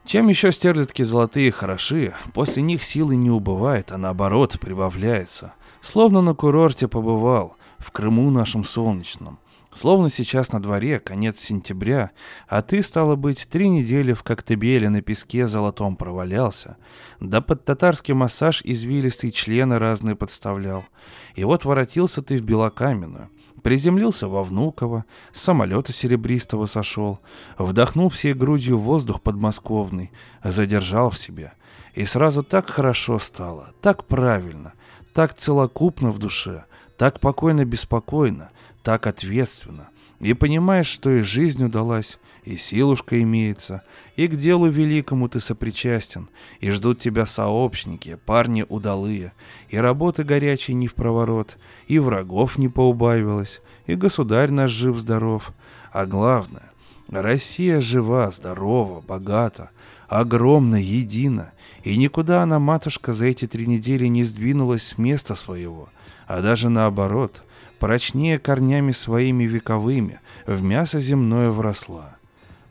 Чем 0.05 0.29
еще 0.29 0.53
стерлядки 0.53 1.03
золотые 1.03 1.51
хороши, 1.51 2.15
после 2.35 2.63
них 2.63 2.85
силы 2.85 3.17
не 3.17 3.31
убывает, 3.31 3.91
а 3.91 3.99
наоборот 3.99 4.61
прибавляется. 4.61 5.55
Словно 5.81 6.21
на 6.21 6.35
курорте 6.35 6.87
побывал, 6.87 7.57
в 7.79 7.91
Крыму 7.91 8.31
нашем 8.31 8.63
солнечном. 8.63 9.41
Словно 9.75 10.09
сейчас 10.09 10.53
на 10.53 10.63
дворе 10.63 11.01
конец 11.01 11.41
сентября, 11.41 12.13
а 12.47 12.63
ты, 12.63 12.81
стало 12.81 13.17
быть, 13.17 13.49
три 13.51 13.69
недели 13.69 14.13
в 14.13 14.23
Коктебеле 14.23 14.89
на 14.89 15.03
песке 15.03 15.49
золотом 15.49 15.97
провалялся, 15.97 16.77
да 17.19 17.41
под 17.41 17.65
татарский 17.65 18.15
массаж 18.15 18.63
извилистые 18.65 19.33
члены 19.33 19.81
разные 19.81 20.15
подставлял. 20.15 20.87
И 21.35 21.43
вот 21.43 21.65
воротился 21.65 22.23
ты 22.23 22.39
в 22.39 22.43
Белокаменную, 22.43 23.31
приземлился 23.65 24.29
во 24.29 24.45
Внуково, 24.45 25.07
с 25.33 25.43
самолета 25.43 25.93
серебристого 25.93 26.67
сошел, 26.67 27.19
вдохнул 27.59 28.11
всей 28.11 28.33
грудью 28.33 28.79
воздух 28.79 29.23
подмосковный, 29.23 30.13
задержал 30.45 31.11
в 31.11 31.19
себе. 31.19 31.53
И 31.95 32.05
сразу 32.05 32.45
так 32.45 32.71
хорошо 32.71 33.19
стало, 33.19 33.73
так 33.81 34.05
правильно, 34.05 34.75
так 35.15 35.35
целокупно 35.35 36.13
в 36.13 36.19
душе, 36.19 36.65
так 36.97 37.19
покойно-беспокойно, 37.19 38.51
так 38.85 39.07
ответственно. 39.07 39.89
И 40.21 40.33
понимаешь, 40.35 40.87
что 40.87 41.11
и 41.11 41.23
жизнь 41.23 41.65
удалась, 41.65 42.19
и 42.45 42.57
силушка 42.57 43.21
имеется, 43.23 43.83
и 44.17 44.29
к 44.29 44.37
делу 44.37 44.67
великому 44.69 45.29
ты 45.29 45.41
сопричастен, 45.41 46.29
и 46.61 46.71
ждут 46.71 47.01
тебя 47.01 47.27
сообщники, 47.27 48.19
парни 48.27 48.65
удалые, 48.69 49.33
и 49.71 49.79
работы 49.79 50.23
горячей 50.23 50.75
не 50.75 50.87
в 50.87 50.95
проворот, 50.95 51.57
и 51.89 51.99
врагов 51.99 52.59
не 52.59 52.69
поубавилось, 52.69 53.61
и 53.87 53.97
государь 53.97 54.51
наш 54.51 54.71
жив-здоров. 54.71 55.53
А 55.91 56.07
главное, 56.07 56.71
Россия 57.09 57.81
жива, 57.81 58.31
здорова, 58.31 59.01
богата, 59.01 59.71
огромна, 60.09 60.77
едина, 60.77 61.53
и 61.83 61.97
никуда 61.97 62.43
она, 62.43 62.59
матушка, 62.59 63.15
за 63.15 63.27
эти 63.27 63.47
три 63.47 63.67
недели 63.67 64.07
не 64.07 64.25
сдвинулась 64.25 64.87
с 64.87 64.99
места 64.99 65.35
своего, 65.35 65.89
а 66.27 66.43
даже 66.43 66.69
наоборот— 66.69 67.43
прочнее 67.85 68.39
корнями 68.39 68.93
своими 68.93 69.45
вековыми, 69.45 70.19
в 70.47 70.63
мясо 70.63 71.01
земное 71.01 71.51
вросла. 71.51 72.17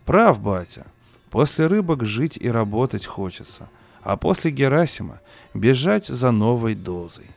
Прав, 0.06 0.42
батя, 0.42 0.88
после 1.30 1.68
рыбок 1.68 2.04
жить 2.04 2.36
и 2.42 2.50
работать 2.50 3.06
хочется, 3.06 3.70
а 4.02 4.18
после 4.18 4.50
Герасима 4.50 5.22
бежать 5.54 6.08
за 6.08 6.32
новой 6.32 6.74
дозой. 6.74 7.28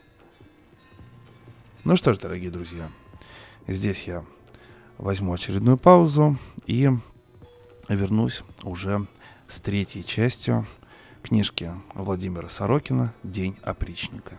Ну 1.84 1.96
что 1.96 2.14
ж, 2.14 2.18
дорогие 2.18 2.50
друзья, 2.50 2.88
здесь 3.68 4.04
я 4.04 4.24
возьму 4.96 5.34
очередную 5.34 5.76
паузу 5.76 6.38
и 6.66 6.88
вернусь 7.90 8.42
уже 8.62 9.06
с 9.48 9.60
третьей 9.60 10.02
частью 10.02 10.66
книжки 11.22 11.70
Владимира 11.92 12.48
Сорокина 12.48 13.12
«День 13.22 13.58
опричника». 13.60 14.38